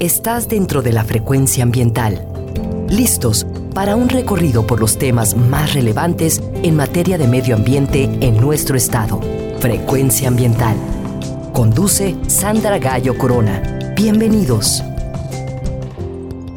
estás 0.00 0.48
dentro 0.48 0.80
de 0.80 0.92
la 0.94 1.04
frecuencia 1.04 1.62
ambiental. 1.62 2.26
Listos 2.88 3.46
para 3.74 3.96
un 3.96 4.08
recorrido 4.08 4.66
por 4.66 4.80
los 4.80 4.98
temas 4.98 5.36
más 5.36 5.74
relevantes 5.74 6.42
en 6.62 6.74
materia 6.74 7.18
de 7.18 7.28
medio 7.28 7.54
ambiente 7.54 8.04
en 8.04 8.40
nuestro 8.40 8.78
estado. 8.78 9.20
Frecuencia 9.60 10.28
ambiental. 10.28 10.74
Conduce 11.52 12.16
Sandra 12.28 12.78
Gallo 12.78 13.18
Corona. 13.18 13.92
Bienvenidos. 13.94 14.82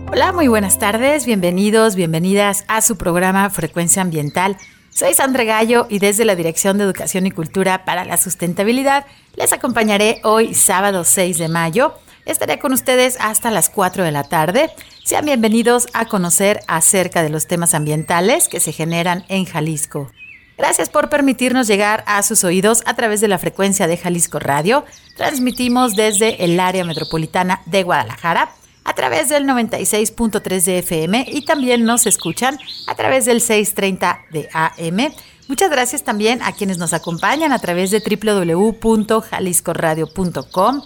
Hola, 0.09 0.31
muy 0.31 0.47
buenas 0.47 0.79
tardes, 0.79 1.25
bienvenidos, 1.25 1.95
bienvenidas 1.95 2.63
a 2.69 2.81
su 2.81 2.97
programa 2.97 3.49
Frecuencia 3.49 4.01
Ambiental. 4.01 4.57
Soy 4.89 5.15
Sandra 5.15 5.43
Gallo 5.43 5.87
y 5.89 5.99
desde 5.99 6.23
la 6.23 6.35
Dirección 6.35 6.77
de 6.77 6.85
Educación 6.85 7.25
y 7.25 7.31
Cultura 7.31 7.83
para 7.83 8.05
la 8.05 8.15
Sustentabilidad 8.15 9.05
les 9.35 9.51
acompañaré 9.51 10.21
hoy 10.23 10.53
sábado 10.53 11.03
6 11.03 11.39
de 11.39 11.49
mayo 11.49 11.95
Estaré 12.25 12.57
con 12.57 12.71
ustedes 12.71 13.17
hasta 13.19 13.51
las 13.51 13.69
4 13.69 14.03
de 14.03 14.11
la 14.11 14.23
tarde. 14.23 14.69
Sean 15.03 15.25
bienvenidos 15.25 15.87
a 15.93 16.05
conocer 16.05 16.61
acerca 16.67 17.21
de 17.21 17.29
los 17.29 17.47
temas 17.47 17.73
ambientales 17.73 18.47
que 18.47 18.61
se 18.61 18.71
generan 18.71 19.25
en 19.27 19.43
Jalisco. 19.45 20.09
Gracias 20.57 20.89
por 20.89 21.09
permitirnos 21.09 21.67
llegar 21.67 22.05
a 22.07 22.23
sus 22.23 22.45
oídos 22.45 22.81
a 22.85 22.93
través 22.93 23.19
de 23.19 23.27
la 23.27 23.39
frecuencia 23.39 23.87
de 23.87 23.97
Jalisco 23.97 24.39
Radio. 24.39 24.85
Transmitimos 25.17 25.97
desde 25.97 26.45
el 26.45 26.57
área 26.59 26.85
metropolitana 26.85 27.61
de 27.65 27.83
Guadalajara 27.83 28.51
a 28.85 28.93
través 28.93 29.27
del 29.27 29.45
96.3 29.45 30.63
de 30.63 30.79
FM 30.79 31.25
y 31.29 31.43
también 31.43 31.83
nos 31.83 32.05
escuchan 32.05 32.57
a 32.87 32.95
través 32.95 33.25
del 33.25 33.41
630 33.41 34.21
de 34.31 34.47
AM. 34.53 35.13
Muchas 35.49 35.69
gracias 35.69 36.03
también 36.03 36.41
a 36.41 36.53
quienes 36.53 36.77
nos 36.77 36.93
acompañan 36.93 37.51
a 37.51 37.59
través 37.59 37.91
de 37.91 37.99
www.jaliscoradio.com 37.99 40.81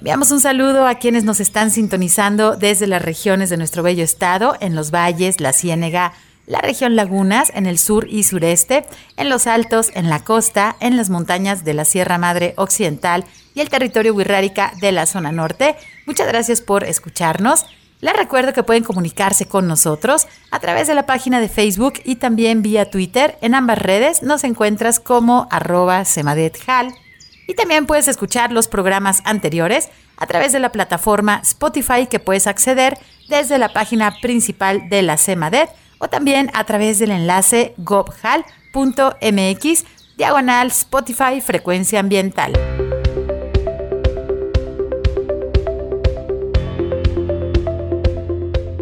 Enviamos 0.00 0.30
un 0.30 0.40
saludo 0.40 0.86
a 0.86 0.94
quienes 0.94 1.24
nos 1.24 1.40
están 1.40 1.70
sintonizando 1.70 2.56
desde 2.56 2.86
las 2.86 3.02
regiones 3.02 3.50
de 3.50 3.58
nuestro 3.58 3.82
bello 3.82 4.02
estado, 4.02 4.56
en 4.60 4.74
los 4.74 4.90
valles, 4.90 5.42
la 5.42 5.52
Ciénega, 5.52 6.14
la 6.46 6.62
región 6.62 6.96
Lagunas, 6.96 7.52
en 7.54 7.66
el 7.66 7.78
sur 7.78 8.06
y 8.08 8.24
sureste, 8.24 8.86
en 9.18 9.28
los 9.28 9.46
altos, 9.46 9.90
en 9.92 10.08
la 10.08 10.24
costa, 10.24 10.74
en 10.80 10.96
las 10.96 11.10
montañas 11.10 11.64
de 11.64 11.74
la 11.74 11.84
Sierra 11.84 12.16
Madre 12.16 12.54
Occidental 12.56 13.26
y 13.54 13.60
el 13.60 13.68
territorio 13.68 14.14
Wirrárica 14.14 14.72
de 14.80 14.90
la 14.90 15.04
zona 15.04 15.32
norte. 15.32 15.76
Muchas 16.06 16.28
gracias 16.28 16.62
por 16.62 16.84
escucharnos. 16.84 17.66
Les 18.00 18.16
recuerdo 18.16 18.54
que 18.54 18.62
pueden 18.62 18.84
comunicarse 18.84 19.48
con 19.48 19.68
nosotros 19.68 20.28
a 20.50 20.60
través 20.60 20.88
de 20.88 20.94
la 20.94 21.04
página 21.04 21.40
de 21.40 21.50
Facebook 21.50 22.00
y 22.06 22.16
también 22.16 22.62
vía 22.62 22.90
Twitter. 22.90 23.36
En 23.42 23.54
ambas 23.54 23.78
redes 23.78 24.22
nos 24.22 24.44
encuentras 24.44 24.98
como 24.98 25.46
arroba 25.50 26.06
semadethal. 26.06 26.94
Y 27.50 27.54
también 27.54 27.84
puedes 27.84 28.06
escuchar 28.06 28.52
los 28.52 28.68
programas 28.68 29.22
anteriores 29.24 29.88
a 30.16 30.26
través 30.28 30.52
de 30.52 30.60
la 30.60 30.70
plataforma 30.70 31.40
Spotify 31.42 32.06
que 32.08 32.20
puedes 32.20 32.46
acceder 32.46 32.96
desde 33.28 33.58
la 33.58 33.72
página 33.72 34.14
principal 34.20 34.88
de 34.88 35.02
la 35.02 35.16
CEMADET 35.16 35.68
o 35.98 36.06
también 36.06 36.52
a 36.54 36.62
través 36.62 37.00
del 37.00 37.10
enlace 37.10 37.74
gobhal.mx 37.78 38.44
diagonal 40.16 40.68
Spotify 40.68 41.40
Frecuencia 41.40 41.98
Ambiental. 41.98 42.52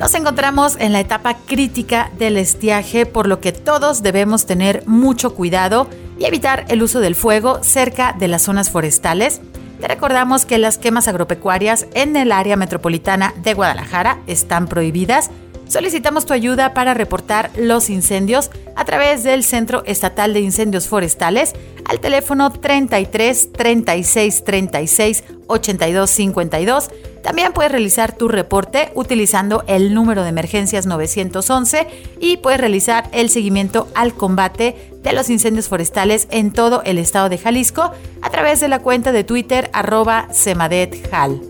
Nos 0.00 0.14
encontramos 0.14 0.78
en 0.80 0.94
la 0.94 1.00
etapa 1.00 1.36
crítica 1.46 2.10
del 2.18 2.38
estiaje, 2.38 3.04
por 3.04 3.28
lo 3.28 3.38
que 3.40 3.52
todos 3.52 4.02
debemos 4.02 4.46
tener 4.46 4.82
mucho 4.86 5.34
cuidado 5.34 5.88
y 6.18 6.24
evitar 6.24 6.64
el 6.68 6.82
uso 6.82 7.00
del 7.00 7.14
fuego 7.14 7.62
cerca 7.62 8.16
de 8.18 8.26
las 8.26 8.40
zonas 8.40 8.70
forestales. 8.70 9.42
Te 9.78 9.88
recordamos 9.88 10.46
que 10.46 10.56
las 10.56 10.78
quemas 10.78 11.06
agropecuarias 11.06 11.86
en 11.92 12.16
el 12.16 12.32
área 12.32 12.56
metropolitana 12.56 13.34
de 13.42 13.52
Guadalajara 13.52 14.22
están 14.26 14.68
prohibidas. 14.68 15.30
Solicitamos 15.70 16.26
tu 16.26 16.32
ayuda 16.32 16.74
para 16.74 16.94
reportar 16.94 17.52
los 17.56 17.90
incendios 17.90 18.50
a 18.74 18.84
través 18.84 19.22
del 19.22 19.44
Centro 19.44 19.84
Estatal 19.86 20.34
de 20.34 20.40
Incendios 20.40 20.88
Forestales 20.88 21.52
al 21.84 22.00
teléfono 22.00 22.50
33 22.50 23.52
36 23.52 24.42
36 24.42 25.24
82 25.46 26.10
52 26.10 26.90
también 27.22 27.52
puedes 27.52 27.70
realizar 27.70 28.16
tu 28.16 28.26
reporte 28.26 28.90
utilizando 28.96 29.62
el 29.68 29.94
número 29.94 30.24
de 30.24 30.30
emergencias 30.30 30.86
911 30.86 31.86
y 32.18 32.38
puedes 32.38 32.58
realizar 32.58 33.08
el 33.12 33.30
seguimiento 33.30 33.86
al 33.94 34.14
combate 34.14 34.74
de 35.04 35.12
los 35.12 35.30
incendios 35.30 35.68
forestales 35.68 36.26
en 36.32 36.50
todo 36.50 36.82
el 36.84 36.98
estado 36.98 37.28
de 37.28 37.38
Jalisco 37.38 37.92
a 38.22 38.30
través 38.30 38.58
de 38.58 38.66
la 38.66 38.80
cuenta 38.80 39.12
de 39.12 39.22
Twitter 39.22 39.70
arroba 39.72 40.26
semadethal. 40.32 41.40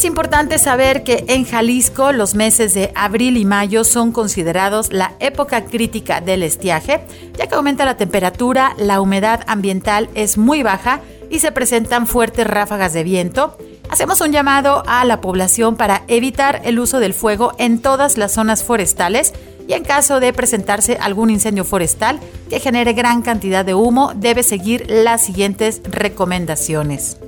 Es 0.00 0.06
importante 0.06 0.58
saber 0.58 1.04
que 1.04 1.26
en 1.28 1.44
Jalisco 1.44 2.12
los 2.12 2.34
meses 2.34 2.72
de 2.72 2.90
abril 2.94 3.36
y 3.36 3.44
mayo 3.44 3.84
son 3.84 4.12
considerados 4.12 4.90
la 4.94 5.12
época 5.20 5.66
crítica 5.66 6.22
del 6.22 6.42
estiaje, 6.42 7.02
ya 7.36 7.46
que 7.46 7.54
aumenta 7.54 7.84
la 7.84 7.98
temperatura, 7.98 8.74
la 8.78 9.02
humedad 9.02 9.44
ambiental 9.46 10.08
es 10.14 10.38
muy 10.38 10.62
baja 10.62 11.02
y 11.28 11.40
se 11.40 11.52
presentan 11.52 12.06
fuertes 12.06 12.46
ráfagas 12.46 12.94
de 12.94 13.04
viento. 13.04 13.58
Hacemos 13.90 14.22
un 14.22 14.32
llamado 14.32 14.84
a 14.86 15.04
la 15.04 15.20
población 15.20 15.76
para 15.76 16.02
evitar 16.08 16.62
el 16.64 16.78
uso 16.78 16.98
del 16.98 17.12
fuego 17.12 17.52
en 17.58 17.78
todas 17.78 18.16
las 18.16 18.32
zonas 18.32 18.64
forestales 18.64 19.34
y 19.68 19.74
en 19.74 19.84
caso 19.84 20.18
de 20.18 20.32
presentarse 20.32 20.96
algún 20.98 21.28
incendio 21.28 21.66
forestal 21.66 22.20
que 22.48 22.58
genere 22.58 22.94
gran 22.94 23.20
cantidad 23.20 23.66
de 23.66 23.74
humo, 23.74 24.12
debe 24.16 24.44
seguir 24.44 24.86
las 24.88 25.22
siguientes 25.22 25.82
recomendaciones. 25.84 27.18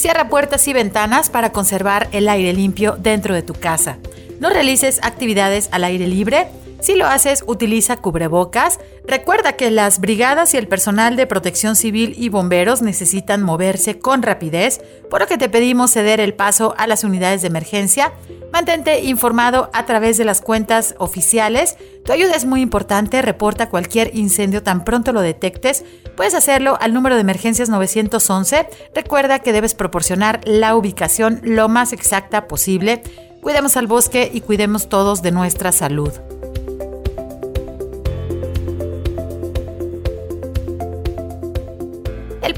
Cierra 0.00 0.30
puertas 0.30 0.66
y 0.66 0.72
ventanas 0.72 1.28
para 1.28 1.52
conservar 1.52 2.08
el 2.12 2.30
aire 2.30 2.54
limpio 2.54 2.96
dentro 2.98 3.34
de 3.34 3.42
tu 3.42 3.52
casa. 3.52 3.98
No 4.38 4.48
realices 4.48 4.98
actividades 5.02 5.68
al 5.72 5.84
aire 5.84 6.06
libre. 6.06 6.48
Si 6.80 6.94
lo 6.94 7.04
haces, 7.04 7.44
utiliza 7.46 7.98
cubrebocas. 7.98 8.80
Recuerda 9.06 9.52
que 9.52 9.70
las 9.70 10.00
brigadas 10.00 10.54
y 10.54 10.56
el 10.56 10.68
personal 10.68 11.16
de 11.16 11.26
protección 11.26 11.76
civil 11.76 12.14
y 12.16 12.30
bomberos 12.30 12.80
necesitan 12.80 13.42
moverse 13.42 13.98
con 13.98 14.22
rapidez, 14.22 14.80
por 15.10 15.20
lo 15.20 15.26
que 15.26 15.36
te 15.36 15.50
pedimos 15.50 15.90
ceder 15.90 16.18
el 16.20 16.32
paso 16.32 16.74
a 16.78 16.86
las 16.86 17.04
unidades 17.04 17.42
de 17.42 17.48
emergencia. 17.48 18.14
Mantente 18.54 19.00
informado 19.00 19.68
a 19.74 19.84
través 19.84 20.16
de 20.16 20.24
las 20.24 20.40
cuentas 20.40 20.94
oficiales. 20.96 21.76
Tu 22.06 22.12
ayuda 22.12 22.34
es 22.34 22.46
muy 22.46 22.62
importante. 22.62 23.20
Reporta 23.20 23.68
cualquier 23.68 24.16
incendio 24.16 24.62
tan 24.62 24.82
pronto 24.82 25.12
lo 25.12 25.20
detectes. 25.20 25.84
Puedes 26.20 26.34
hacerlo 26.34 26.76
al 26.82 26.92
número 26.92 27.14
de 27.14 27.22
emergencias 27.22 27.70
911. 27.70 28.68
Recuerda 28.94 29.38
que 29.38 29.54
debes 29.54 29.74
proporcionar 29.74 30.42
la 30.44 30.76
ubicación 30.76 31.40
lo 31.42 31.70
más 31.70 31.94
exacta 31.94 32.46
posible. 32.46 33.02
Cuidemos 33.40 33.78
al 33.78 33.86
bosque 33.86 34.30
y 34.30 34.42
cuidemos 34.42 34.90
todos 34.90 35.22
de 35.22 35.30
nuestra 35.30 35.72
salud. 35.72 36.12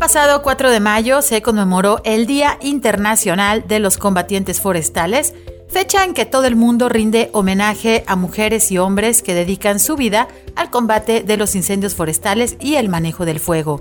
pasado 0.02 0.42
4 0.42 0.70
de 0.72 0.80
mayo 0.80 1.22
se 1.22 1.42
conmemoró 1.42 2.00
el 2.04 2.26
Día 2.26 2.58
Internacional 2.60 3.68
de 3.68 3.78
los 3.78 3.98
Combatientes 3.98 4.60
Forestales, 4.60 5.32
fecha 5.72 6.04
en 6.04 6.12
que 6.12 6.26
todo 6.26 6.44
el 6.44 6.54
mundo 6.54 6.90
rinde 6.90 7.30
homenaje 7.32 8.04
a 8.06 8.14
mujeres 8.14 8.70
y 8.70 8.76
hombres 8.76 9.22
que 9.22 9.32
dedican 9.32 9.80
su 9.80 9.96
vida 9.96 10.28
al 10.54 10.70
combate 10.70 11.22
de 11.22 11.38
los 11.38 11.54
incendios 11.54 11.94
forestales 11.94 12.56
y 12.60 12.74
el 12.74 12.90
manejo 12.90 13.24
del 13.24 13.40
fuego. 13.40 13.80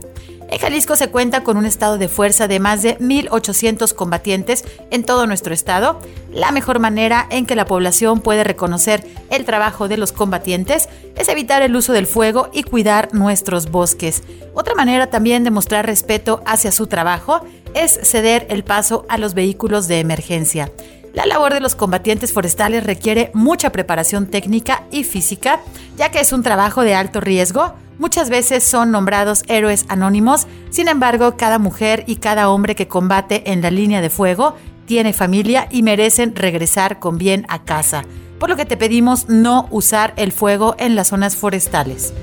En 0.49 0.57
Jalisco 0.57 0.95
se 0.95 1.09
cuenta 1.09 1.43
con 1.43 1.57
un 1.57 1.65
estado 1.65 1.97
de 1.97 2.07
fuerza 2.07 2.47
de 2.47 2.59
más 2.59 2.81
de 2.81 2.97
1.800 2.99 3.93
combatientes 3.93 4.63
en 4.89 5.03
todo 5.03 5.27
nuestro 5.27 5.53
estado. 5.53 5.99
La 6.31 6.51
mejor 6.51 6.79
manera 6.79 7.27
en 7.29 7.45
que 7.45 7.55
la 7.55 7.65
población 7.65 8.21
puede 8.21 8.45
reconocer 8.45 9.05
el 9.29 9.43
trabajo 9.43 9.89
de 9.89 9.97
los 9.97 10.13
combatientes 10.13 10.88
es 11.17 11.27
evitar 11.27 11.61
el 11.61 11.75
uso 11.75 11.91
del 11.91 12.07
fuego 12.07 12.49
y 12.53 12.63
cuidar 12.63 13.13
nuestros 13.13 13.69
bosques. 13.69 14.23
Otra 14.53 14.75
manera 14.75 15.07
también 15.07 15.43
de 15.43 15.51
mostrar 15.51 15.85
respeto 15.85 16.41
hacia 16.45 16.71
su 16.71 16.88
trabajo 16.88 17.41
es 17.73 17.99
ceder 18.03 18.47
el 18.49 18.63
paso 18.63 19.05
a 19.09 19.17
los 19.17 19.33
vehículos 19.33 19.89
de 19.89 19.99
emergencia. 19.99 20.71
La 21.13 21.25
labor 21.25 21.53
de 21.53 21.59
los 21.59 21.75
combatientes 21.75 22.31
forestales 22.31 22.85
requiere 22.85 23.31
mucha 23.33 23.71
preparación 23.71 24.27
técnica 24.27 24.83
y 24.91 25.03
física, 25.03 25.59
ya 25.97 26.09
que 26.09 26.21
es 26.21 26.31
un 26.31 26.41
trabajo 26.41 26.83
de 26.83 26.95
alto 26.95 27.19
riesgo. 27.19 27.73
Muchas 27.99 28.29
veces 28.29 28.63
son 28.63 28.91
nombrados 28.91 29.43
héroes 29.47 29.85
anónimos, 29.89 30.47
sin 30.69 30.87
embargo, 30.87 31.35
cada 31.35 31.59
mujer 31.59 32.05
y 32.07 32.15
cada 32.15 32.49
hombre 32.49 32.75
que 32.75 32.87
combate 32.87 33.51
en 33.51 33.61
la 33.61 33.71
línea 33.71 34.01
de 34.01 34.09
fuego 34.09 34.55
tiene 34.85 35.13
familia 35.13 35.67
y 35.69 35.83
merecen 35.83 36.35
regresar 36.35 36.99
con 36.99 37.17
bien 37.17 37.45
a 37.49 37.63
casa, 37.63 38.03
por 38.39 38.49
lo 38.49 38.55
que 38.55 38.65
te 38.65 38.77
pedimos 38.77 39.27
no 39.27 39.67
usar 39.69 40.13
el 40.15 40.31
fuego 40.31 40.75
en 40.79 40.95
las 40.95 41.09
zonas 41.09 41.35
forestales. 41.35 42.13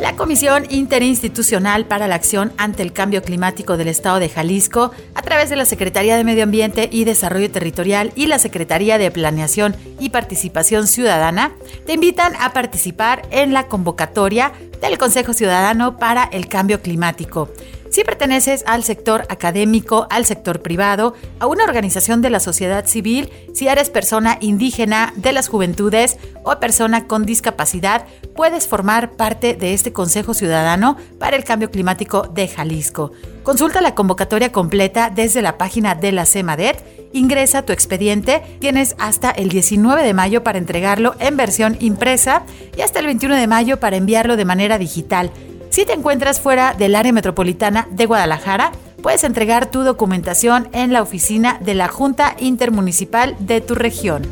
La 0.00 0.14
Comisión 0.14 0.64
Interinstitucional 0.70 1.84
para 1.86 2.06
la 2.06 2.14
Acción 2.14 2.52
ante 2.56 2.84
el 2.84 2.92
Cambio 2.92 3.20
Climático 3.22 3.76
del 3.76 3.88
Estado 3.88 4.20
de 4.20 4.28
Jalisco, 4.28 4.92
a 5.14 5.22
través 5.22 5.50
de 5.50 5.56
la 5.56 5.64
Secretaría 5.64 6.16
de 6.16 6.22
Medio 6.22 6.44
Ambiente 6.44 6.88
y 6.92 7.02
Desarrollo 7.04 7.50
Territorial 7.50 8.12
y 8.14 8.28
la 8.28 8.38
Secretaría 8.38 8.96
de 8.96 9.10
Planeación 9.10 9.74
y 9.98 10.10
Participación 10.10 10.86
Ciudadana, 10.86 11.52
te 11.84 11.94
invitan 11.94 12.34
a 12.38 12.52
participar 12.52 13.22
en 13.32 13.52
la 13.52 13.66
convocatoria 13.66 14.52
del 14.80 14.98
Consejo 14.98 15.32
Ciudadano 15.32 15.96
para 15.98 16.24
el 16.24 16.46
Cambio 16.46 16.80
Climático. 16.80 17.48
Si 17.90 18.04
perteneces 18.04 18.64
al 18.66 18.84
sector 18.84 19.26
académico, 19.30 20.06
al 20.10 20.26
sector 20.26 20.60
privado, 20.60 21.14
a 21.38 21.46
una 21.46 21.64
organización 21.64 22.20
de 22.20 22.30
la 22.30 22.40
sociedad 22.40 22.86
civil, 22.86 23.30
si 23.54 23.68
eres 23.68 23.88
persona 23.88 24.36
indígena, 24.40 25.12
de 25.16 25.32
las 25.32 25.48
juventudes 25.48 26.18
o 26.44 26.58
persona 26.60 27.06
con 27.06 27.24
discapacidad, 27.24 28.06
puedes 28.36 28.68
formar 28.68 29.12
parte 29.12 29.54
de 29.54 29.72
este 29.72 29.92
Consejo 29.92 30.34
Ciudadano 30.34 30.96
para 31.18 31.36
el 31.36 31.44
Cambio 31.44 31.70
Climático 31.70 32.22
de 32.22 32.46
Jalisco. 32.46 33.12
Consulta 33.42 33.80
la 33.80 33.94
convocatoria 33.94 34.52
completa 34.52 35.10
desde 35.14 35.42
la 35.42 35.56
página 35.56 35.94
de 35.94 36.12
la 36.12 36.26
CEMADET, 36.26 36.84
ingresa 37.12 37.62
tu 37.62 37.72
expediente, 37.72 38.42
tienes 38.60 38.94
hasta 38.98 39.30
el 39.30 39.48
19 39.48 40.02
de 40.02 40.14
mayo 40.14 40.44
para 40.44 40.58
entregarlo 40.58 41.14
en 41.18 41.36
versión 41.36 41.76
impresa 41.80 42.42
y 42.76 42.82
hasta 42.82 42.98
el 42.98 43.06
21 43.06 43.36
de 43.36 43.46
mayo 43.46 43.80
para 43.80 43.96
enviarlo 43.96 44.36
de 44.36 44.44
manera 44.44 44.78
digital. 44.78 45.30
Si 45.78 45.86
te 45.86 45.92
encuentras 45.92 46.40
fuera 46.40 46.74
del 46.74 46.96
área 46.96 47.12
metropolitana 47.12 47.86
de 47.92 48.06
Guadalajara, 48.06 48.72
puedes 49.00 49.22
entregar 49.22 49.70
tu 49.70 49.84
documentación 49.84 50.68
en 50.72 50.92
la 50.92 51.02
oficina 51.02 51.56
de 51.60 51.74
la 51.74 51.86
Junta 51.86 52.34
Intermunicipal 52.40 53.36
de 53.38 53.60
tu 53.60 53.76
región. 53.76 54.22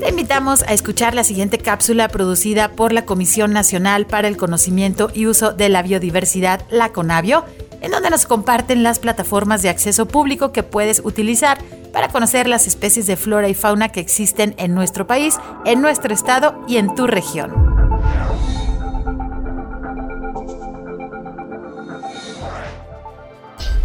Te 0.00 0.08
invitamos 0.08 0.64
a 0.64 0.72
escuchar 0.72 1.14
la 1.14 1.22
siguiente 1.22 1.58
cápsula 1.58 2.08
producida 2.08 2.72
por 2.72 2.92
la 2.92 3.06
Comisión 3.06 3.52
Nacional 3.52 4.06
para 4.08 4.26
el 4.26 4.36
Conocimiento 4.36 5.12
y 5.14 5.26
Uso 5.26 5.52
de 5.52 5.68
la 5.68 5.82
Biodiversidad, 5.82 6.62
la 6.70 6.88
CONABIO, 6.88 7.44
en 7.84 7.90
donde 7.90 8.08
nos 8.08 8.24
comparten 8.24 8.82
las 8.82 8.98
plataformas 8.98 9.60
de 9.60 9.68
acceso 9.68 10.08
público 10.08 10.52
que 10.52 10.62
puedes 10.62 11.02
utilizar 11.04 11.58
para 11.92 12.08
conocer 12.08 12.48
las 12.48 12.66
especies 12.66 13.06
de 13.06 13.16
flora 13.16 13.46
y 13.50 13.52
fauna 13.52 13.90
que 13.90 14.00
existen 14.00 14.54
en 14.56 14.74
nuestro 14.74 15.06
país, 15.06 15.38
en 15.66 15.82
nuestro 15.82 16.14
estado 16.14 16.64
y 16.66 16.78
en 16.78 16.94
tu 16.94 17.06
región. 17.06 17.52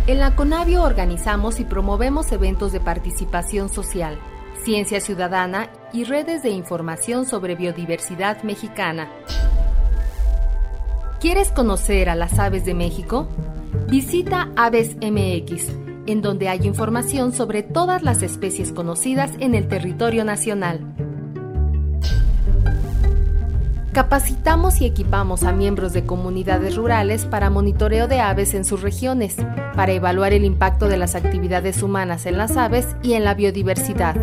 En 0.07 0.19
la 0.19 0.33
CONAVIO 0.33 0.81
organizamos 0.81 1.59
y 1.59 1.65
promovemos 1.65 2.31
eventos 2.31 2.71
de 2.71 2.79
participación 2.79 3.67
social, 3.67 4.17
ciencia 4.63 5.01
ciudadana 5.01 5.71
y 5.91 6.05
redes 6.05 6.41
de 6.41 6.51
información 6.51 7.25
sobre 7.25 7.55
biodiversidad 7.55 8.43
mexicana. 8.43 9.11
¿Quieres 11.19 11.51
conocer 11.51 12.07
a 12.07 12.15
las 12.15 12.39
aves 12.39 12.63
de 12.63 12.73
México? 12.73 13.27
Visita 13.87 14.49
Aves 14.55 14.95
MX 15.01 15.89
en 16.09 16.23
donde 16.23 16.49
hay 16.49 16.65
información 16.65 17.33
sobre 17.33 17.61
todas 17.61 18.01
las 18.01 18.23
especies 18.23 18.71
conocidas 18.71 19.31
en 19.39 19.53
el 19.53 19.67
territorio 19.67 20.25
nacional. 20.25 20.79
Capacitamos 23.93 24.81
y 24.81 24.85
equipamos 24.85 25.43
a 25.43 25.51
miembros 25.51 25.93
de 25.93 26.05
comunidades 26.05 26.75
rurales 26.77 27.25
para 27.25 27.51
monitoreo 27.51 28.07
de 28.07 28.21
aves 28.21 28.55
en 28.55 28.65
sus 28.65 28.81
regiones, 28.81 29.35
para 29.75 29.91
evaluar 29.91 30.33
el 30.33 30.45
impacto 30.45 30.87
de 30.87 30.97
las 30.97 31.13
actividades 31.13 31.83
humanas 31.83 32.25
en 32.25 32.37
las 32.39 32.57
aves 32.57 32.87
y 33.03 33.13
en 33.13 33.23
la 33.23 33.35
biodiversidad. 33.35 34.15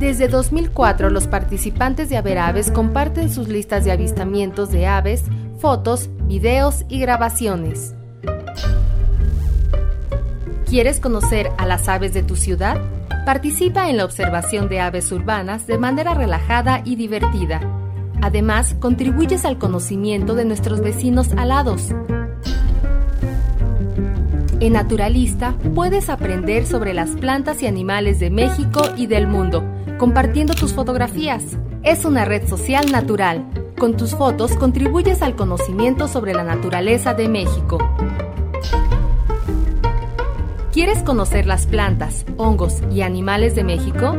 Desde 0.00 0.26
2004, 0.26 1.10
los 1.10 1.28
participantes 1.28 2.08
de 2.08 2.16
Averaves 2.16 2.72
comparten 2.72 3.30
sus 3.30 3.48
listas 3.48 3.84
de 3.84 3.92
avistamientos 3.92 4.72
de 4.72 4.86
aves, 4.86 5.24
fotos, 5.60 6.08
videos 6.22 6.84
y 6.88 7.00
grabaciones. 7.00 7.94
¿Quieres 10.66 11.00
conocer 11.00 11.50
a 11.58 11.66
las 11.66 11.88
aves 11.88 12.14
de 12.14 12.22
tu 12.22 12.36
ciudad? 12.36 12.80
Participa 13.26 13.90
en 13.90 13.98
la 13.98 14.04
observación 14.04 14.68
de 14.68 14.80
aves 14.80 15.12
urbanas 15.12 15.66
de 15.66 15.78
manera 15.78 16.14
relajada 16.14 16.80
y 16.84 16.96
divertida. 16.96 17.60
Además, 18.22 18.74
contribuyes 18.78 19.44
al 19.44 19.58
conocimiento 19.58 20.34
de 20.34 20.44
nuestros 20.44 20.80
vecinos 20.80 21.30
alados. 21.36 21.90
En 24.60 24.74
Naturalista 24.74 25.54
puedes 25.74 26.08
aprender 26.08 26.66
sobre 26.66 26.94
las 26.94 27.10
plantas 27.10 27.62
y 27.62 27.66
animales 27.66 28.20
de 28.20 28.30
México 28.30 28.82
y 28.96 29.06
del 29.06 29.26
mundo, 29.26 29.64
compartiendo 29.98 30.54
tus 30.54 30.72
fotografías. 30.72 31.42
Es 31.82 32.04
una 32.04 32.24
red 32.24 32.46
social 32.46 32.90
natural. 32.92 33.69
Con 33.80 33.96
tus 33.96 34.14
fotos 34.14 34.56
contribuyes 34.56 35.22
al 35.22 35.36
conocimiento 35.36 36.06
sobre 36.06 36.34
la 36.34 36.44
naturaleza 36.44 37.14
de 37.14 37.30
México. 37.30 37.78
¿Quieres 40.70 41.02
conocer 41.02 41.46
las 41.46 41.66
plantas, 41.66 42.26
hongos 42.36 42.82
y 42.92 43.00
animales 43.00 43.54
de 43.54 43.64
México? 43.64 44.14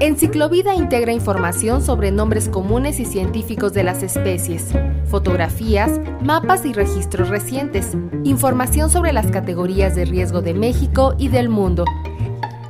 Enciclovida 0.00 0.74
integra 0.74 1.14
información 1.14 1.80
sobre 1.80 2.10
nombres 2.10 2.50
comunes 2.50 3.00
y 3.00 3.06
científicos 3.06 3.72
de 3.72 3.84
las 3.84 4.02
especies, 4.02 4.66
fotografías, 5.06 5.98
mapas 6.22 6.66
y 6.66 6.74
registros 6.74 7.30
recientes, 7.30 7.96
información 8.22 8.90
sobre 8.90 9.14
las 9.14 9.28
categorías 9.28 9.96
de 9.96 10.04
riesgo 10.04 10.42
de 10.42 10.52
México 10.52 11.14
y 11.16 11.28
del 11.28 11.48
mundo. 11.48 11.86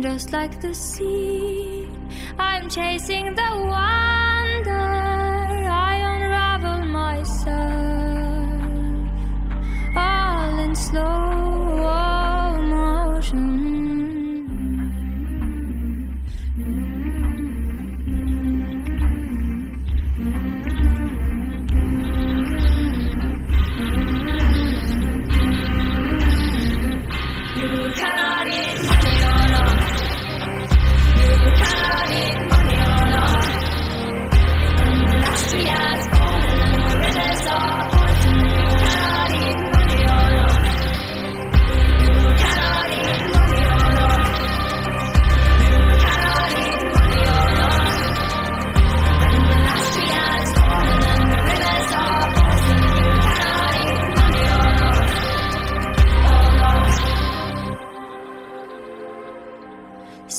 Just 0.00 0.30
like 0.32 0.60
the 0.60 0.74
sea, 0.74 1.88
I'm 2.38 2.70
chasing 2.70 3.34
the 3.34 3.50
wonder. 3.66 4.70
I 5.72 5.96
unravel 6.14 6.86
myself, 6.86 7.50
all 9.96 10.58
in 10.60 10.76
slow 10.76 11.41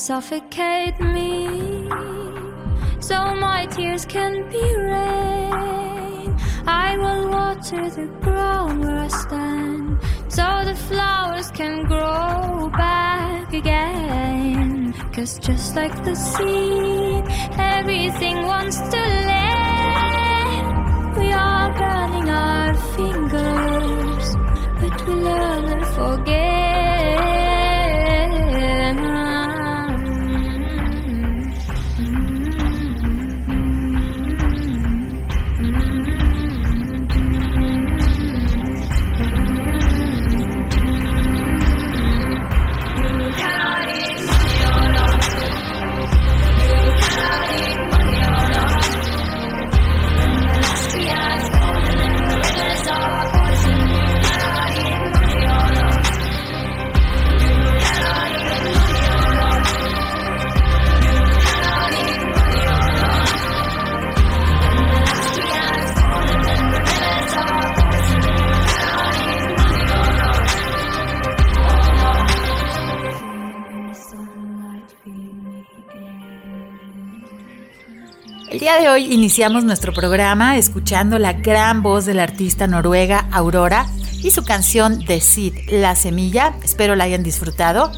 suffocate 0.04 1.00
me 1.00 1.88
so 3.00 3.34
my 3.34 3.64
tears 3.70 4.04
can 4.04 4.46
be 4.50 4.64
rain. 4.76 6.36
I 6.66 6.98
will 6.98 7.30
water 7.30 7.88
the 7.88 8.08
ground 8.20 8.84
where 8.84 8.98
I 8.98 9.08
stand 9.08 9.98
so 10.28 10.44
the 10.66 10.74
flowers 10.74 11.50
can 11.52 11.86
grow 11.86 12.68
back 12.76 13.54
again. 13.54 14.92
Cause 15.14 15.38
just 15.38 15.74
like 15.74 15.96
the 16.04 16.14
seed, 16.14 17.24
everything 17.56 18.42
wants 18.44 18.76
to 18.76 19.02
land. 19.30 21.16
We 21.16 21.32
are 21.32 21.72
burning 21.80 22.28
our 22.28 22.74
fingers, 22.94 24.36
but 24.80 25.08
we 25.08 25.14
learn 25.14 25.64
and 25.64 25.86
forget. 25.96 26.73
Hoy 78.94 79.12
iniciamos 79.12 79.64
nuestro 79.64 79.92
programa 79.92 80.56
escuchando 80.56 81.18
la 81.18 81.32
gran 81.32 81.82
voz 81.82 82.06
de 82.06 82.14
la 82.14 82.22
artista 82.22 82.68
noruega 82.68 83.26
Aurora 83.32 83.88
y 84.22 84.30
su 84.30 84.44
canción 84.44 85.04
The 85.04 85.20
Seed, 85.20 85.68
La 85.68 85.96
Semilla. 85.96 86.54
Espero 86.62 86.94
la 86.94 87.02
hayan 87.02 87.24
disfrutado. 87.24 87.90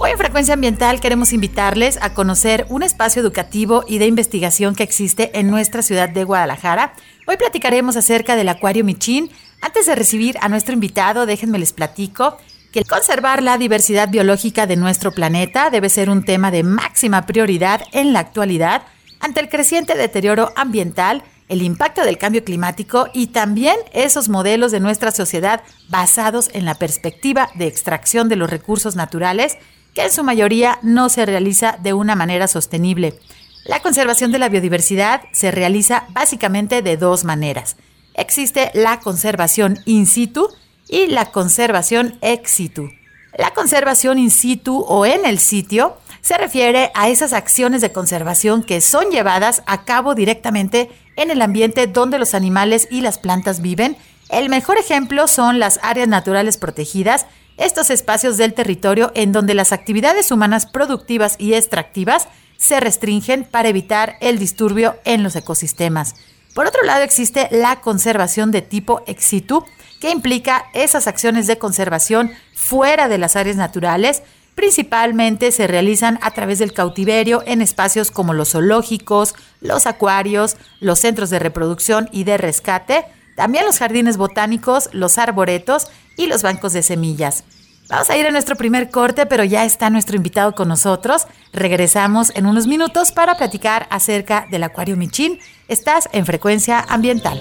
Hoy 0.00 0.10
en 0.10 0.18
Frecuencia 0.18 0.54
Ambiental 0.54 0.98
queremos 0.98 1.32
invitarles 1.32 2.00
a 2.02 2.14
conocer 2.14 2.66
un 2.68 2.82
espacio 2.82 3.22
educativo 3.22 3.84
y 3.86 3.98
de 3.98 4.08
investigación 4.08 4.74
que 4.74 4.82
existe 4.82 5.38
en 5.38 5.48
nuestra 5.52 5.82
ciudad 5.82 6.08
de 6.08 6.24
Guadalajara. 6.24 6.94
Hoy 7.28 7.36
platicaremos 7.36 7.96
acerca 7.96 8.34
del 8.34 8.48
Acuario 8.48 8.84
Michín. 8.84 9.30
Antes 9.62 9.86
de 9.86 9.94
recibir 9.94 10.36
a 10.40 10.48
nuestro 10.48 10.74
invitado, 10.74 11.26
déjenme 11.26 11.60
les 11.60 11.72
platico 11.72 12.38
que 12.72 12.84
conservar 12.84 13.44
la 13.44 13.56
diversidad 13.56 14.08
biológica 14.08 14.66
de 14.66 14.74
nuestro 14.74 15.12
planeta 15.12 15.70
debe 15.70 15.88
ser 15.88 16.10
un 16.10 16.24
tema 16.24 16.50
de 16.50 16.64
máxima 16.64 17.24
prioridad 17.24 17.82
en 17.92 18.12
la 18.12 18.18
actualidad 18.18 18.82
ante 19.20 19.40
el 19.40 19.48
creciente 19.48 19.94
deterioro 19.94 20.52
ambiental, 20.56 21.22
el 21.48 21.62
impacto 21.62 22.02
del 22.04 22.18
cambio 22.18 22.44
climático 22.44 23.08
y 23.12 23.28
también 23.28 23.76
esos 23.92 24.28
modelos 24.28 24.72
de 24.72 24.80
nuestra 24.80 25.10
sociedad 25.10 25.62
basados 25.88 26.48
en 26.52 26.64
la 26.64 26.74
perspectiva 26.74 27.50
de 27.54 27.66
extracción 27.66 28.28
de 28.28 28.36
los 28.36 28.50
recursos 28.50 28.96
naturales 28.96 29.58
que 29.94 30.02
en 30.02 30.12
su 30.12 30.24
mayoría 30.24 30.78
no 30.82 31.08
se 31.08 31.26
realiza 31.26 31.76
de 31.82 31.92
una 31.92 32.14
manera 32.14 32.48
sostenible. 32.48 33.18
La 33.64 33.80
conservación 33.80 34.32
de 34.32 34.38
la 34.38 34.48
biodiversidad 34.48 35.22
se 35.32 35.50
realiza 35.50 36.06
básicamente 36.10 36.82
de 36.82 36.96
dos 36.96 37.24
maneras. 37.24 37.76
Existe 38.14 38.70
la 38.74 39.00
conservación 39.00 39.78
in 39.84 40.06
situ 40.06 40.48
y 40.88 41.08
la 41.08 41.26
conservación 41.26 42.18
ex 42.22 42.50
situ. 42.50 42.90
La 43.36 43.52
conservación 43.52 44.18
in 44.18 44.30
situ 44.30 44.84
o 44.88 45.04
en 45.04 45.26
el 45.26 45.38
sitio 45.38 45.96
se 46.22 46.36
refiere 46.36 46.90
a 46.94 47.08
esas 47.08 47.32
acciones 47.32 47.80
de 47.80 47.92
conservación 47.92 48.62
que 48.62 48.80
son 48.80 49.10
llevadas 49.10 49.62
a 49.66 49.84
cabo 49.84 50.14
directamente 50.14 50.90
en 51.16 51.30
el 51.30 51.42
ambiente 51.42 51.86
donde 51.86 52.18
los 52.18 52.34
animales 52.34 52.88
y 52.90 53.00
las 53.00 53.18
plantas 53.18 53.60
viven. 53.60 53.96
El 54.28 54.48
mejor 54.48 54.78
ejemplo 54.78 55.26
son 55.26 55.58
las 55.58 55.80
áreas 55.82 56.08
naturales 56.08 56.56
protegidas, 56.56 57.26
estos 57.56 57.90
espacios 57.90 58.36
del 58.36 58.54
territorio 58.54 59.12
en 59.14 59.32
donde 59.32 59.54
las 59.54 59.72
actividades 59.72 60.30
humanas 60.30 60.66
productivas 60.66 61.36
y 61.38 61.54
extractivas 61.54 62.28
se 62.56 62.80
restringen 62.80 63.44
para 63.44 63.68
evitar 63.68 64.16
el 64.20 64.38
disturbio 64.38 64.96
en 65.04 65.22
los 65.22 65.34
ecosistemas. 65.36 66.14
Por 66.54 66.66
otro 66.66 66.82
lado, 66.82 67.02
existe 67.02 67.48
la 67.50 67.80
conservación 67.80 68.50
de 68.50 68.62
tipo 68.62 69.02
ex 69.06 69.24
situ, 69.24 69.64
que 70.00 70.10
implica 70.10 70.66
esas 70.74 71.06
acciones 71.06 71.46
de 71.46 71.58
conservación 71.58 72.32
fuera 72.54 73.08
de 73.08 73.18
las 73.18 73.36
áreas 73.36 73.56
naturales, 73.56 74.22
principalmente 74.60 75.52
se 75.52 75.66
realizan 75.66 76.18
a 76.20 76.32
través 76.32 76.58
del 76.58 76.74
cautiverio 76.74 77.42
en 77.46 77.62
espacios 77.62 78.10
como 78.10 78.34
los 78.34 78.50
zoológicos, 78.50 79.34
los 79.62 79.86
acuarios, 79.86 80.58
los 80.80 80.98
centros 80.98 81.30
de 81.30 81.38
reproducción 81.38 82.10
y 82.12 82.24
de 82.24 82.36
rescate, 82.36 83.06
también 83.36 83.64
los 83.64 83.78
jardines 83.78 84.18
botánicos, 84.18 84.90
los 84.92 85.16
arboretos 85.16 85.86
y 86.18 86.26
los 86.26 86.42
bancos 86.42 86.74
de 86.74 86.82
semillas. 86.82 87.44
Vamos 87.88 88.10
a 88.10 88.18
ir 88.18 88.26
a 88.26 88.30
nuestro 88.30 88.54
primer 88.54 88.90
corte, 88.90 89.24
pero 89.24 89.44
ya 89.44 89.64
está 89.64 89.88
nuestro 89.88 90.16
invitado 90.16 90.54
con 90.54 90.68
nosotros. 90.68 91.26
Regresamos 91.54 92.30
en 92.36 92.44
unos 92.44 92.66
minutos 92.66 93.12
para 93.12 93.38
platicar 93.38 93.86
acerca 93.88 94.46
del 94.50 94.64
Acuario 94.64 94.94
Michín. 94.94 95.38
Estás 95.68 96.06
en 96.12 96.26
Frecuencia 96.26 96.84
Ambiental. 96.86 97.40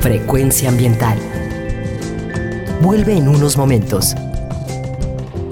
Frecuencia 0.00 0.68
Ambiental. 0.68 1.16
Vuelve 2.80 3.16
en 3.16 3.28
unos 3.28 3.56
momentos. 3.56 4.16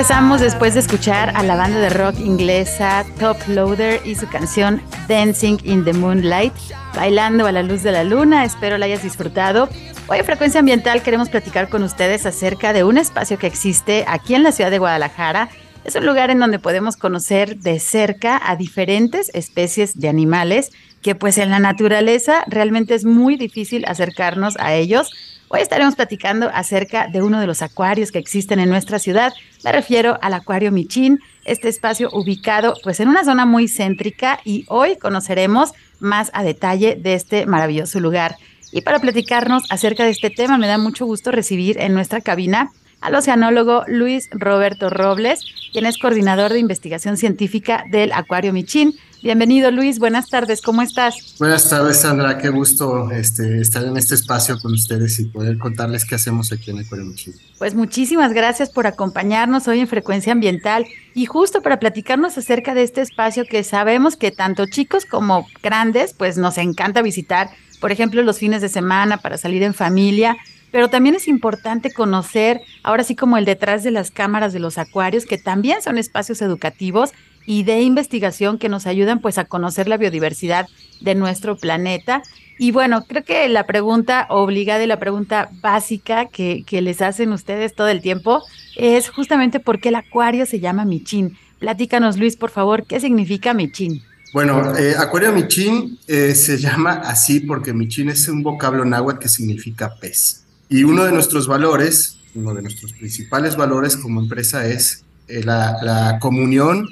Regresamos 0.00 0.40
después 0.40 0.72
de 0.72 0.80
escuchar 0.80 1.30
a 1.36 1.42
la 1.42 1.56
banda 1.56 1.78
de 1.78 1.90
rock 1.90 2.18
inglesa 2.20 3.04
Top 3.18 3.36
Loader 3.48 4.00
y 4.06 4.14
su 4.14 4.26
canción 4.28 4.80
Dancing 5.08 5.58
in 5.62 5.84
the 5.84 5.92
Moonlight, 5.92 6.54
bailando 6.94 7.44
a 7.44 7.52
la 7.52 7.62
luz 7.62 7.82
de 7.82 7.92
la 7.92 8.02
luna. 8.02 8.46
Espero 8.46 8.78
la 8.78 8.86
hayas 8.86 9.02
disfrutado. 9.02 9.68
Hoy 10.08 10.20
en 10.20 10.24
Frecuencia 10.24 10.60
Ambiental 10.60 11.02
queremos 11.02 11.28
platicar 11.28 11.68
con 11.68 11.82
ustedes 11.82 12.24
acerca 12.24 12.72
de 12.72 12.82
un 12.82 12.96
espacio 12.96 13.38
que 13.38 13.46
existe 13.46 14.06
aquí 14.08 14.34
en 14.34 14.42
la 14.42 14.52
ciudad 14.52 14.70
de 14.70 14.78
Guadalajara. 14.78 15.50
Es 15.84 15.96
un 15.96 16.06
lugar 16.06 16.30
en 16.30 16.38
donde 16.38 16.58
podemos 16.58 16.96
conocer 16.96 17.58
de 17.58 17.78
cerca 17.78 18.40
a 18.42 18.56
diferentes 18.56 19.30
especies 19.34 20.00
de 20.00 20.08
animales 20.08 20.70
que 21.02 21.14
pues 21.14 21.36
en 21.36 21.50
la 21.50 21.58
naturaleza 21.58 22.44
realmente 22.46 22.94
es 22.94 23.04
muy 23.04 23.36
difícil 23.36 23.84
acercarnos 23.84 24.56
a 24.60 24.72
ellos 24.72 25.10
Hoy 25.52 25.62
estaremos 25.62 25.96
platicando 25.96 26.48
acerca 26.54 27.08
de 27.08 27.22
uno 27.22 27.40
de 27.40 27.48
los 27.48 27.60
acuarios 27.60 28.12
que 28.12 28.20
existen 28.20 28.60
en 28.60 28.68
nuestra 28.68 29.00
ciudad. 29.00 29.32
Me 29.64 29.72
refiero 29.72 30.16
al 30.22 30.34
Acuario 30.34 30.70
Michín, 30.70 31.18
este 31.44 31.68
espacio 31.68 32.08
ubicado 32.12 32.74
pues 32.84 33.00
en 33.00 33.08
una 33.08 33.24
zona 33.24 33.46
muy 33.46 33.66
céntrica 33.66 34.38
y 34.44 34.64
hoy 34.68 34.94
conoceremos 34.94 35.72
más 35.98 36.30
a 36.34 36.44
detalle 36.44 36.94
de 36.94 37.14
este 37.14 37.46
maravilloso 37.46 37.98
lugar. 37.98 38.36
Y 38.70 38.82
para 38.82 39.00
platicarnos 39.00 39.64
acerca 39.70 40.04
de 40.04 40.10
este 40.10 40.30
tema 40.30 40.56
me 40.56 40.68
da 40.68 40.78
mucho 40.78 41.04
gusto 41.04 41.32
recibir 41.32 41.80
en 41.80 41.94
nuestra 41.94 42.20
cabina 42.20 42.70
al 43.00 43.16
oceanólogo 43.16 43.82
Luis 43.88 44.28
Roberto 44.30 44.88
Robles, 44.88 45.44
quien 45.72 45.84
es 45.84 45.98
coordinador 45.98 46.52
de 46.52 46.60
investigación 46.60 47.16
científica 47.16 47.82
del 47.90 48.12
Acuario 48.12 48.52
Michín. 48.52 48.94
Bienvenido 49.22 49.70
Luis, 49.70 49.98
buenas 49.98 50.30
tardes, 50.30 50.62
¿cómo 50.62 50.80
estás? 50.80 51.34
Buenas 51.38 51.68
tardes 51.68 52.00
Sandra, 52.00 52.38
qué 52.38 52.48
gusto 52.48 53.10
este, 53.10 53.60
estar 53.60 53.84
en 53.84 53.98
este 53.98 54.14
espacio 54.14 54.58
con 54.58 54.72
ustedes 54.72 55.20
y 55.20 55.26
poder 55.26 55.58
contarles 55.58 56.06
qué 56.06 56.14
hacemos 56.14 56.52
aquí 56.52 56.70
en 56.70 56.78
Ecuador. 56.78 57.12
Pues 57.58 57.74
muchísimas 57.74 58.32
gracias 58.32 58.70
por 58.70 58.86
acompañarnos 58.86 59.68
hoy 59.68 59.80
en 59.80 59.88
Frecuencia 59.88 60.32
Ambiental. 60.32 60.86
Y 61.12 61.26
justo 61.26 61.60
para 61.60 61.78
platicarnos 61.78 62.38
acerca 62.38 62.72
de 62.72 62.82
este 62.82 63.02
espacio 63.02 63.44
que 63.44 63.62
sabemos 63.62 64.16
que 64.16 64.30
tanto 64.30 64.64
chicos 64.64 65.04
como 65.04 65.46
grandes 65.62 66.14
pues 66.14 66.38
nos 66.38 66.56
encanta 66.56 67.02
visitar, 67.02 67.50
por 67.78 67.92
ejemplo 67.92 68.22
los 68.22 68.38
fines 68.38 68.62
de 68.62 68.70
semana 68.70 69.18
para 69.18 69.36
salir 69.36 69.62
en 69.62 69.74
familia. 69.74 70.38
Pero 70.72 70.88
también 70.88 71.16
es 71.16 71.28
importante 71.28 71.92
conocer, 71.92 72.62
ahora 72.84 73.02
sí 73.02 73.16
como 73.16 73.36
el 73.36 73.44
detrás 73.44 73.82
de 73.82 73.90
las 73.90 74.10
cámaras 74.10 74.52
de 74.52 74.60
los 74.60 74.78
acuarios, 74.78 75.26
que 75.26 75.36
también 75.36 75.82
son 75.82 75.98
espacios 75.98 76.40
educativos 76.42 77.10
y 77.50 77.64
de 77.64 77.82
investigación 77.82 78.58
que 78.58 78.68
nos 78.68 78.86
ayudan 78.86 79.18
pues 79.18 79.36
a 79.36 79.44
conocer 79.44 79.88
la 79.88 79.96
biodiversidad 79.96 80.68
de 81.00 81.16
nuestro 81.16 81.56
planeta. 81.56 82.22
Y 82.60 82.70
bueno, 82.70 83.04
creo 83.08 83.24
que 83.24 83.48
la 83.48 83.66
pregunta 83.66 84.28
obligada 84.30 84.84
y 84.84 84.86
la 84.86 85.00
pregunta 85.00 85.50
básica 85.60 86.26
que, 86.26 86.64
les 86.70 87.02
hacen 87.02 87.32
ustedes 87.32 87.74
todo 87.74 87.88
el 87.88 88.02
tiempo 88.02 88.40
es 88.76 89.08
justamente 89.08 89.58
por 89.58 89.80
qué 89.80 89.88
el 89.88 89.96
acuario 89.96 90.46
se 90.46 90.60
llama 90.60 90.84
Michín. 90.84 91.36
Platícanos, 91.58 92.18
Luis, 92.18 92.36
por 92.36 92.50
favor, 92.50 92.86
¿qué 92.86 93.00
significa 93.00 93.52
Michín? 93.52 94.00
Bueno, 94.32 94.76
eh, 94.76 94.94
Acuario 94.96 95.32
Michín 95.32 95.98
eh, 96.06 96.36
se 96.36 96.56
llama 96.56 97.02
así 97.04 97.40
porque 97.40 97.72
Michín 97.72 98.10
es 98.10 98.28
un 98.28 98.44
vocablo 98.44 98.84
náhuatl 98.84 99.18
que 99.18 99.28
significa 99.28 99.92
pez. 100.00 100.44
Y 100.68 100.84
uno 100.84 101.02
de 101.02 101.10
nuestros 101.10 101.48
valores, 101.48 102.20
uno 102.32 102.54
de 102.54 102.62
nuestros 102.62 102.92
principales 102.92 103.56
valores 103.56 103.96
como 103.96 104.20
empresa 104.20 104.68
es 104.68 105.02
eh, 105.26 105.42
la, 105.42 106.18
comunión 106.20 106.86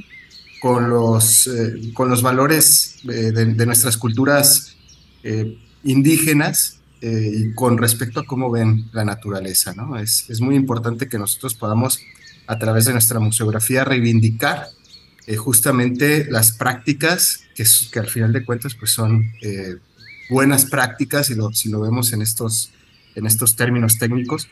con 0.60 0.90
los, 0.90 1.46
eh, 1.46 1.92
con 1.94 2.08
los 2.08 2.22
valores 2.22 2.96
eh, 3.04 3.32
de, 3.32 3.66
nuestras 3.66 3.96
culturas 3.96 4.76
indígenas 5.84 6.78
y 7.00 7.52
con 7.52 7.76
respecto 7.76 8.20
a 8.20 8.24
cómo 8.24 8.50
ven 8.50 8.88
la 8.92 9.04
naturaleza. 9.04 9.74
¿no? 9.74 9.98
Es, 9.98 10.28
es, 10.30 10.40
muy 10.40 10.56
importante 10.56 11.08
que 11.08 11.18
nosotros 11.18 11.54
podamos, 11.54 12.00
a 12.46 12.58
través 12.58 12.86
de 12.86 12.92
nuestra 12.92 13.20
museografía, 13.20 13.84
reivindicar 13.84 14.68
justamente 15.36 16.26
las 16.30 16.52
prácticas 16.52 17.40
que, 17.54 17.64
que, 17.92 17.98
al 17.98 18.06
final 18.06 18.32
de 18.32 18.44
cuentas 18.44 18.74
pues 18.74 18.90
son 18.92 19.30
buenas 20.30 20.64
prácticas, 20.64 21.30
y 21.30 21.34
lo, 21.34 21.52
si 21.52 21.68
lo 21.68 21.80
vemos 21.80 22.12
en 22.12 22.22
estos 22.22 22.72
en 23.18 23.26
estos 23.26 23.56
términos 23.56 23.98
técnicos 23.98 24.48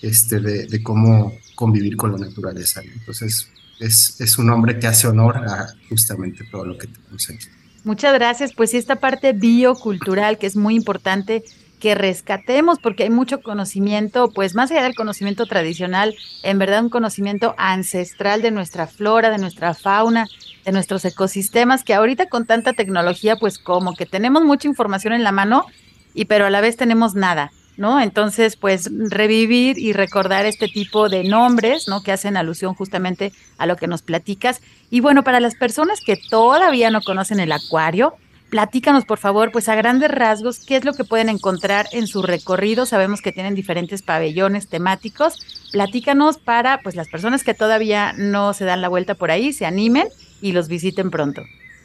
este, 0.00 0.40
de, 0.40 0.82
cómo 0.82 1.36
convivir 1.54 1.96
con 1.96 2.12
la 2.12 2.18
naturaleza. 2.18 2.82
Entonces, 2.82 3.48
es, 3.80 4.20
es, 4.20 4.38
un 4.38 4.50
hombre 4.50 4.78
que 4.78 4.86
hace 4.86 5.06
honor 5.06 5.38
a 5.38 5.74
justamente 5.88 6.44
todo 6.50 6.64
lo 6.64 6.78
que 6.78 6.86
tenemos 6.86 7.28
aquí. 7.30 7.46
Muchas 7.84 8.14
gracias. 8.14 8.52
Pues 8.54 8.70
sí, 8.70 8.78
esta 8.78 8.96
parte 8.96 9.32
biocultural 9.32 10.38
que 10.38 10.46
es 10.46 10.56
muy 10.56 10.74
importante 10.74 11.44
que 11.84 11.94
rescatemos 11.94 12.78
porque 12.78 13.02
hay 13.02 13.10
mucho 13.10 13.42
conocimiento, 13.42 14.30
pues 14.30 14.54
más 14.54 14.70
allá 14.70 14.84
del 14.84 14.94
conocimiento 14.94 15.44
tradicional, 15.44 16.14
en 16.42 16.58
verdad 16.58 16.82
un 16.82 16.88
conocimiento 16.88 17.54
ancestral 17.58 18.40
de 18.40 18.50
nuestra 18.50 18.86
flora, 18.86 19.28
de 19.28 19.36
nuestra 19.36 19.74
fauna, 19.74 20.26
de 20.64 20.72
nuestros 20.72 21.04
ecosistemas, 21.04 21.84
que 21.84 21.92
ahorita 21.92 22.30
con 22.30 22.46
tanta 22.46 22.72
tecnología, 22.72 23.36
pues 23.36 23.58
como 23.58 23.94
que 23.94 24.06
tenemos 24.06 24.44
mucha 24.44 24.66
información 24.66 25.12
en 25.12 25.24
la 25.24 25.32
mano, 25.32 25.66
y 26.14 26.24
pero 26.24 26.46
a 26.46 26.50
la 26.50 26.62
vez 26.62 26.78
tenemos 26.78 27.14
nada. 27.14 27.52
¿No? 27.76 28.00
Entonces, 28.00 28.56
pues 28.56 28.90
revivir 28.92 29.78
y 29.78 29.92
recordar 29.92 30.46
este 30.46 30.68
tipo 30.68 31.08
de 31.08 31.24
nombres, 31.24 31.88
¿no? 31.88 32.02
Que 32.02 32.12
hacen 32.12 32.36
alusión 32.36 32.74
justamente 32.74 33.32
a 33.58 33.66
lo 33.66 33.76
que 33.76 33.86
nos 33.86 34.02
platicas. 34.02 34.60
Y 34.90 35.00
bueno, 35.00 35.24
para 35.24 35.40
las 35.40 35.54
personas 35.54 36.00
que 36.00 36.16
todavía 36.16 36.90
no 36.90 37.00
conocen 37.02 37.40
el 37.40 37.52
acuario, 37.52 38.14
platícanos 38.50 39.04
por 39.04 39.18
favor, 39.18 39.50
pues 39.50 39.68
a 39.68 39.74
grandes 39.74 40.10
rasgos, 40.10 40.64
qué 40.64 40.76
es 40.76 40.84
lo 40.84 40.92
que 40.92 41.04
pueden 41.04 41.28
encontrar 41.28 41.88
en 41.92 42.06
su 42.06 42.22
recorrido. 42.22 42.86
Sabemos 42.86 43.20
que 43.20 43.32
tienen 43.32 43.54
diferentes 43.54 44.02
pabellones 44.02 44.68
temáticos. 44.68 45.40
Platícanos 45.72 46.38
para, 46.38 46.80
pues 46.82 46.94
las 46.94 47.08
personas 47.08 47.42
que 47.42 47.54
todavía 47.54 48.12
no 48.16 48.54
se 48.54 48.64
dan 48.64 48.80
la 48.80 48.88
vuelta 48.88 49.14
por 49.14 49.30
ahí, 49.30 49.52
se 49.52 49.66
animen 49.66 50.08
y 50.40 50.52
los 50.52 50.68
visiten 50.68 51.10
pronto. 51.10 51.42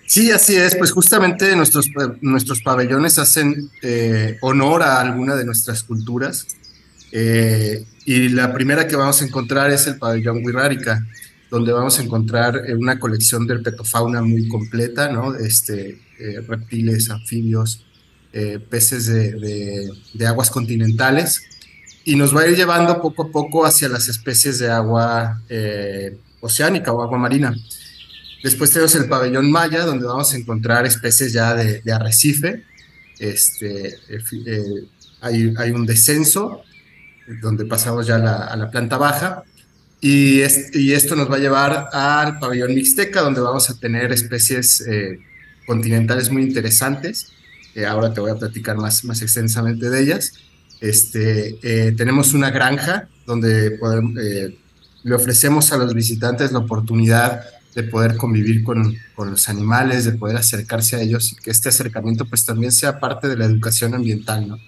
Sí, 0.10 0.32
así 0.32 0.56
es. 0.56 0.76
Pues 0.76 0.92
justamente 0.92 1.56
nuestros, 1.56 1.88
nuestros 2.22 2.64
pabellones 2.64 3.20
hacen 3.20 3.70
eh, 3.84 4.38
honor 4.42 4.82
a 4.82 5.02
alguna 5.02 5.36
de 5.36 5.46
nuestras 5.46 5.84
culturas. 5.84 6.48
Eh, 7.12 7.86
y 8.06 8.30
la 8.30 8.52
primera 8.52 8.88
que 8.88 8.96
vamos 8.96 9.22
a 9.22 9.26
encontrar 9.26 9.70
es 9.70 9.86
el 9.86 10.00
pabellón 10.00 10.44
Wirrárica, 10.44 11.06
donde 11.52 11.74
vamos 11.74 12.00
a 12.00 12.02
encontrar 12.02 12.60
eh, 12.68 12.74
una 12.74 13.00
colección 13.00 13.46
de 13.46 13.54
herpetofauna 13.54 14.24
muy 14.24 14.48
completa, 14.48 15.12
¿no? 15.12 15.36
Este, 15.36 16.02
reptiles, 16.48 17.12
anfibios, 17.12 17.86
peces 18.68 19.06
de, 19.06 19.92
de, 20.16 20.28
aguas 20.28 20.50
continentales. 20.50 21.44
Y 22.04 22.16
nos 22.16 22.36
va 22.36 22.42
a 22.42 22.48
ir 22.48 22.58
llevando 22.58 23.00
poco 23.00 23.28
a 23.28 23.32
poco 23.32 23.64
hacia 23.64 23.88
las 23.90 24.10
especies 24.10 24.58
de 24.58 24.72
agua 24.72 25.40
oceánica 26.42 26.92
o 26.94 27.04
agua 27.04 27.20
marina. 27.20 27.54
Después 28.44 28.72
tenemos 28.72 28.96
el 28.96 29.10
pabellón 29.10 29.52
Maya, 29.52 29.86
donde 29.86 30.06
vamos 30.06 30.34
a 30.34 30.38
encontrar 30.38 30.86
especies 30.86 31.34
ya 31.34 31.54
de, 31.56 31.82
arrecife. 31.92 32.64
Este, 33.20 33.88
eh, 33.88 34.24
eh, 34.46 34.64
hay, 35.20 35.54
hay, 35.58 35.72
un 35.72 35.86
descenso, 35.86 36.62
donde 37.42 37.66
pasamos 37.66 38.08
ya 38.08 38.16
a 38.16 38.56
la 38.56 38.72
planta 38.72 38.98
baja. 38.98 39.44
Y, 40.00 40.40
y, 40.74 40.94
esto 40.94 41.18
nos 41.18 41.30
va 41.30 41.36
a 41.36 41.40
llevar 41.40 41.90
al 41.92 42.40
pabellón 42.40 42.74
Mixteca, 42.74 43.22
donde 43.22 43.42
vamos 43.42 43.70
a 43.70 43.78
tener 43.78 44.14
especies 44.14 44.82
eh, 44.88 45.20
continentales 45.68 46.32
muy 46.32 46.44
interesantes. 46.44 47.34
ahora 47.86 48.14
te 48.14 48.22
voy 48.22 48.32
a 48.32 48.36
platicar 48.36 48.78
más, 48.78 49.04
más 49.04 49.22
extensamente 49.22 49.90
de 49.90 50.02
ellas. 50.02 50.34
Este, 50.80 51.58
tenemos 51.98 52.34
una 52.34 52.52
granja 52.52 53.10
donde 53.26 53.78
le 55.04 55.16
ofrecemos 55.16 55.74
a 55.74 55.78
los 55.78 55.94
visitantes 55.94 56.54
la 56.54 56.60
oportunidad 56.60 57.42
de 57.82 57.88
poder 57.88 58.18
convivir 58.18 58.64
con, 58.64 58.98
con, 59.16 59.32
los 59.32 59.48
animales, 59.48 60.06
de 60.06 60.12
poder 60.12 60.36
acercarse 60.36 60.98
a 60.98 61.02
ellos 61.02 61.32
y 61.32 61.36
que 61.38 61.52
este 61.52 61.70
acercamiento 61.70 62.26
pues 62.26 62.46
también 62.46 62.72
sea 62.72 63.00
parte 63.00 63.28
de 63.28 63.38
la 63.38 63.46
educación 63.46 63.94
ambiental, 63.94 64.48
¿no? 64.48 64.60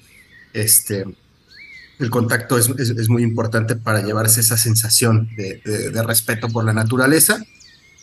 Este, 0.53 1.05
el 1.99 2.09
contacto 2.09 2.57
es, 2.57 2.69
es, 2.69 3.09
muy 3.09 3.23
importante 3.23 3.75
para 3.75 4.01
llevarse 4.01 4.39
esa 4.41 4.57
sensación 4.57 5.29
de, 5.35 5.61
de, 5.93 6.03
respeto 6.03 6.49
por 6.49 6.65
la 6.65 6.73
naturaleza. 6.73 7.43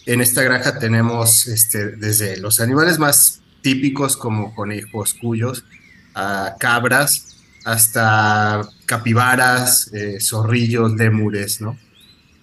En 0.06 0.20
esta 0.20 0.42
granja 0.42 0.78
tenemos 0.78 1.48
este, 1.48 1.96
desde 1.96 2.36
los 2.36 2.60
animales 2.60 2.98
más 2.98 3.40
típicos 3.60 4.16
como 4.16 4.54
conejos, 4.54 5.14
cuyos, 5.14 5.64
a 6.14 6.54
cabras, 6.60 7.36
hasta 7.64 8.62
capibaras, 8.86 9.90
eh, 9.92 10.18
zorrillos, 10.20 10.94
lémures, 10.94 11.60
¿no? 11.60 11.76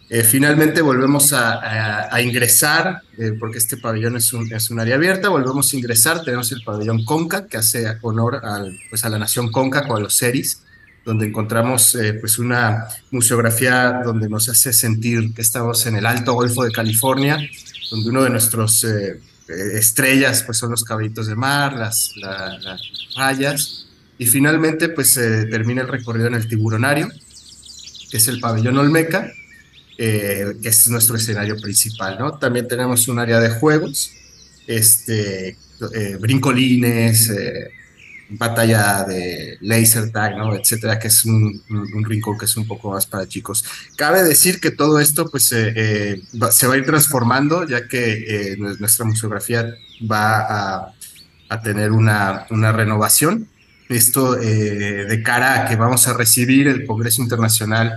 Eh, 0.07 0.23
finalmente 0.23 0.81
volvemos 0.83 1.33
a, 1.33 2.21
ingresar, 2.21 3.01
eh, 3.17 3.33
porque 3.39 3.57
este 3.57 3.77
pabellón 3.77 4.17
es 4.17 4.31
un, 4.33 4.51
es 4.53 4.69
un, 4.69 4.79
área 4.79 4.95
abierta, 4.95 5.29
volvemos 5.29 5.73
a 5.73 5.75
ingresar, 5.75 6.23
tenemos 6.23 6.51
el 6.51 6.63
pabellón 6.63 7.03
Conca, 7.03 7.47
que 7.47 7.57
hace 7.57 7.97
honor 8.01 8.39
al, 8.43 8.77
pues 8.89 9.03
a 9.03 9.09
la 9.09 9.17
nación 9.17 9.51
Conca 9.51 9.87
con 9.87 10.03
los 10.03 10.13
seris, 10.13 10.61
donde 11.03 11.25
encontramos 11.25 11.95
eh, 11.95 12.13
pues 12.13 12.37
una 12.37 12.87
museografía 13.09 14.01
donde 14.05 14.29
nos 14.29 14.47
hace 14.47 14.73
sentir 14.73 15.33
que 15.33 15.41
estamos 15.41 15.85
en 15.87 15.95
el 15.95 16.05
Alto 16.05 16.33
Golfo 16.33 16.63
de 16.63 16.71
California, 16.71 17.39
donde 17.89 18.09
uno 18.09 18.23
de 18.23 18.29
nuestros 18.29 18.85
estrellas 19.47 20.43
pues 20.43 20.57
son 20.57 20.71
los 20.71 20.83
caballitos 20.83 21.27
de 21.27 21.35
mar, 21.35 21.73
las, 21.73 22.11
las 22.17 22.81
rayas, 23.15 23.87
y 24.17 24.25
finalmente 24.27 24.89
pues 24.89 25.15
termina 25.15 25.81
el 25.81 25.87
recorrido 25.87 26.27
en 26.27 26.35
el 26.35 26.47
tiburonario, 26.47 27.09
que 28.09 28.17
es 28.17 28.27
el 28.27 28.39
pabellón 28.39 28.77
Olmeca, 28.77 29.31
que 29.97 30.57
es 30.63 30.87
nuestro 30.89 31.15
escenario 31.15 31.55
principal, 31.57 32.17
¿no? 32.19 32.37
También 32.37 32.67
tenemos 32.67 33.07
un 33.07 33.19
área 33.19 33.39
de 33.39 33.49
juegos, 33.49 34.11
este, 34.67 35.57
brincolines, 36.19 37.31
batalla 38.29 39.03
de 39.03 39.57
laser 39.61 40.11
tag, 40.11 40.37
¿no? 40.37 40.55
etcétera, 40.55 40.99
que 40.99 41.07
es 41.07 41.25
un, 41.25 41.61
rincón 42.03 42.37
que 42.37 42.45
es 42.45 42.57
un 42.57 42.67
poco 42.67 42.91
más 42.91 43.05
para 43.05 43.27
chicos. 43.27 43.63
Cabe 43.95 44.23
decir 44.23 44.59
que 44.59 44.71
todo 44.71 44.99
esto 44.99 45.29
pues 45.29 45.51
eh, 45.51 45.73
eh, 45.75 46.21
se 46.51 46.67
va 46.67 46.73
a 46.73 46.77
ir 46.77 46.85
transformando 46.85 47.67
ya 47.67 47.87
que 47.87 48.53
eh, 48.53 48.57
nuestra 48.57 49.05
museografía 49.05 49.75
va 50.09 50.39
a, 50.39 50.93
a 51.49 51.61
tener 51.61 51.91
una, 51.91 52.47
una, 52.49 52.71
renovación. 52.71 53.47
Esto 53.87 54.33
de 54.33 55.21
cara 55.23 55.61
a 55.61 55.69
que 55.69 55.75
vamos 55.75 56.07
a 56.07 56.13
recibir 56.13 56.67
el 56.67 56.87
Congreso 56.87 57.21
Internacional 57.21 57.95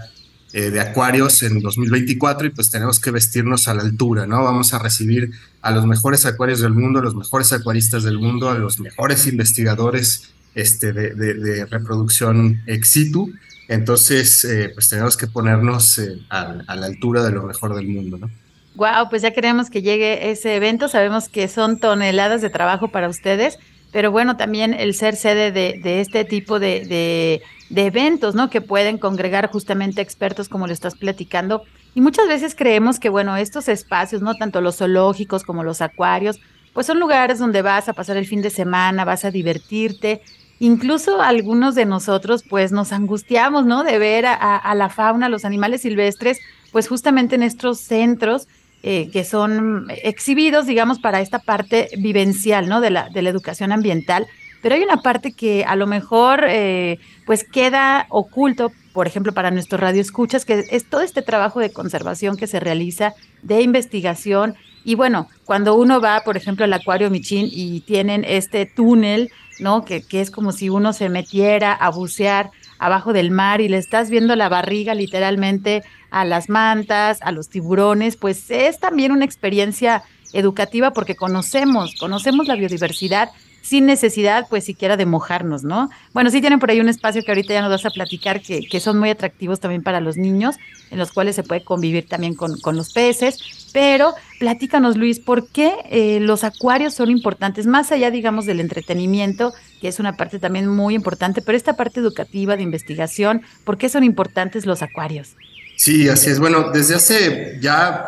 de 0.53 0.81
Acuarios 0.81 1.43
en 1.43 1.61
2024 1.61 2.47
y 2.47 2.51
pues 2.51 2.71
tenemos 2.71 2.99
que 2.99 3.11
vestirnos 3.11 3.69
a 3.69 3.75
la 3.75 3.83
altura, 3.83 4.27
¿no? 4.27 4.45
Vamos 4.45 4.73
a 4.73 4.79
recibir 4.79 5.31
a 5.61 5.71
los 5.71 5.87
mejores 5.87 6.25
acuarios 6.25 6.61
del 6.61 6.73
mundo, 6.73 7.01
a 7.01 7.03
los 7.03 7.15
mejores 7.15 7.53
acuaristas 7.53 8.03
del 8.03 8.19
mundo, 8.19 8.49
a 8.49 8.55
los 8.55 8.81
mejores 8.81 9.27
investigadores 9.27 10.33
este, 10.55 10.93
de, 10.93 11.67
reproducción 11.67 12.63
ex 12.67 12.91
situ. 12.91 13.33
Entonces, 13.69 14.45
eh, 14.45 14.71
pues 14.75 14.89
tenemos 14.89 15.17
que 15.17 15.27
ponernos 15.27 15.99
eh, 15.99 16.19
a, 16.31 16.75
la 16.75 16.87
altura 16.87 17.23
de 17.23 17.33
lo 17.33 17.43
mejor 17.43 17.75
del 17.75 17.87
mundo, 17.87 18.19
¿no? 18.19 18.31
Wow, 18.75 19.11
pues 19.11 19.23
ya 19.23 19.33
queremos 19.33 19.71
que 19.71 19.83
llegue 19.83 20.31
ese 20.31 20.57
evento. 20.57 20.89
Sabemos 20.89 21.29
que 21.29 21.49
son 21.49 21.79
toneladas 21.79 22.41
de 22.41 22.51
trabajo 22.51 22.89
para 22.89 23.09
ustedes, 23.09 23.59
pero 23.93 24.11
bueno, 24.11 24.37
también 24.37 24.73
el 24.73 24.95
ser 24.95 25.17
sede 25.17 25.53
de, 25.53 26.01
este 26.01 26.25
tipo 26.25 26.59
de, 26.59 27.43
de 27.71 27.87
eventos, 27.87 28.35
¿no? 28.35 28.51
Que 28.51 28.61
pueden 28.61 28.99
congregar 28.99 29.51
justamente 29.51 30.01
expertos 30.01 30.49
como 30.49 30.67
lo 30.67 30.73
estás 30.73 30.95
platicando, 30.95 31.65
y 31.99 32.01
muchas 32.01 32.29
veces 32.29 32.55
creemos 32.55 33.01
que, 33.01 33.09
bueno, 33.09 33.37
estos 33.37 33.69
espacios, 33.69 34.23
no 34.23 34.35
tanto 34.35 34.61
los 34.61 34.77
zoológicos 34.77 35.43
como 35.43 35.65
los 35.65 35.81
acuarios, 35.81 36.39
pues 36.73 36.87
son 36.87 37.01
lugares 37.01 37.41
donde 37.41 37.61
vas 37.61 37.89
a 37.89 37.93
pasar 37.93 38.17
el 38.17 38.25
fin 38.25 38.41
de 38.41 38.51
semana, 38.51 39.05
vas 39.05 39.25
a 39.25 39.33
divertirte. 39.33 40.23
Incluso 40.61 41.21
algunos 41.21 41.75
de 41.75 41.87
nosotros, 41.87 42.45
pues 42.49 42.71
nos 42.71 42.93
angustiamos, 42.93 43.67
¿no? 43.67 43.83
De 43.83 43.99
ver 43.99 44.27
a, 44.27 44.75
la 44.77 44.89
fauna, 44.91 45.29
los 45.29 45.45
animales 45.45 45.83
silvestres, 45.83 46.39
pues 46.71 46.87
justamente 46.87 47.35
en 47.35 47.43
estos 47.43 47.81
centros 47.81 48.47
eh, 48.85 49.11
que 49.13 49.25
son 49.25 49.89
exhibidos, 50.05 50.67
digamos, 50.67 51.01
para 51.01 51.21
esta 51.21 51.41
parte 51.41 51.89
vivencial, 51.99 52.69
¿no? 52.69 52.81
De 52.81 52.91
la, 52.91 53.09
de 53.09 53.23
la 53.23 53.31
educación 53.31 53.73
ambiental. 53.73 54.29
Pero 54.62 54.75
hay 54.75 54.83
una 54.83 55.03
parte 55.03 55.33
que 55.33 55.64
a 55.64 55.77
lo 55.77 55.87
mejor, 55.87 56.44
eh, 56.49 56.99
pues 57.27 57.44
queda 57.44 58.07
oculto 58.09 58.73
por 58.99 59.07
ejemplo, 59.07 59.33
para 59.33 59.53
nuestro 59.53 59.79
radio 59.79 60.01
escuchas, 60.01 60.44
que 60.44 60.64
es 60.71 60.85
todo 60.90 61.03
este 61.03 61.23
trabajo 61.23 61.61
de 61.61 61.71
conservación 61.71 62.37
que 62.37 62.49
se 62.49 62.59
realiza, 62.59 63.14
de 63.42 63.62
investigación. 63.62 64.57
Y 64.83 64.97
bueno, 64.97 65.29
cuando 65.44 65.77
uno 65.77 66.01
va, 66.01 66.23
por 66.25 66.37
ejemplo, 66.37 66.64
al 66.64 66.73
Acuario 66.73 67.09
Michín 67.09 67.49
y 67.49 67.79
tienen 67.83 68.25
este 68.27 68.66
túnel, 68.66 69.31
¿no? 69.61 69.85
Que, 69.85 70.03
que 70.03 70.21
es 70.21 70.33
como 70.33 70.51
si 70.51 70.68
uno 70.68 70.92
se 70.92 71.11
metiera 71.11 71.73
a 71.75 71.90
bucear 71.90 72.51
abajo 72.81 73.12
del 73.12 73.31
mar 73.31 73.61
y 73.61 73.68
le 73.68 73.77
estás 73.77 74.11
viendo 74.11 74.35
la 74.35 74.49
barriga 74.49 74.94
literalmente 74.94 75.85
a 76.11 76.25
las 76.25 76.49
mantas, 76.49 77.21
a 77.23 77.31
los 77.31 77.49
tiburones, 77.49 78.16
pues 78.16 78.51
es 78.51 78.81
también 78.81 79.12
una 79.12 79.25
experiencia 79.25 80.03
educativa 80.33 80.92
porque 80.92 81.14
conocemos, 81.14 81.94
conocemos 82.01 82.49
la 82.49 82.57
biodiversidad 82.57 83.31
sin 83.62 83.87
necesidad, 83.87 84.47
pues 84.49 84.64
siquiera 84.64 84.97
de 84.97 85.07
mojarnos, 85.07 85.62
¿no? 85.64 85.90
Bueno, 86.12 86.31
sí 86.31 86.40
tienen 86.40 86.59
por 86.59 86.71
ahí 86.71 86.81
un 86.81 86.88
espacio 86.88 87.23
que 87.23 87.31
ahorita 87.31 87.53
ya 87.53 87.62
nos 87.62 87.71
vas 87.71 87.85
a 87.85 87.90
platicar, 87.90 88.40
que, 88.40 88.81
son 88.81 88.99
muy 88.99 89.11
atractivos 89.11 89.61
también 89.61 89.83
para 89.83 90.01
los 90.01 90.16
niños, 90.16 90.57
en 90.90 90.99
los 90.99 91.12
cuales 91.12 91.37
se 91.37 91.42
puede 91.42 91.64
convivir 91.64 92.09
también 92.09 92.35
con, 92.35 92.59
con 92.61 92.77
los 92.77 92.92
peces, 92.92 93.68
pero 93.73 94.14
platícanos, 94.38 94.97
Luis, 94.97 95.21
¿por 95.21 95.49
qué 95.49 95.75
eh, 95.90 96.21
los 96.21 96.44
acuarios 96.44 96.94
son 96.94 97.11
importantes? 97.11 97.66
Más 97.66 97.92
allá, 97.92 98.11
digamos, 98.11 98.47
del 98.47 98.61
entretenimiento, 98.61 99.53
que 99.81 99.88
es 99.88 99.99
una 99.99 100.16
parte 100.16 100.38
también 100.38 100.68
muy 100.68 100.94
importante, 100.94 101.42
pero 101.42 101.57
esta 101.57 101.77
parte 101.77 102.01
educativa, 102.01 102.57
de 102.57 102.62
investigación, 102.62 103.42
¿por 103.64 103.77
qué 103.79 103.88
son 103.88 104.05
importantes 104.05 104.66
los 104.66 104.83
acuarios? 104.83 105.35
Sí, 105.77 106.09
así 106.09 106.31
es. 106.31 106.40
Bueno, 106.40 106.71
desde 106.73 106.94
hace 106.94 107.59
ya 107.61 108.05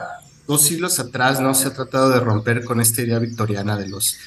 dos 0.46 0.62
siglos 0.62 0.98
atrás, 0.98 1.40
¿no? 1.40 1.54
Se 1.54 1.68
ha 1.68 1.74
tratado 1.74 2.10
de 2.10 2.18
romper 2.18 2.64
con 2.64 2.80
esta 2.80 3.02
idea 3.02 3.18
victoriana 3.20 3.76
de 3.76 3.88
los 3.88 4.18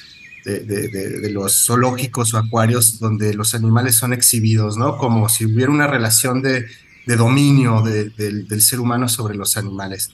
de, 0.44 1.30
los 1.30 1.64
zoológicos 1.66 2.34
o 2.34 2.38
acuarios 2.38 2.98
donde 2.98 3.34
los 3.34 3.54
animales 3.54 3.96
son 3.96 4.12
exhibidos, 4.12 4.76
¿no? 4.76 4.98
Como 4.98 5.28
si 5.28 5.46
hubiera 5.46 5.70
una 5.70 5.86
relación 5.86 6.42
de, 6.42 6.66
dominio 7.06 7.82
del 7.82 8.62
ser 8.62 8.80
humano 8.80 9.08
sobre 9.08 9.34
los 9.34 9.56
animales. 9.56 10.10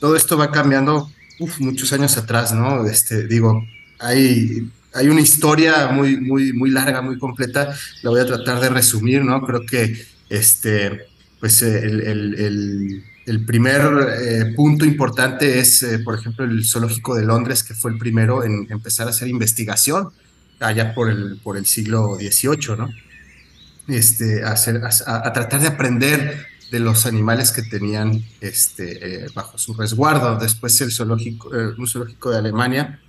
Todo 0.00 0.16
esto 0.16 0.36
va 0.36 0.50
cambiando 0.50 1.10
muchos 1.58 1.92
años 1.92 2.16
atrás, 2.16 2.52
¿no? 2.52 2.86
Este, 2.86 3.26
digo, 3.26 3.64
hay, 3.98 4.68
hay 4.92 5.08
una 5.08 5.20
historia 5.20 5.88
muy, 5.88 6.20
muy, 6.20 6.52
muy 6.52 6.70
larga, 6.70 7.00
muy 7.00 7.18
completa, 7.18 7.74
la 8.02 8.10
voy 8.10 8.20
a 8.20 8.26
tratar 8.26 8.60
de 8.60 8.68
resumir, 8.68 9.24
¿no? 9.24 9.42
Creo 9.42 9.64
que 9.64 10.06
este, 10.28 11.06
pues 11.40 11.62
el 11.62 13.02
primer 13.46 13.80
eh, 14.20 14.52
punto 14.54 14.84
importante 14.84 15.58
es, 15.58 15.82
eh, 15.82 15.98
por 15.98 16.18
ejemplo, 16.18 16.44
el 16.44 16.64
Zoológico 16.64 17.14
de 17.14 17.24
Londres, 17.24 17.62
que 17.62 17.74
fue 17.74 17.92
el 17.92 17.98
primero 17.98 18.44
en 18.44 18.66
empezar 18.70 19.06
a 19.06 19.10
hacer 19.10 19.28
investigación 19.28 20.10
allá 20.60 20.94
por 20.94 21.10
el, 21.10 21.38
por 21.42 21.56
el 21.56 21.66
siglo 21.66 22.16
XVIII, 22.16 22.76
¿no? 22.76 22.90
Este, 23.88 24.42
a, 24.44 24.52
hacer, 24.52 24.80
a, 24.84 25.32
tratar 25.32 25.60
de 25.60 25.68
aprender 25.68 26.46
de 26.70 26.80
los 26.80 27.04
animales 27.06 27.50
que 27.50 27.62
tenían 27.62 28.24
este, 28.40 29.24
eh, 29.24 29.26
bajo 29.34 29.58
su 29.58 29.74
resguardo. 29.74 30.38
Después 30.38 30.80
el 30.80 30.90
zoológico, 30.90 31.50
un 31.50 31.86
zoológico 31.86 32.30
de 32.30 32.38
Alemania 32.38 33.00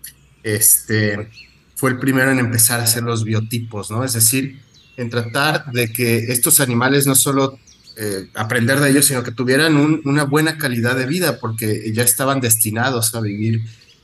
este, 0.44 1.30
fue 1.76 1.92
el 1.92 2.00
primero 2.00 2.32
en 2.32 2.40
empezar 2.40 2.80
a 2.80 2.84
hacer 2.84 3.04
los 3.04 3.24
biotipos, 3.24 3.90
¿no? 3.92 4.04
Es 4.04 4.14
decir, 4.14 4.62
en 4.98 5.10
tratar 5.10 5.72
de 5.72 5.92
que 5.92 6.32
estos 6.32 6.60
animales 6.60 7.06
no 7.06 7.16
solo 7.16 7.60
eh, 7.98 8.30
aprender 8.34 8.82
de 8.82 8.90
ellos, 8.90 9.06
sino 9.06 9.24
que 9.24 9.32
tuvieran 9.32 9.78
una 10.04 10.26
buena 10.26 10.58
calidad 10.58 10.98
de 10.98 11.06
vida, 11.06 11.40
porque 11.40 11.94
ya 11.94 12.04
estaban 12.04 12.42
destinados 12.42 13.16
a 13.16 13.22
vivir 13.22 13.62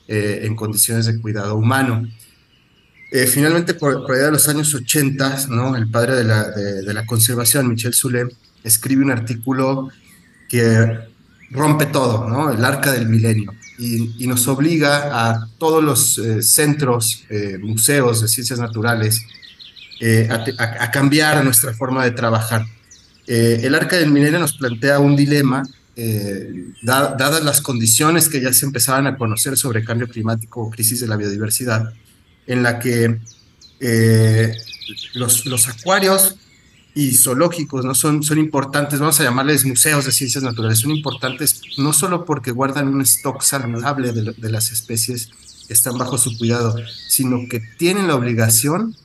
eh, 0.08 0.42
en 0.44 0.56
condiciones 0.56 1.08
de 1.08 1.20
cuidado 1.20 1.58
humano. 1.58 2.08
Eh, 3.12 3.28
finalmente, 3.28 3.74
por, 3.74 4.06
por, 4.06 4.16
allá 4.16 4.26
de 4.26 4.32
los 4.32 4.48
años 4.48 4.74
80, 4.74 5.48
¿no? 5.50 5.76
el 5.76 5.90
padre 5.92 6.16
de 6.16 6.24
la, 6.24 6.50
de, 6.52 6.94
la 6.94 7.06
conservación, 7.06 7.68
Michel 7.68 7.94
Soulet, 7.94 8.34
escribe 8.64 9.04
un 9.04 9.12
artículo 9.12 9.90
que 10.48 11.00
rompe 11.50 11.88
todo, 11.88 12.30
¿no? 12.30 12.50
el 12.50 12.64
arca 12.64 12.94
del 12.94 13.10
milenio, 13.10 13.54
y, 13.78 14.26
nos 14.26 14.48
obliga 14.48 15.32
a 15.32 15.50
todos 15.58 15.84
los 15.84 16.22
centros, 16.48 17.26
museos 17.60 18.22
de 18.22 18.30
ciencias 18.30 18.60
naturales, 18.60 19.26
a 20.30 20.92
cambiar 20.92 21.44
nuestra 21.44 21.74
forma 21.74 22.06
de 22.06 22.12
trabajar 22.12 22.66
eh, 23.28 23.62
el 23.64 23.76
arca 23.76 23.98
del 23.98 24.12
milenio 24.12 24.40
nos 24.40 24.54
plantea 24.54 25.00
un 25.00 25.16
dilema, 25.16 25.64
eh, 25.96 26.72
dadas 26.82 27.44
las 27.44 27.62
condiciones 27.62 28.30
que 28.30 28.42
ya 28.42 28.54
se 28.54 28.66
empezaban 28.66 29.08
a 29.08 29.18
conocer 29.18 29.58
sobre 29.58 29.84
cambio 29.84 30.08
climático 30.08 30.62
o 30.62 30.70
crisis 30.70 31.02
de 31.02 31.08
la 31.08 31.18
biodiversidad, 31.18 31.94
en 32.48 32.64
la 32.64 32.80
que 32.80 33.20
eh, 33.80 34.54
los, 35.14 35.68
acuarios 35.68 36.36
y 36.96 37.14
zoológicos 37.14 37.86
¿no? 37.86 37.94
son, 37.94 38.24
son 38.24 38.40
importantes, 38.40 39.00
vamos 39.00 39.20
a 39.20 39.24
llamarles 39.24 39.66
museos 39.66 40.06
de 40.06 40.12
ciencias 40.12 40.44
naturales, 40.44 40.80
son 40.80 40.92
importantes 40.92 41.62
no 41.78 41.94
solo 41.94 42.26
porque 42.26 42.52
guardan 42.52 42.88
un 42.88 43.02
stock 43.02 43.42
saludable 43.42 44.12
de, 44.12 44.34
de 44.36 44.50
las 44.50 44.72
especies 44.72 45.30
que 45.68 45.74
están 45.74 45.98
bajo 45.98 46.18
su 46.18 46.38
cuidado, 46.38 46.76
sino 47.08 47.48
que 47.50 47.62
tienen 47.78 48.08
la 48.08 48.16
obligación 48.16 48.96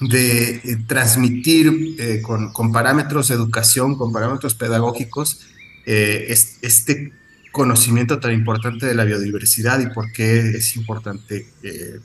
de 0.00 0.56
eh, 0.56 0.76
transmitir 0.86 1.96
eh, 1.98 2.22
con, 2.22 2.72
parámetros 2.72 3.28
de 3.28 3.34
educación, 3.34 3.96
con 3.96 4.12
parámetros 4.12 4.54
pedagógicos, 4.54 5.40
eh, 5.86 6.34
este 6.62 7.12
conocimiento 7.52 8.18
tan 8.18 8.32
importante 8.32 8.86
de 8.86 8.94
la 8.94 9.04
biodiversidad 9.04 9.78
y 9.80 9.86
por 9.86 10.10
qué 10.10 10.40
es 10.56 10.74
importante 10.74 11.46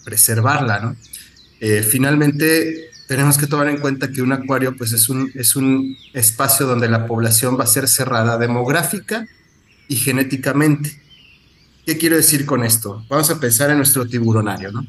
preservarla. 0.04 0.80
¿no? 0.80 0.96
finalmente, 1.90 2.92
tenemos 3.08 3.40
que 3.40 3.48
tomar 3.48 3.68
en 3.70 3.80
cuenta 3.80 4.12
que 4.12 4.22
un 4.22 4.32
acuario 4.32 4.76
pues, 4.78 4.94
es, 4.94 5.10
un, 5.10 5.32
es 5.34 5.56
un 5.56 5.98
espacio 6.14 6.68
donde 6.68 6.88
la 6.88 7.08
población 7.08 7.58
va 7.60 7.64
a 7.64 7.68
ser 7.68 7.88
cerrada 7.88 8.38
demográfica 8.38 9.28
y 9.88 9.96
genéticamente. 9.96 11.02
¿Qué 11.84 11.98
quiero 11.98 12.16
decir 12.16 12.46
con 12.46 12.64
esto? 12.64 13.04
Vamos 13.10 13.32
a 13.32 13.40
pensar 13.40 13.72
en 13.72 13.78
nuestro 13.78 14.06
tiburonario, 14.06 14.72
¿no? 14.72 14.86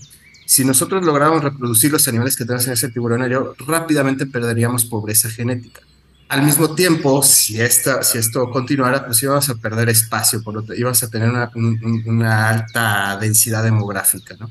Si 0.51 0.65
nosotros 0.65 1.05
lográramos 1.05 1.45
reproducir 1.45 1.93
los 1.93 2.09
animales 2.09 2.35
que 2.35 2.45
tenemos 2.45 2.67
en 2.67 2.73
ese 2.73 2.89
tiburonario, 2.89 3.55
rápidamente 3.69 4.27
perderíamos 4.27 4.85
pobreza 4.85 5.31
genética. 5.31 5.83
Al 6.29 6.43
mismo 6.43 6.75
tiempo, 6.75 7.23
si, 7.23 7.61
esta, 7.61 8.03
si 8.03 8.19
esto 8.19 8.51
continuara, 8.51 9.07
pues 9.07 9.23
íbamos 9.23 9.49
a 9.49 9.55
perder 9.55 9.91
espacio, 9.91 10.43
por 10.43 10.55
lo 10.55 10.75
íbamos 10.75 11.01
a 11.05 11.09
tener 11.09 11.31
una, 11.31 12.49
alta 12.49 13.17
densidad 13.21 13.63
demográfica, 13.63 14.35
¿no? 14.41 14.51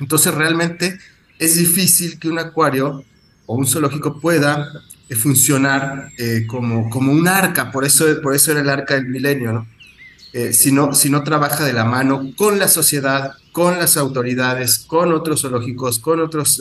Entonces, 0.00 0.32
realmente 0.32 0.98
es 1.38 1.56
difícil 1.56 2.18
que 2.18 2.30
un 2.30 2.38
acuario 2.38 3.04
o 3.44 3.56
un 3.56 3.66
zoológico 3.66 4.18
pueda 4.18 4.72
funcionar 5.14 6.12
como, 6.46 6.88
como 6.88 7.12
un 7.12 7.28
arca, 7.28 7.70
por 7.70 7.84
eso, 7.84 8.06
por 8.22 8.34
eso 8.34 8.52
era 8.52 8.62
el 8.62 8.70
arca 8.70 8.94
del 8.94 9.08
milenio, 9.08 9.52
¿no? 9.52 9.66
si, 10.52 10.72
no, 10.72 10.94
si 10.94 11.10
no 11.10 11.22
trabaja 11.22 11.62
de 11.62 11.74
la 11.74 11.84
mano 11.84 12.32
con 12.36 12.58
la 12.58 12.68
sociedad, 12.68 13.34
con 13.54 13.78
las 13.78 13.96
autoridades, 13.96 14.80
con 14.80 15.12
otros 15.12 15.42
zoológicos, 15.42 16.00
con 16.00 16.18
otras 16.18 16.60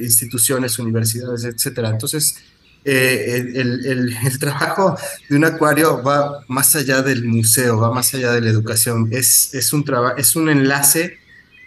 instituciones, 0.00 0.78
universidades, 0.78 1.42
etcétera. 1.42 1.90
Entonces, 1.90 2.36
eh, 2.84 3.50
el, 3.56 4.38
trabajo 4.38 4.96
de 5.28 5.36
un 5.36 5.44
acuario 5.44 6.04
va 6.04 6.44
más 6.46 6.76
allá 6.76 7.02
del 7.02 7.24
museo, 7.24 7.80
va 7.80 7.92
más 7.92 8.14
allá 8.14 8.30
de 8.30 8.42
la 8.42 8.50
educación. 8.50 9.08
Es, 9.10 9.52
es, 9.54 9.72
un, 9.72 9.84
es 10.16 10.36
un 10.36 10.48
enlace 10.50 11.18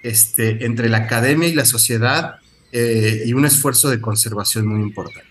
este, 0.02 0.66
entre 0.66 0.88
la 0.88 1.00
academia 1.00 1.50
y 1.50 1.54
la 1.54 1.66
sociedad 1.66 2.36
eh, 2.72 3.24
y 3.26 3.34
un 3.34 3.44
esfuerzo 3.44 3.90
de 3.90 4.00
conservación 4.00 4.66
muy 4.66 4.82
importante. 4.82 5.28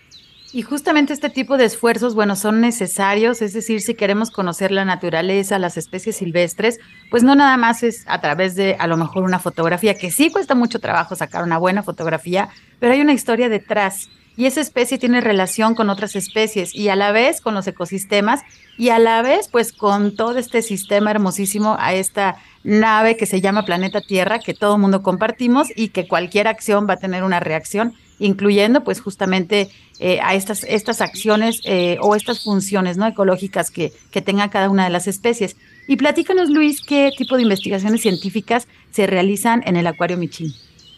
Y 0.56 0.62
justamente 0.62 1.12
este 1.12 1.28
tipo 1.28 1.58
de 1.58 1.66
esfuerzos, 1.66 2.14
bueno, 2.14 2.34
son 2.34 2.62
necesarios, 2.62 3.42
es 3.42 3.52
decir, 3.52 3.82
si 3.82 3.94
queremos 3.94 4.30
conocer 4.30 4.72
la 4.72 4.86
naturaleza, 4.86 5.58
las 5.58 5.76
especies 5.76 6.16
silvestres, 6.16 6.78
pues 7.10 7.22
no 7.22 7.34
nada 7.34 7.58
más 7.58 7.82
es 7.82 8.04
a 8.06 8.22
través 8.22 8.54
de 8.54 8.74
a 8.78 8.86
lo 8.86 8.96
mejor 8.96 9.24
una 9.24 9.38
fotografía, 9.38 9.98
que 9.98 10.10
sí 10.10 10.30
cuesta 10.30 10.54
mucho 10.54 10.78
trabajo 10.78 11.14
sacar 11.14 11.44
una 11.44 11.58
buena 11.58 11.82
fotografía, 11.82 12.48
pero 12.80 12.94
hay 12.94 13.02
una 13.02 13.12
historia 13.12 13.50
detrás 13.50 14.08
y 14.34 14.46
esa 14.46 14.62
especie 14.62 14.96
tiene 14.96 15.20
relación 15.20 15.74
con 15.74 15.90
otras 15.90 16.16
especies 16.16 16.74
y 16.74 16.88
a 16.88 16.96
la 16.96 17.12
vez 17.12 17.42
con 17.42 17.52
los 17.52 17.66
ecosistemas 17.66 18.40
y 18.78 18.88
a 18.88 18.98
la 18.98 19.20
vez 19.20 19.48
pues 19.48 19.74
con 19.74 20.16
todo 20.16 20.38
este 20.38 20.62
sistema 20.62 21.10
hermosísimo 21.10 21.76
a 21.78 21.92
esta 21.92 22.36
nave 22.64 23.18
que 23.18 23.26
se 23.26 23.42
llama 23.42 23.66
planeta 23.66 24.00
Tierra 24.00 24.38
que 24.38 24.54
todo 24.54 24.78
mundo 24.78 25.02
compartimos 25.02 25.68
y 25.76 25.88
que 25.88 26.08
cualquier 26.08 26.48
acción 26.48 26.86
va 26.88 26.94
a 26.94 26.98
tener 26.98 27.24
una 27.24 27.40
reacción 27.40 27.94
incluyendo 28.18 28.84
pues 28.84 29.00
justamente 29.00 29.70
eh, 29.98 30.20
a 30.22 30.34
estas, 30.34 30.64
estas 30.64 31.00
acciones 31.00 31.60
eh, 31.64 31.98
o 32.00 32.14
estas 32.14 32.44
funciones 32.44 32.96
no 32.96 33.06
ecológicas 33.06 33.70
que, 33.70 33.92
que 34.10 34.22
tenga 34.22 34.50
cada 34.50 34.70
una 34.70 34.84
de 34.84 34.90
las 34.90 35.06
especies. 35.06 35.56
Y 35.88 35.96
platícanos 35.96 36.50
Luis 36.50 36.80
qué 36.80 37.10
tipo 37.16 37.36
de 37.36 37.42
investigaciones 37.42 38.02
científicas 38.02 38.68
se 38.90 39.06
realizan 39.06 39.62
en 39.66 39.76
el 39.76 39.86
Acuario 39.86 40.16
Michin. 40.16 40.52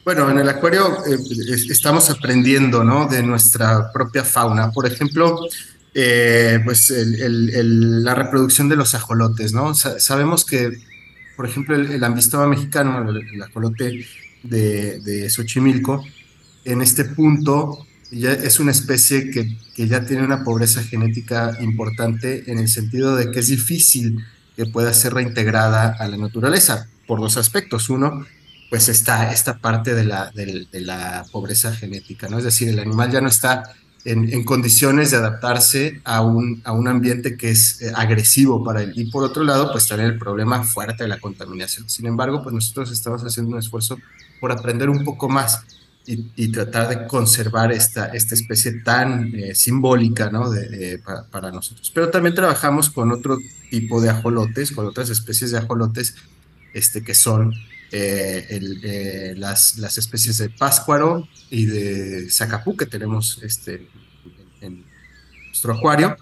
Bueno, 0.05 0.31
en 0.31 0.39
el 0.39 0.49
acuario 0.49 1.05
eh, 1.07 1.19
estamos 1.69 2.09
aprendiendo 2.09 2.83
¿no? 2.83 3.07
de 3.07 3.23
nuestra 3.23 3.93
propia 3.93 4.25
fauna. 4.25 4.71
Por 4.71 4.87
ejemplo, 4.87 5.39
pues 6.65 6.93
la 6.95 8.15
reproducción 8.15 8.71
de 8.71 8.77
los 8.77 8.95
ajolotes. 8.95 9.53
¿no? 9.53 9.75
sabemos 9.75 10.47
que, 10.47 10.79
por 11.37 11.47
ejemplo, 11.47 11.77
el, 11.77 12.03
ambistoma 12.03 12.47
mexicano, 12.47 13.11
el, 13.11 13.43
ajolote 13.43 14.07
de, 14.45 15.29
Xochimilco, 15.29 16.05
en 16.73 16.83
este 16.83 17.05
punto 17.05 17.87
ya 18.11 18.33
es 18.33 18.61
una 18.61 18.71
especie 18.71 19.31
que, 19.31 19.59
que 19.75 19.89
ya 19.89 20.05
tiene 20.05 20.23
una 20.23 20.45
pobreza 20.45 20.83
genética 20.83 21.57
importante 21.61 22.51
en 22.51 22.59
el 22.59 22.69
sentido 22.69 23.17
de 23.17 23.31
que 23.31 23.41
es 23.41 23.49
difícil 23.49 24.25
que 24.57 24.67
pueda 24.67 24.93
ser 24.95 25.15
reintegrada 25.15 25.95
a 25.99 26.09
la 26.09 26.17
naturaleza 26.17 26.89
por 27.07 27.21
dos 27.21 27.37
aspectos. 27.37 27.91
Uno, 27.91 28.27
pues 28.71 28.89
está 28.89 29.33
esta 29.33 29.59
parte 29.59 29.95
de 29.95 30.05
la, 30.05 30.31
de, 30.33 30.67
la 30.81 31.25
pobreza 31.33 31.75
genética, 31.75 32.29
¿no? 32.29 32.39
Es 32.39 32.45
decir, 32.45 32.69
el 32.69 32.79
animal 32.79 33.11
ya 33.11 33.21
no 33.21 33.29
está 33.29 33.63
en, 34.05 34.45
condiciones 34.45 35.11
de 35.11 35.19
adaptarse 35.19 36.01
a 36.05 36.23
un, 36.23 36.61
a 36.65 36.73
un 36.73 36.89
ambiente 36.89 37.37
que 37.37 37.51
es 37.51 37.81
eh, 37.83 37.93
agresivo 37.95 38.65
para 38.65 38.83
él. 38.83 38.93
Y 38.95 39.11
por 39.11 39.23
otro 39.23 39.45
lado, 39.45 39.71
pues 39.73 39.87
también 39.87 40.11
el 40.11 40.19
problema 40.19 40.63
fuerte 40.65 41.05
de 41.05 41.09
la 41.09 41.21
contaminación. 41.21 41.89
Sin 41.89 42.07
embargo, 42.07 42.43
pues 42.43 42.55
nosotros 42.55 42.91
estamos 42.91 43.23
haciendo 43.23 43.53
un 43.53 43.59
esfuerzo 43.59 43.99
por 44.41 44.53
aprender 44.53 44.91
un 44.91 45.05
poco 45.05 45.29
más 45.29 45.65
y, 46.11 46.49
tratar 46.49 46.89
de 46.89 47.07
conservar 47.07 47.71
esta, 47.71 48.07
esta 48.07 48.35
especie 48.35 48.81
tan 48.81 49.35
eh, 49.35 49.55
simbólica, 49.55 50.31
¿no? 50.31 50.49
De, 50.49 50.99
para, 51.05 51.25
para 51.25 51.51
nosotros. 51.51 51.91
Pero 51.95 52.09
también 52.09 52.35
trabajamos 52.35 52.89
con 52.89 53.13
otro 53.13 53.39
tipo 53.71 54.01
de 54.01 54.09
ajolotes, 54.09 54.73
con 54.73 54.87
otras 54.87 55.11
especies 55.11 55.51
de 55.51 55.59
ajolotes, 55.59 56.15
este, 56.73 57.05
que 57.05 57.15
son 57.15 57.53
eh, 57.93 58.47
eh, 58.51 59.35
las, 59.37 59.77
las, 59.77 59.99
especies 59.99 60.39
de 60.39 60.49
páscuaro 60.49 61.29
y 61.51 61.67
de 61.67 62.31
zacapú 62.31 62.75
que 62.75 62.87
tenemos 62.87 63.41
este, 63.43 63.87
en, 64.63 64.85
nuestro 65.49 65.75
acuario 65.75 66.17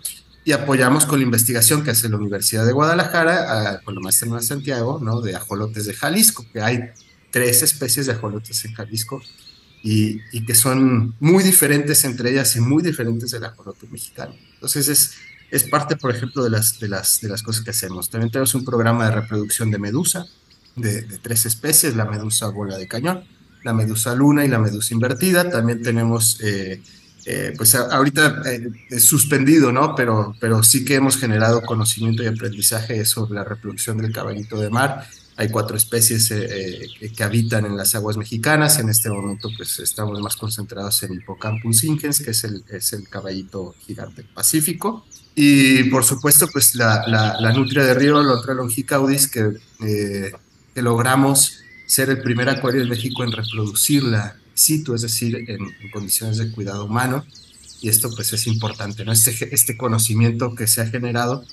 y 0.44 0.52
apoyamos 0.52 1.06
con 1.06 1.20
la 1.20 1.24
investigación 1.24 1.84
que 1.84 1.90
hace 1.90 2.08
la 2.08 2.16
Universidad 2.16 2.64
de 2.66 2.72
Guadalajara 2.72 3.80
con 3.84 3.94
la 3.94 4.00
maestra 4.00 4.28
de 4.34 4.42
Santiago, 4.42 5.00
¿no? 5.02 5.20
de 5.20 5.34
ajolotes 5.34 5.86
de 5.86 5.94
Jalisco, 5.94 6.46
que 6.52 6.60
hay 6.60 6.90
tres 7.30 7.62
especies 7.62 8.06
de 8.06 8.12
ajolotes 8.12 8.64
en 8.64 8.72
Jalisco 8.72 9.20
y, 9.86 10.20
y, 10.32 10.44
que 10.44 10.56
son 10.56 11.14
muy 11.20 11.44
diferentes 11.44 12.04
entre 12.04 12.32
ellas 12.32 12.56
y 12.56 12.60
muy 12.60 12.82
diferentes 12.82 13.30
del 13.30 13.44
ajolote 13.44 13.86
mexicano. 13.88 14.34
Entonces 14.54 14.88
es, 14.88 15.12
es 15.48 15.62
parte, 15.62 15.94
por 15.94 16.10
ejemplo, 16.10 16.42
de 16.42 16.50
las, 16.50 16.80
de, 16.80 16.88
las, 16.88 17.20
de 17.20 17.28
las 17.28 17.40
cosas 17.40 17.62
que 17.62 17.70
hacemos. 17.70 18.10
También 18.10 18.32
tenemos 18.32 18.52
un 18.56 18.64
programa 18.64 19.04
de 19.04 19.12
reproducción 19.12 19.70
de 19.70 19.78
medusa, 19.78 20.26
de, 20.74 21.02
tres 21.22 21.46
especies, 21.46 21.94
la 21.94 22.04
medusa 22.04 22.48
bola 22.48 22.76
de 22.76 22.88
cañón, 22.88 23.22
la 23.62 23.72
medusa 23.72 24.12
luna 24.16 24.44
y 24.44 24.48
la 24.48 24.58
medusa 24.58 24.92
invertida. 24.92 25.48
También 25.48 25.80
tenemos, 25.82 26.40
eh, 26.42 26.82
eh, 27.24 27.54
pues 27.56 27.76
ahorita 27.76 28.42
eh, 28.44 28.98
suspendido, 28.98 29.70
¿no? 29.70 29.94
Pero, 29.94 30.34
pero 30.40 30.64
sí 30.64 30.84
que 30.84 30.96
hemos 30.96 31.16
generado 31.16 31.62
conocimiento 31.62 32.24
y 32.24 32.26
aprendizaje 32.26 33.04
sobre 33.04 33.34
la 33.34 33.44
reproducción 33.44 33.98
del 33.98 34.12
caballito 34.12 34.60
de 34.60 34.68
mar. 34.68 35.06
Hay 35.36 35.50
cuatro 35.50 35.76
especies 35.76 36.28
que 36.30 37.24
habitan 37.24 37.66
en 37.66 37.76
las 37.76 37.94
aguas 37.94 38.16
mexicanas. 38.16 38.78
En 38.78 38.88
este 38.88 39.10
momento, 39.10 39.50
pues 39.56 39.78
estamos 39.80 40.18
más 40.20 40.36
concentrados 40.36 41.02
en 41.02 41.12
Hippocampus 41.12 41.84
ingens, 41.84 42.20
que 42.20 42.30
es 42.30 42.44
el, 42.44 42.64
es 42.70 42.92
el 42.94 43.08
caballito 43.08 43.74
gigante 43.86 44.24
pacífico. 44.24 45.04
Y 45.34 45.84
por 45.84 46.04
supuesto, 46.04 46.48
pues 46.50 46.74
la, 46.74 47.04
la, 47.06 47.52
nutria 47.52 47.84
de 47.84 47.92
río, 47.92 48.22
la 48.22 48.32
otra 48.32 48.54
longicaudis, 48.54 49.28
que 49.28 49.58
que 50.76 50.82
logramos 50.82 51.60
ser 51.86 52.10
el 52.10 52.20
primer 52.20 52.50
acuario 52.50 52.82
de 52.82 52.86
México 52.86 53.24
en 53.24 53.32
reproducirla 53.32 54.36
situ, 54.52 54.94
es 54.94 55.00
decir, 55.00 55.34
en, 55.48 55.90
condiciones 55.90 56.36
de 56.36 56.50
cuidado 56.50 56.84
humano. 56.84 57.24
Y 57.80 57.88
esto 57.88 58.10
pues 58.14 58.34
es 58.34 58.46
importante, 58.46 59.02
¿no? 59.02 59.12
Este, 59.12 59.54
este 59.54 59.78
conocimiento 59.78 60.54
que 60.54 60.66
se 60.66 60.82
ha 60.82 60.86
generado 60.86 61.46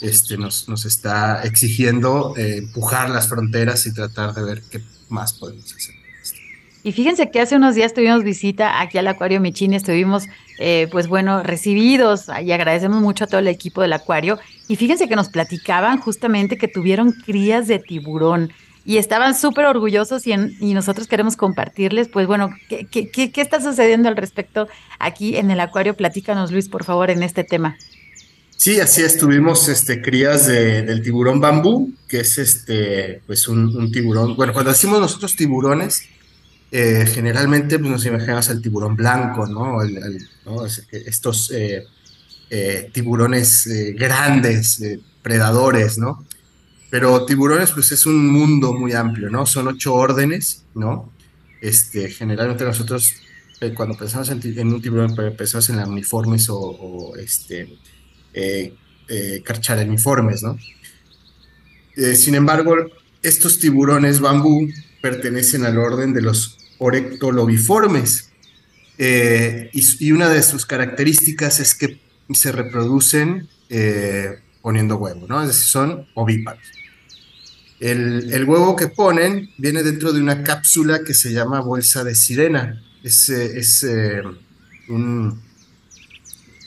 este, 0.00 0.36
nos, 0.36 0.68
nos 0.68 0.84
está 0.84 1.42
exigiendo 1.42 2.34
eh, 2.36 2.58
empujar 2.58 3.10
las 3.10 3.28
fronteras 3.28 3.86
y 3.86 3.92
tratar 3.92 4.34
de 4.34 4.42
ver 4.42 4.62
qué 4.70 4.82
más 5.08 5.32
podemos 5.32 5.72
hacer. 5.74 5.94
Y 6.84 6.92
fíjense 6.92 7.30
que 7.30 7.40
hace 7.40 7.56
unos 7.56 7.74
días 7.74 7.92
tuvimos 7.92 8.22
visita 8.22 8.80
aquí 8.80 8.98
al 8.98 9.08
Acuario 9.08 9.40
Michini, 9.40 9.76
estuvimos, 9.76 10.24
eh, 10.58 10.88
pues 10.90 11.08
bueno, 11.08 11.42
recibidos 11.42 12.26
y 12.42 12.52
agradecemos 12.52 13.02
mucho 13.02 13.24
a 13.24 13.26
todo 13.26 13.40
el 13.40 13.48
equipo 13.48 13.82
del 13.82 13.92
Acuario. 13.92 14.38
Y 14.68 14.76
fíjense 14.76 15.08
que 15.08 15.16
nos 15.16 15.28
platicaban 15.28 15.98
justamente 15.98 16.56
que 16.56 16.68
tuvieron 16.68 17.12
crías 17.12 17.66
de 17.66 17.80
tiburón 17.80 18.52
y 18.84 18.96
estaban 18.96 19.34
súper 19.34 19.66
orgullosos 19.66 20.26
y, 20.26 20.32
y, 20.32 20.72
nosotros 20.72 21.08
queremos 21.08 21.36
compartirles, 21.36 22.08
pues 22.08 22.26
bueno, 22.26 22.48
¿qué, 22.70 22.86
qué, 22.86 23.10
qué, 23.10 23.40
está 23.42 23.60
sucediendo 23.60 24.08
al 24.08 24.16
respecto 24.16 24.66
aquí 24.98 25.36
en 25.36 25.50
el 25.50 25.60
acuario? 25.60 25.94
Platícanos, 25.94 26.52
Luis, 26.52 26.70
por 26.70 26.84
favor, 26.84 27.10
en 27.10 27.22
este 27.22 27.44
tema. 27.44 27.76
Sí, 28.58 28.80
así 28.80 29.02
estuvimos 29.02 29.68
este, 29.68 30.02
crías 30.02 30.48
del 30.48 31.00
tiburón 31.00 31.40
bambú, 31.40 31.92
que 32.08 32.20
es 32.20 32.38
este, 32.38 33.22
pues 33.24 33.46
un, 33.46 33.92
tiburón. 33.92 34.34
Bueno, 34.34 34.52
cuando 34.52 34.72
decimos 34.72 35.00
nosotros 35.00 35.36
tiburones, 35.36 36.02
eh, 36.72 37.06
generalmente 37.06 37.78
pues, 37.78 37.88
nos 37.88 38.04
imaginamos 38.04 38.50
al 38.50 38.60
tiburón 38.60 38.96
blanco, 38.96 39.46
¿no? 39.46 39.78
Estos 40.90 41.52
eh, 41.52 41.84
eh, 42.50 42.90
tiburones 42.92 43.68
grandes, 43.94 44.82
predadores, 45.22 45.96
¿no? 45.96 46.26
Pero 46.90 47.24
tiburones, 47.26 47.70
pues 47.70 47.92
es 47.92 48.06
un 48.06 48.26
mundo 48.26 48.72
muy 48.72 48.92
amplio, 48.92 49.30
¿no? 49.30 49.46
Son 49.46 49.68
ocho 49.68 49.94
órdenes, 49.94 50.64
¿no? 50.74 51.12
Este, 51.60 52.10
generalmente 52.10 52.64
nosotros, 52.64 53.14
cuando 53.76 53.96
pensamos 53.96 54.30
en, 54.30 54.66
un 54.66 54.82
tiburón, 54.82 55.14
pues, 55.14 55.32
pensamos 55.34 55.70
en 55.70 55.76
la 55.76 55.86
uniformes 55.86 56.48
o, 56.50 57.14
este, 57.16 57.78
eh, 58.34 58.74
eh 59.08 59.42
¿no? 60.42 60.58
Eh, 61.96 62.14
sin 62.14 62.34
embargo, 62.34 62.76
estos 63.22 63.58
tiburones 63.58 64.20
bambú 64.20 64.68
pertenecen 65.02 65.64
al 65.64 65.78
orden 65.78 66.12
de 66.12 66.22
los 66.22 66.56
orectolobiformes. 66.78 68.30
Y, 68.98 70.06
y, 70.06 70.12
una 70.12 70.28
de 70.28 70.42
sus 70.42 70.66
características 70.66 71.60
es 71.60 71.74
que 71.74 72.00
se 72.32 72.50
reproducen 72.50 73.48
poniendo 74.60 74.96
huevo, 74.96 75.26
¿no? 75.28 75.40
Es 75.40 75.48
decir, 75.48 75.66
son 75.66 76.06
ovíparos. 76.14 76.62
El, 77.80 78.44
huevo 78.44 78.74
que 78.74 78.88
ponen 78.88 79.50
viene 79.56 79.82
dentro 79.82 80.12
de 80.12 80.20
una 80.20 80.42
cápsula 80.42 81.04
que 81.04 81.14
se 81.14 81.32
llama 81.32 81.60
bolsa 81.60 82.02
de 82.02 82.14
sirena. 82.14 82.82
Es, 83.04 83.28
es 83.28 83.84
eh, 83.84 84.22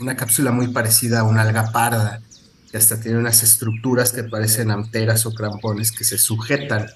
una 0.01 0.15
cápsula 0.15 0.51
muy 0.51 0.67
parecida 0.67 1.19
a 1.19 1.23
una 1.23 1.43
alga 1.43 1.71
parda, 1.71 2.21
que 2.69 2.77
hasta 2.77 2.99
tiene 2.99 3.17
unas 3.17 3.43
estructuras 3.43 4.11
que 4.11 4.23
parecen 4.23 4.71
anteras 4.71 5.25
o 5.25 5.33
crampones 5.33 5.91
que 5.91 6.03
se 6.03 6.17
sujetan 6.17 6.87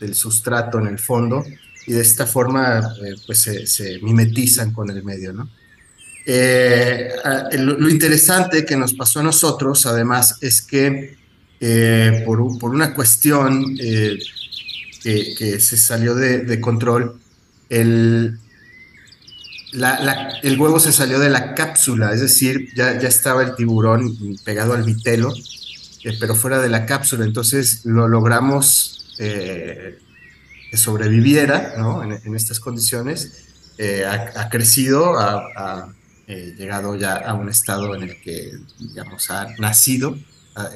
del 0.00 0.14
sustrato 0.14 0.78
en 0.78 0.86
el 0.88 0.98
fondo 0.98 1.44
y 1.86 1.92
de 1.92 2.00
esta 2.00 2.26
forma 2.26 2.94
eh, 3.04 3.14
pues 3.26 3.40
se, 3.40 3.98
mimetizan 4.02 4.72
con 4.72 4.90
el 4.90 5.02
medio, 5.02 5.32
¿no? 5.32 5.48
eh, 6.26 7.12
lo, 7.58 7.88
interesante 7.88 8.64
que 8.64 8.76
nos 8.76 8.94
pasó 8.94 9.20
a 9.20 9.22
nosotros, 9.22 9.86
además, 9.86 10.38
es 10.40 10.62
que 10.62 11.16
eh, 11.60 12.22
por, 12.26 12.40
una 12.40 12.94
cuestión 12.94 13.76
que, 13.76 14.18
se 15.02 15.76
salió 15.76 16.14
de, 16.14 16.60
control, 16.60 17.18
el, 17.68 18.38
el 19.72 20.60
huevo 20.60 20.80
se 20.80 20.92
salió 20.92 21.18
de 21.18 21.30
la 21.30 21.54
cápsula, 21.54 22.12
es 22.12 22.20
decir, 22.20 22.72
ya, 22.74 22.98
ya 22.98 23.08
estaba 23.08 23.42
el 23.42 23.54
tiburón 23.54 24.16
pegado 24.44 24.74
al 24.74 24.82
vitelo, 24.82 25.32
pero 26.18 26.34
fuera 26.34 26.60
de 26.60 26.68
la 26.68 26.86
cápsula. 26.86 27.24
Entonces 27.24 27.84
lo 27.84 28.08
logramos 28.08 29.14
que 29.18 29.96
sobreviviera 30.76 31.74
en, 32.24 32.34
estas 32.34 32.60
condiciones. 32.60 33.46
ha, 34.06 34.48
crecido, 34.48 35.18
ha, 35.18 35.92
eh, 36.26 36.54
llegado 36.56 36.94
ya 36.94 37.14
a 37.14 37.34
un 37.34 37.48
estado 37.48 37.94
en 37.96 38.04
el 38.04 38.20
que, 38.20 38.52
digamos, 38.78 39.30
ha 39.30 39.48
nacido 39.58 40.16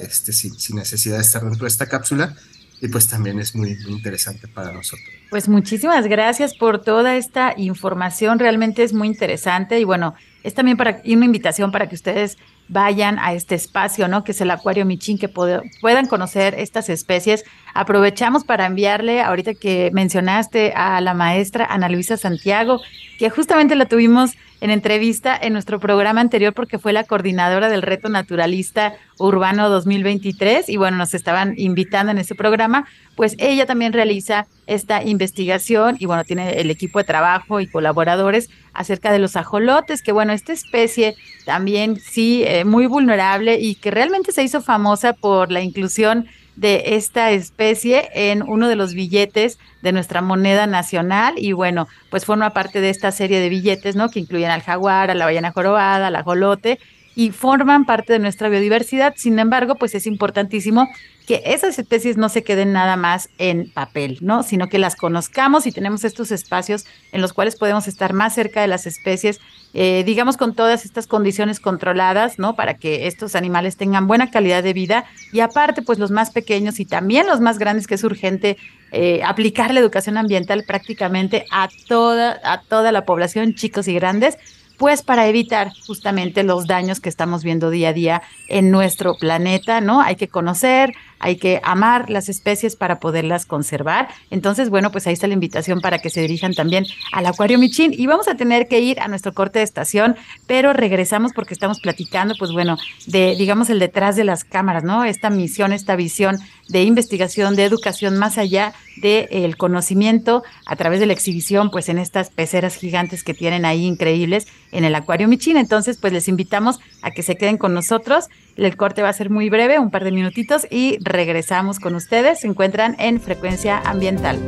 este, 0.01 0.33
sin, 0.33 0.77
necesidad 0.77 1.17
de 1.17 1.23
estar 1.23 1.43
dentro 1.43 1.65
de 1.65 1.69
esta 1.69 1.87
cápsula 1.87 2.37
y 2.81 2.89
pues 2.89 3.09
también 3.09 3.39
es 3.39 3.55
muy, 3.55 3.77
interesante 3.89 4.49
para 4.49 4.73
nosotros. 4.73 5.09
Pues 5.31 5.49
muchísimas 5.49 6.07
gracias 6.07 6.55
por 6.55 6.81
toda 6.83 7.17
esta 7.17 7.55
información, 7.57 8.39
realmente 8.39 8.83
es 8.83 8.93
muy 8.93 9.09
interesante 9.09 9.81
y 9.81 9.85
bueno, 9.85 10.15
es 10.43 10.55
también 10.55 10.77
para 10.77 11.01
una 11.05 11.25
invitación 11.25 11.73
para 11.73 11.89
que 11.89 11.95
ustedes 11.95 12.37
vayan 12.69 13.19
a 13.19 13.35
este 13.35 13.55
espacio, 13.55 14.09
¿no? 14.09 14.25
Que 14.25 14.33
es 14.33 14.41
el 14.41 14.51
Acuario 14.51 14.85
Michín, 14.85 15.19
que 15.19 15.29
puedan 15.29 16.07
conocer 16.09 16.55
estas 16.59 16.89
especies. 16.89 17.45
Aprovechamos 17.75 18.45
para 18.45 18.67
enviarle, 18.67 19.21
ahorita 19.21 19.55
que 19.55 19.91
mencionaste 19.93 20.73
a 20.75 21.01
la 21.01 21.15
maestra 21.15 21.67
Ana 21.67 21.89
Luisa 21.89 22.17
Santiago, 22.17 22.81
que 23.19 23.31
justamente 23.31 23.77
la 23.77 23.87
tuvimos 23.87 24.33
en 24.61 24.71
entrevista 24.71 25.39
en 25.41 25.53
nuestro 25.53 25.79
programa 25.79 26.23
anterior 26.23 26.55
porque 26.55 26.79
fue 26.79 26.95
la 26.95 27.05
coordinadora 27.05 27.69
del 27.69 27.83
reto 27.83 28.09
naturalista 28.09 28.95
urbano 29.19 29.69
2023 29.69 30.71
y 30.71 30.79
bueno, 30.79 30.97
nos 30.97 31.13
estaban 31.13 31.53
invitando 31.59 32.13
en 32.13 32.19
ese 32.19 32.35
programa, 32.35 32.87
pues 33.15 33.37
ella 33.39 33.67
también 33.67 33.93
realiza 33.93 34.47
esta 34.67 35.05
investigación 35.05 35.97
y 35.99 36.07
bueno, 36.07 36.25
tiene 36.25 36.61
el 36.61 36.71
equipo 36.71 36.99
de 36.99 37.05
trabajo 37.05 37.61
y 37.61 37.67
colaboradores 37.67 38.49
acerca 38.75 39.13
de 39.13 39.19
los 39.19 39.37
ajolotes, 39.37 40.03
que 40.03 40.13
bueno, 40.13 40.33
esta 40.33 40.53
especie 40.53 41.15
también 41.45 41.99
sí, 41.99 42.43
eh, 42.45 42.65
muy 42.65 42.87
vulnerable 42.87 43.59
y 43.61 43.77
que 43.77 43.91
realmente 43.91 44.33
se 44.33 44.43
hizo 44.43 44.61
famosa 44.61 45.13
por 45.13 45.51
la 45.51 45.63
inclusión 45.63 46.27
de 46.57 46.97
esta 46.97 47.33
especie 47.33 48.09
en 48.15 48.43
uno 48.43 48.69
de 48.69 48.77
los 48.77 48.95
billetes 48.95 49.59
de 49.83 49.93
nuestra 49.93 50.21
moneda 50.21 50.67
nacional 50.67 51.35
y 51.37 51.53
bueno, 51.53 51.89
pues 52.11 52.25
forma 52.25 52.51
parte 52.51 52.81
de 52.81 52.91
esta 52.91 53.11
serie 53.11 53.41
de 53.41 53.49
billetes, 53.49 53.97
¿no? 53.97 54.09
Que 54.09 54.21
incluyen 54.21 54.51
al 54.51 54.63
jaguar, 54.63 55.11
a 55.11 55.15
la 55.15 55.25
ballena 55.25 55.53
jorobada, 55.53 56.07
al 56.07 56.17
ajolote 56.17 56.79
y 57.15 57.31
forman 57.31 57.85
parte 57.85 58.13
de 58.13 58.19
nuestra 58.19 58.49
biodiversidad. 58.49 59.15
Sin 59.17 59.39
embargo, 59.39 59.77
pues 59.77 59.95
es 59.95 60.07
importantísimo 60.07 60.89
que 61.27 61.43
esas 61.47 61.79
especies 61.79 62.17
no 62.19 62.29
se 62.29 62.43
queden 62.43 62.73
nada 62.73 62.97
más 62.97 63.31
en 63.39 63.71
papel, 63.71 64.19
¿no? 64.21 64.43
Sino 64.43 64.69
que 64.69 64.79
las 64.79 64.95
conozcamos 64.95 65.67
y 65.67 65.73
tenemos 65.73 66.05
estos 66.05 66.31
espacios 66.31 66.85
en 67.13 67.23
los 67.23 67.33
cuales 67.33 67.57
podemos 67.57 67.89
estar 67.89 68.13
más 68.13 68.35
cerca 68.35 68.61
de 68.61 68.69
las 68.69 68.87
especies, 68.87 69.41
eh, 69.73 70.03
digamos 70.05 70.37
con 70.37 70.55
todas 70.55 70.85
estas 70.85 71.07
condiciones 71.07 71.61
controladas, 71.61 72.39
¿no? 72.39 72.57
Para 72.57 72.75
que 72.75 73.07
estos 73.07 73.37
animales 73.37 73.77
tengan 73.77 74.07
buena 74.07 74.31
calidad 74.31 74.63
de 74.63 74.75
vida 74.75 75.07
y 75.33 75.41
aparte, 75.41 75.81
pues 75.81 75.99
los 75.99 76.11
más 76.11 76.31
pequeños 76.31 76.79
y 76.79 76.85
también 76.85 77.27
los 77.27 77.41
más 77.41 77.59
grandes, 77.59 77.87
que 77.87 77.95
es 77.95 78.05
urgente 78.05 78.59
eh, 78.93 79.23
aplicar 79.25 79.73
la 79.73 79.81
educación 79.81 80.19
ambiental 80.19 80.65
prácticamente 80.67 81.47
a 81.51 81.69
toda, 81.89 82.39
a 82.45 82.61
toda 82.61 82.93
la 82.93 83.07
población, 83.07 83.55
chicos 83.55 83.89
y 83.89 83.95
grandes, 83.95 84.37
pues 84.79 85.03
para 85.03 85.29
evitar 85.29 85.73
justamente 85.87 86.43
los 86.43 86.67
daños 86.67 87.01
que 87.01 87.09
estamos 87.09 87.45
viendo 87.45 87.71
día 87.71 87.91
a 87.91 87.93
día 87.93 88.23
en 88.49 88.71
nuestro 88.71 89.15
planeta, 89.17 89.81
¿no? 89.81 90.01
Hay 90.01 90.17
que 90.17 90.29
conocer, 90.29 90.95
hay 91.25 91.37
que 91.37 91.61
amar 91.63 92.11
las 92.11 92.29
especies 92.29 92.77
para 92.77 93.01
poderlas 93.01 93.47
conservar. 93.47 94.09
Entonces, 94.31 94.69
bueno, 94.69 94.91
pues 94.93 95.07
ahí 95.07 95.15
está 95.15 95.27
la 95.27 95.35
invitación 95.35 95.81
para 95.81 95.99
que 95.99 96.11
se 96.11 96.21
dirijan 96.21 96.53
también 96.55 96.85
al 97.13 97.25
Acuario 97.27 97.59
Michín 97.59 97.95
y 97.97 98.07
vamos 98.07 98.29
a 98.29 98.37
tener 98.37 98.69
que 98.69 98.81
ir 98.81 99.01
a 99.01 99.09
nuestro 99.09 99.33
corte 99.33 99.61
de 99.61 99.65
estación, 99.65 100.17
pero 100.47 100.73
regresamos 100.73 101.33
porque 101.33 101.55
estamos 101.55 101.81
platicando, 101.81 102.35
pues 102.39 102.53
bueno, 102.53 102.77
de, 103.07 103.37
digamos, 103.37 103.71
el 103.71 103.79
detrás 103.79 104.17
de 104.17 104.25
las 104.25 104.45
cámaras, 104.45 104.85
¿no? 104.85 105.05
Esta 105.05 105.31
misión, 105.31 105.73
esta 105.73 105.97
visión 105.97 106.39
de 106.69 106.83
investigación, 106.83 107.57
de 107.57 107.65
educación 107.65 108.19
más 108.19 108.39
allá 108.39 108.75
del 108.97 109.57
conocimiento 109.57 110.43
a 110.67 110.77
través 110.77 111.01
de 111.01 111.07
la 111.07 111.13
exhibición, 111.13 111.71
pues 111.71 111.89
en 111.89 111.99
estas 111.99 112.31
peceras 112.31 112.77
gigantes 112.77 113.25
que 113.25 113.35
tienen 113.35 113.65
ahí 113.65 113.85
increíbles 113.85 114.47
en 114.75 114.85
el 114.85 114.95
Acuario 114.95 115.29
Michín. 115.29 115.57
Entonces, 115.57 115.97
pues 115.97 116.13
les 116.13 116.29
invitamos 116.29 116.81
a 117.01 117.11
que 117.11 117.23
se 117.23 117.37
queden 117.37 117.57
con 117.57 117.73
nosotros. 117.73 118.27
El 118.57 118.77
corte 118.77 119.03
va 119.03 119.09
a 119.09 119.13
ser 119.15 119.31
muy 119.31 119.49
breve, 119.49 119.79
un 119.79 119.91
par 119.91 120.05
de 120.05 120.13
minutitos 120.13 120.67
y 120.71 120.99
regresamos 121.01 121.81
con 121.81 121.95
ustedes. 121.95 122.41
Se 122.41 122.47
encuentran 122.47 122.97
en 122.99 123.21
Frecuencia 123.21 123.79
Ambiental. 123.79 124.39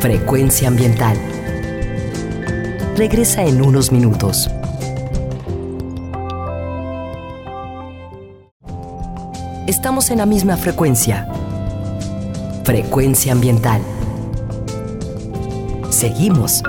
Frecuencia 0.00 0.68
Ambiental. 0.68 1.16
Regresa 2.96 3.44
en 3.44 3.62
unos 3.62 3.92
minutos. 3.92 4.50
Estamos 9.66 10.10
en 10.10 10.18
la 10.18 10.26
misma 10.26 10.56
frecuencia. 10.56 11.28
Frecuencia 12.64 13.32
Ambiental. 13.32 13.80
Seguimos 15.90 16.62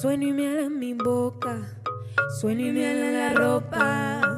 Sueño 0.00 0.28
y 0.28 0.32
miel 0.34 0.58
en 0.58 0.78
mi 0.78 0.92
boca, 0.92 1.80
sueño 2.38 2.66
y 2.66 2.72
miel 2.72 2.98
en 2.98 3.14
la 3.14 3.32
ropa. 3.32 4.29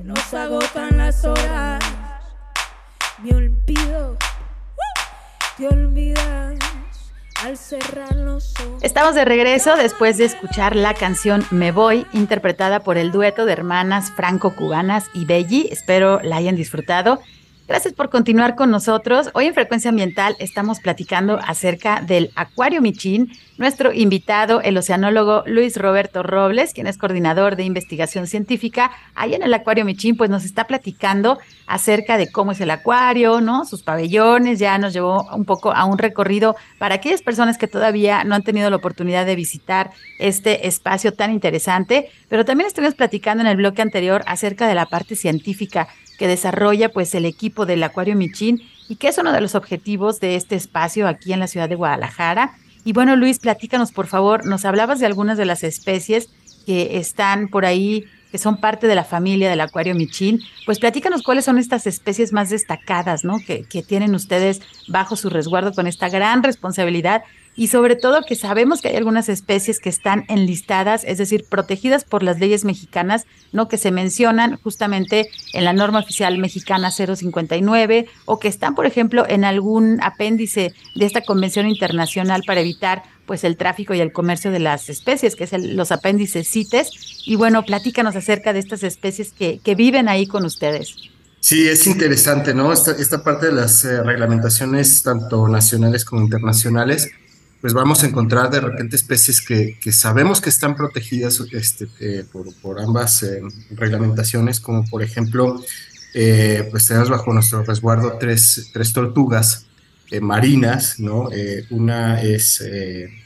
Nos 0.00 0.32
agotan 0.32 0.96
las 0.96 1.24
horas. 1.24 1.82
Me 3.22 3.34
olvido. 3.34 4.12
Uh, 4.12 5.58
te 5.58 5.68
olvidas 5.68 6.54
al 7.42 7.56
cerrar 7.58 8.16
los. 8.16 8.54
Estamos 8.80 9.14
de 9.14 9.24
regreso 9.24 9.76
después 9.76 10.16
de 10.16 10.24
escuchar 10.24 10.74
la 10.76 10.94
canción 10.94 11.44
Me 11.50 11.72
Voy, 11.72 12.06
interpretada 12.12 12.80
por 12.80 12.96
el 12.96 13.12
dueto 13.12 13.44
de 13.44 13.52
hermanas 13.52 14.10
franco-cubanas 14.12 15.10
y 15.14 15.26
Belly. 15.26 15.68
Espero 15.70 16.20
la 16.22 16.36
hayan 16.36 16.56
disfrutado. 16.56 17.20
Gracias 17.72 17.94
por 17.94 18.10
continuar 18.10 18.54
con 18.54 18.70
nosotros. 18.70 19.30
Hoy 19.32 19.46
en 19.46 19.54
Frecuencia 19.54 19.88
Ambiental 19.88 20.36
estamos 20.38 20.78
platicando 20.80 21.38
acerca 21.42 22.02
del 22.02 22.30
Acuario 22.34 22.82
Michín. 22.82 23.32
Nuestro 23.56 23.94
invitado, 23.94 24.60
el 24.60 24.76
oceanólogo 24.76 25.42
Luis 25.46 25.78
Roberto 25.78 26.22
Robles, 26.22 26.74
quien 26.74 26.86
es 26.86 26.98
coordinador 26.98 27.56
de 27.56 27.62
investigación 27.64 28.26
científica, 28.26 28.90
ahí 29.14 29.32
en 29.34 29.42
el 29.42 29.54
Acuario 29.54 29.86
Michín, 29.86 30.18
pues 30.18 30.28
nos 30.28 30.44
está 30.44 30.66
platicando 30.66 31.38
acerca 31.66 32.18
de 32.18 32.30
cómo 32.30 32.52
es 32.52 32.60
el 32.60 32.70
acuario, 32.70 33.40
¿no? 33.40 33.64
Sus 33.64 33.82
pabellones, 33.82 34.58
ya 34.58 34.76
nos 34.76 34.92
llevó 34.92 35.26
un 35.34 35.46
poco 35.46 35.72
a 35.72 35.86
un 35.86 35.96
recorrido 35.96 36.56
para 36.78 36.96
aquellas 36.96 37.22
personas 37.22 37.56
que 37.56 37.68
todavía 37.68 38.24
no 38.24 38.34
han 38.34 38.42
tenido 38.42 38.68
la 38.68 38.76
oportunidad 38.76 39.24
de 39.24 39.36
visitar 39.36 39.92
este 40.18 40.66
espacio 40.66 41.14
tan 41.14 41.32
interesante, 41.32 42.10
pero 42.28 42.44
también 42.44 42.66
estuvimos 42.66 42.94
platicando 42.94 43.42
en 43.42 43.48
el 43.48 43.56
bloque 43.56 43.80
anterior 43.80 44.22
acerca 44.26 44.68
de 44.68 44.74
la 44.74 44.86
parte 44.86 45.16
científica 45.16 45.88
que 46.18 46.28
desarrolla 46.28 46.90
pues 46.90 47.14
el 47.14 47.24
equipo 47.24 47.66
del 47.66 47.82
Acuario 47.82 48.16
Michín 48.16 48.62
y 48.88 48.96
que 48.96 49.08
es 49.08 49.18
uno 49.18 49.32
de 49.32 49.40
los 49.40 49.54
objetivos 49.54 50.20
de 50.20 50.36
este 50.36 50.54
espacio 50.54 51.08
aquí 51.08 51.32
en 51.32 51.40
la 51.40 51.46
ciudad 51.46 51.68
de 51.68 51.74
Guadalajara. 51.74 52.54
Y 52.84 52.92
bueno, 52.92 53.16
Luis, 53.16 53.38
platícanos 53.38 53.92
por 53.92 54.06
favor, 54.06 54.44
nos 54.44 54.64
hablabas 54.64 55.00
de 55.00 55.06
algunas 55.06 55.38
de 55.38 55.46
las 55.46 55.62
especies 55.62 56.28
que 56.66 56.98
están 56.98 57.48
por 57.48 57.64
ahí, 57.64 58.04
que 58.30 58.38
son 58.38 58.56
parte 58.58 58.86
de 58.86 58.94
la 58.94 59.04
familia 59.04 59.50
del 59.50 59.60
Acuario 59.60 59.94
Michín. 59.94 60.40
Pues 60.66 60.78
platícanos 60.78 61.22
cuáles 61.22 61.44
son 61.44 61.58
estas 61.58 61.86
especies 61.86 62.32
más 62.32 62.50
destacadas, 62.50 63.24
¿no? 63.24 63.38
Que, 63.46 63.64
que 63.64 63.82
tienen 63.82 64.14
ustedes 64.14 64.62
bajo 64.88 65.16
su 65.16 65.30
resguardo 65.30 65.72
con 65.72 65.86
esta 65.86 66.08
gran 66.08 66.42
responsabilidad 66.42 67.22
y 67.54 67.68
sobre 67.68 67.96
todo 67.96 68.22
que 68.26 68.34
sabemos 68.34 68.80
que 68.80 68.88
hay 68.88 68.96
algunas 68.96 69.28
especies 69.28 69.78
que 69.78 69.88
están 69.88 70.24
enlistadas, 70.28 71.04
es 71.04 71.18
decir, 71.18 71.44
protegidas 71.48 72.04
por 72.04 72.22
las 72.22 72.40
leyes 72.40 72.64
mexicanas, 72.64 73.24
no 73.52 73.68
que 73.68 73.78
se 73.78 73.90
mencionan 73.90 74.58
justamente 74.62 75.28
en 75.52 75.64
la 75.64 75.72
norma 75.72 76.00
oficial 76.00 76.38
mexicana 76.38 76.90
059 76.90 78.06
o 78.24 78.38
que 78.38 78.48
están, 78.48 78.74
por 78.74 78.86
ejemplo, 78.86 79.26
en 79.28 79.44
algún 79.44 79.98
apéndice 80.02 80.72
de 80.94 81.06
esta 81.06 81.22
convención 81.22 81.68
internacional 81.68 82.42
para 82.46 82.60
evitar 82.60 83.02
pues 83.26 83.44
el 83.44 83.56
tráfico 83.56 83.94
y 83.94 84.00
el 84.00 84.12
comercio 84.12 84.50
de 84.50 84.58
las 84.58 84.88
especies, 84.88 85.36
que 85.36 85.44
es 85.44 85.52
los 85.52 85.92
apéndices 85.92 86.48
CITES. 86.48 86.90
Y 87.24 87.36
bueno, 87.36 87.64
platícanos 87.64 88.16
acerca 88.16 88.52
de 88.52 88.58
estas 88.58 88.82
especies 88.82 89.32
que, 89.32 89.60
que 89.62 89.74
viven 89.74 90.08
ahí 90.08 90.26
con 90.26 90.44
ustedes. 90.44 90.96
Sí, 91.42 91.68
es 91.68 91.88
interesante, 91.88 92.54
¿no? 92.54 92.72
Esta, 92.72 92.92
esta 92.92 93.24
parte 93.24 93.46
de 93.46 93.52
las 93.52 93.84
eh, 93.84 94.00
reglamentaciones, 94.00 95.02
tanto 95.02 95.48
nacionales 95.48 96.04
como 96.04 96.22
internacionales, 96.22 97.10
pues 97.62 97.74
vamos 97.74 98.02
a 98.02 98.08
encontrar 98.08 98.50
de 98.50 98.60
repente 98.60 98.96
especies 98.96 99.40
que, 99.40 99.78
que 99.80 99.92
sabemos 99.92 100.40
que 100.40 100.50
están 100.50 100.74
protegidas 100.74 101.40
este, 101.52 101.88
eh, 102.00 102.24
por, 102.30 102.52
por, 102.56 102.80
ambas 102.80 103.22
eh, 103.22 103.40
reglamentaciones, 103.70 104.58
como 104.58 104.84
por 104.84 105.00
ejemplo, 105.00 105.62
eh, 106.12 106.66
pues 106.72 106.88
tenemos 106.88 107.08
bajo 107.08 107.32
nuestro 107.32 107.62
resguardo 107.62 108.18
tres, 108.18 108.70
tres 108.72 108.92
tortugas 108.92 109.66
marinas, 110.20 111.00
¿no? 111.00 111.30
una 111.70 112.20
es 112.20 112.62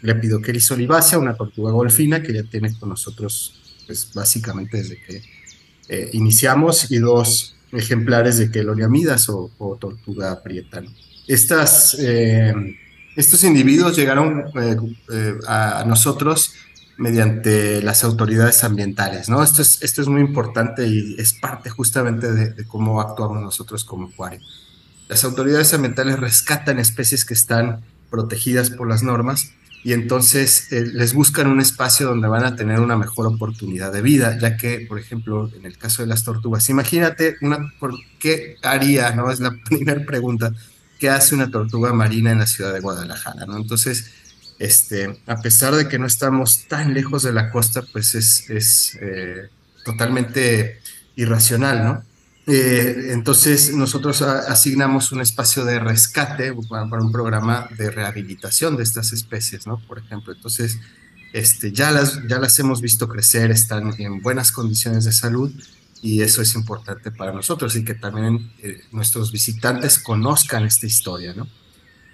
Lepidocheris 0.03 0.71
olivácea, 0.71 1.19
una 1.19 1.35
tortuga 1.35 1.73
golfina 1.73 2.23
que 2.23 2.33
ya 2.33 2.45
tiene 2.45 2.79
con 2.79 2.91
nosotros, 2.91 3.81
pues 3.89 4.13
básicamente 4.15 4.77
desde 4.77 5.03
que 5.03 5.23
iniciamos, 6.13 6.89
y 6.93 6.99
dos 6.99 7.57
ejemplares 7.73 8.39
de 8.39 8.53
Queloniamidas 8.53 9.29
o, 9.31 9.51
o 9.59 9.75
tortuga 9.75 10.41
prieta. 10.45 10.81
Estas 11.27 11.97
estos 13.17 13.43
individuos 13.45 13.97
llegaron 13.97 14.45
eh, 14.61 14.77
eh, 15.11 15.35
a 15.49 15.85
nosotros 15.87 16.53
mediante 16.99 17.83
las 17.83 18.05
autoridades 18.05 18.63
ambientales, 18.65 19.29
¿no? 19.29 19.43
Esto 19.43 19.63
es, 19.63 19.83
esto 19.83 20.03
es 20.03 20.09
muy 20.09 20.21
importante 20.21 20.87
y 20.87 21.17
es 21.19 21.35
parte 21.35 21.71
justamente 21.71 22.33
de, 22.33 22.65
cómo 22.67 23.01
actuamos 23.01 23.43
nosotros 23.43 23.85
como 23.85 24.09
acuario. 24.09 24.41
Las 25.09 25.25
autoridades 25.25 25.73
ambientales 25.75 26.19
rescatan 26.19 26.79
especies 26.79 27.25
que 27.25 27.35
están 27.35 27.83
protegidas 28.11 28.71
por 28.71 28.89
las 28.89 29.03
normas 29.03 29.53
y 29.85 29.93
entonces 29.93 30.73
eh, 30.73 30.85
les 30.93 31.13
buscan 31.15 31.49
un 31.49 31.61
espacio 31.61 32.09
donde 32.09 32.29
van 32.29 32.45
a 32.45 32.57
tener 32.57 32.81
una 32.81 32.97
mejor 32.97 33.27
oportunidad 33.27 33.93
de 33.93 34.03
vida, 34.03 34.39
ya 34.39 34.57
que, 34.57 34.85
por 34.89 34.99
ejemplo, 34.99 35.51
en 35.55 35.65
el 35.65 35.79
caso 35.79 36.03
de 36.03 36.09
las 36.09 36.25
tortugas, 36.25 36.69
imagínate 36.71 37.37
una, 37.41 37.73
¿por 37.79 37.95
qué 38.19 38.57
haría, 38.63 39.13
no? 39.13 39.31
Es 39.31 39.41
la 39.41 39.53
primera 39.65 40.05
pregunta 40.05 40.53
qué 40.99 41.11
hace 41.11 41.35
una 41.35 41.51
tortuga 41.51 41.93
marina 41.93 42.31
en 42.33 42.39
la 42.39 42.47
ciudad 42.47 42.73
de 42.73 42.81
Guadalajara, 42.81 43.47
¿no? 43.47 43.57
Entonces, 43.57 44.11
este, 44.59 45.21
a 45.27 45.41
pesar 45.41 45.75
de 45.75 45.89
que 45.89 45.99
no 45.99 46.07
estamos 46.07 46.67
tan 46.67 46.95
lejos 46.95 47.23
de 47.23 47.33
la 47.33 47.51
costa, 47.51 47.83
pues 47.93 48.15
es, 48.15 48.49
es 48.49 48.99
eh, 49.01 49.49
totalmente 49.85 50.81
irracional, 51.17 51.85
¿no? 51.85 52.05
Eh, 52.49 53.09
entonces 53.11 53.75
nosotros 53.75 54.23
asignamos 54.23 55.11
un 55.11 55.21
espacio 55.21 55.65
de 55.65 55.81
rescate 55.81 56.55
para, 56.69 56.85
un 56.85 57.11
programa 57.11 57.69
de 57.77 57.91
rehabilitación 57.91 58.77
de 58.77 58.85
estas 58.85 59.13
especies, 59.13 59.67
¿no? 59.67 59.79
Por 59.87 59.99
ejemplo, 59.99 60.33
entonces 60.33 60.79
este, 61.33 61.73
ya, 61.73 61.91
las, 61.91 62.21
ya 62.29 62.39
las 62.39 62.57
hemos 62.61 62.81
visto 62.81 63.09
crecer, 63.09 63.51
están 63.51 63.93
en 63.99 64.23
buenas 64.23 64.53
condiciones 64.53 65.05
de 65.05 65.13
salud 65.13 65.53
y 66.03 66.23
eso 66.23 66.43
es 66.43 66.55
importante 66.55 67.11
para 67.11 67.33
nosotros 67.33 67.75
y 67.77 67.85
que 67.85 67.95
también 67.95 68.53
eh, 68.63 68.81
nuestros 68.93 69.33
visitantes 69.33 69.99
conozcan 69.99 70.65
esta 70.65 70.87
historia, 70.87 71.35
¿no? 71.35 71.49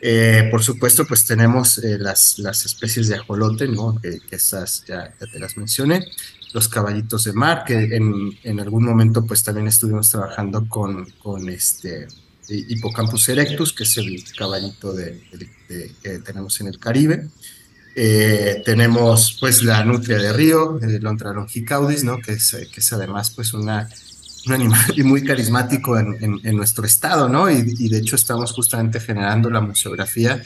Eh, 0.04 0.48
por 0.50 0.64
supuesto, 0.64 1.06
pues 1.06 1.24
tenemos 1.24 1.78
eh, 1.78 1.96
las, 1.96 2.38
las 2.38 2.66
especies 2.66 3.06
de 3.08 3.16
ajolote, 3.16 3.68
¿no? 3.68 4.00
Que, 4.00 4.18
esas 4.32 4.84
ya, 4.86 5.14
ya, 5.20 5.26
te 5.26 5.38
las 5.38 5.56
mencioné. 5.56 6.04
Los 6.52 6.68
caballitos 6.68 7.24
de 7.24 7.32
mar, 7.32 7.64
que 7.64 7.96
en, 7.96 8.36
en 8.42 8.60
algún 8.60 8.84
momento 8.84 9.24
pues 9.24 9.44
también 9.44 9.68
estuvimos 9.68 10.10
trabajando 10.10 10.68
con, 10.68 11.08
con 11.22 11.48
este 11.48 12.08
Hippocampus 12.48 13.28
erectus, 13.28 13.72
que 13.72 13.84
es 13.84 13.96
el 13.96 14.22
caballito 14.36 14.92
de, 14.92 15.22
que 16.02 16.18
tenemos 16.18 16.60
en 16.60 16.66
el 16.66 16.78
Caribe. 16.78 17.28
Eh, 17.94 18.62
tenemos 18.64 19.36
pues 19.38 19.62
la 19.62 19.84
nutria 19.84 20.16
de 20.16 20.32
río, 20.32 20.78
el 20.80 21.02
Lontra 21.02 21.32
longicaudis, 21.32 22.04
¿no? 22.04 22.18
que, 22.18 22.32
es, 22.32 22.56
que 22.72 22.80
es 22.80 22.92
además 22.92 23.30
pues 23.30 23.52
una, 23.52 23.88
un 24.46 24.52
animal 24.52 24.80
muy 25.04 25.22
carismático 25.22 25.98
en, 25.98 26.40
en, 26.42 26.56
nuestro 26.56 26.86
estado, 26.86 27.28
¿no? 27.28 27.50
Y, 27.50 27.74
y, 27.78 27.88
de 27.90 27.98
hecho 27.98 28.16
estamos 28.16 28.52
justamente 28.52 28.98
generando 28.98 29.50
la 29.50 29.60
museografía 29.60 30.42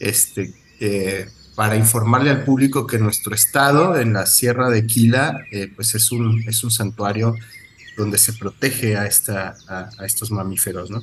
este, 0.00 0.52
eh, 0.80 1.28
para 1.54 1.76
informarle 1.76 2.30
al 2.30 2.44
público 2.44 2.86
que 2.86 2.98
nuestro 2.98 3.32
estado, 3.32 3.96
en 3.96 4.12
la 4.12 4.26
Sierra 4.26 4.68
de 4.68 4.84
Quila, 4.84 5.38
eh, 5.52 5.70
pues 5.74 5.94
es 5.94 6.10
un, 6.10 6.42
es 6.48 6.64
un 6.64 6.72
santuario 6.72 7.36
donde 7.96 8.18
se 8.18 8.32
protege 8.32 8.96
a, 8.96 9.06
esta, 9.06 9.56
a, 9.68 9.90
a 9.98 10.06
estos 10.06 10.30
mamíferos, 10.30 10.90
¿no? 10.90 11.02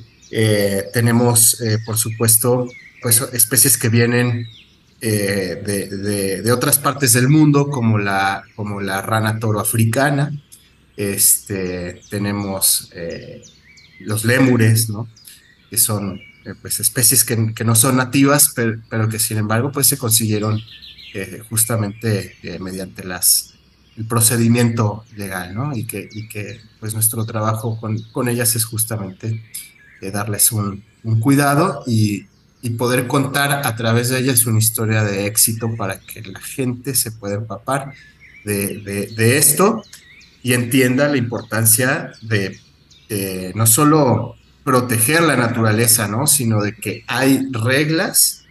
tenemos, 0.92 1.62
por 1.84 1.96
supuesto, 1.96 2.68
pues 3.00 3.20
especies 3.32 3.78
que 3.78 3.88
vienen 3.88 4.48
eh, 5.08 5.62
de, 5.64 6.42
de, 6.42 6.50
otras 6.52 6.80
partes 6.80 7.12
del 7.12 7.28
mundo, 7.28 7.68
como 7.68 7.96
la, 7.96 8.42
como 8.56 8.80
la 8.80 9.02
rana 9.02 9.38
toro 9.38 9.60
africana. 9.60 10.32
Este, 10.96 12.00
tenemos 12.10 12.90
eh, 12.92 13.40
los 14.00 14.24
lémures, 14.24 14.90
¿no? 14.90 15.06
que 15.70 15.78
son 15.78 16.20
eh, 16.44 16.54
pues, 16.60 16.80
especies 16.80 17.22
que, 17.22 17.54
que, 17.54 17.62
no 17.62 17.76
son 17.76 17.98
nativas, 17.98 18.50
pero, 18.56 18.80
pero, 18.90 19.08
que 19.08 19.20
sin 19.20 19.38
embargo 19.38 19.70
pues, 19.70 19.86
se 19.86 19.96
consiguieron 19.96 20.60
justamente 21.48 22.36
mediante 22.60 23.04
las, 23.04 23.54
el 23.96 24.06
procedimiento 24.06 25.04
legal, 25.16 25.54
¿no? 25.54 25.74
y, 25.76 25.86
que, 25.86 26.08
y 26.12 26.28
que 26.28 26.60
pues, 26.80 26.94
nuestro 26.94 27.24
trabajo 27.24 27.78
con, 27.78 27.96
con 28.10 28.28
ellas 28.28 28.56
es 28.56 28.64
justamente 28.64 29.40
darles 30.12 30.50
un, 30.50 30.82
un 31.04 31.20
cuidado 31.20 31.84
y, 31.86 32.26
y 32.66 32.70
poder 32.70 33.06
contar 33.06 33.64
a 33.64 33.76
través 33.76 34.08
de 34.08 34.18
ellas 34.18 34.44
una 34.44 34.58
historia 34.58 35.04
de 35.04 35.26
éxito 35.26 35.76
para 35.76 36.00
que 36.00 36.20
la 36.22 36.40
gente 36.40 36.96
se 36.96 37.12
pueda 37.12 37.36
empapar 37.36 37.92
de, 38.44 39.36
esto 39.38 39.84
y 40.42 40.52
entienda 40.52 41.08
la 41.08 41.16
importancia 41.16 42.10
de 42.22 42.58
no 43.54 43.68
solo 43.68 44.34
proteger 44.64 45.22
la 45.22 45.36
naturaleza, 45.36 46.08
¿no? 46.08 46.26
sino 46.26 46.60
de 46.60 46.74
que 46.74 47.04
hay 47.06 47.46
reglas 47.52 48.44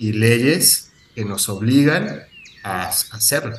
y 0.00 0.14
leyes 0.14 0.90
que 1.14 1.24
nos 1.24 1.48
obligan 1.48 2.22
a 2.64 2.88
hacerlo. 2.88 3.56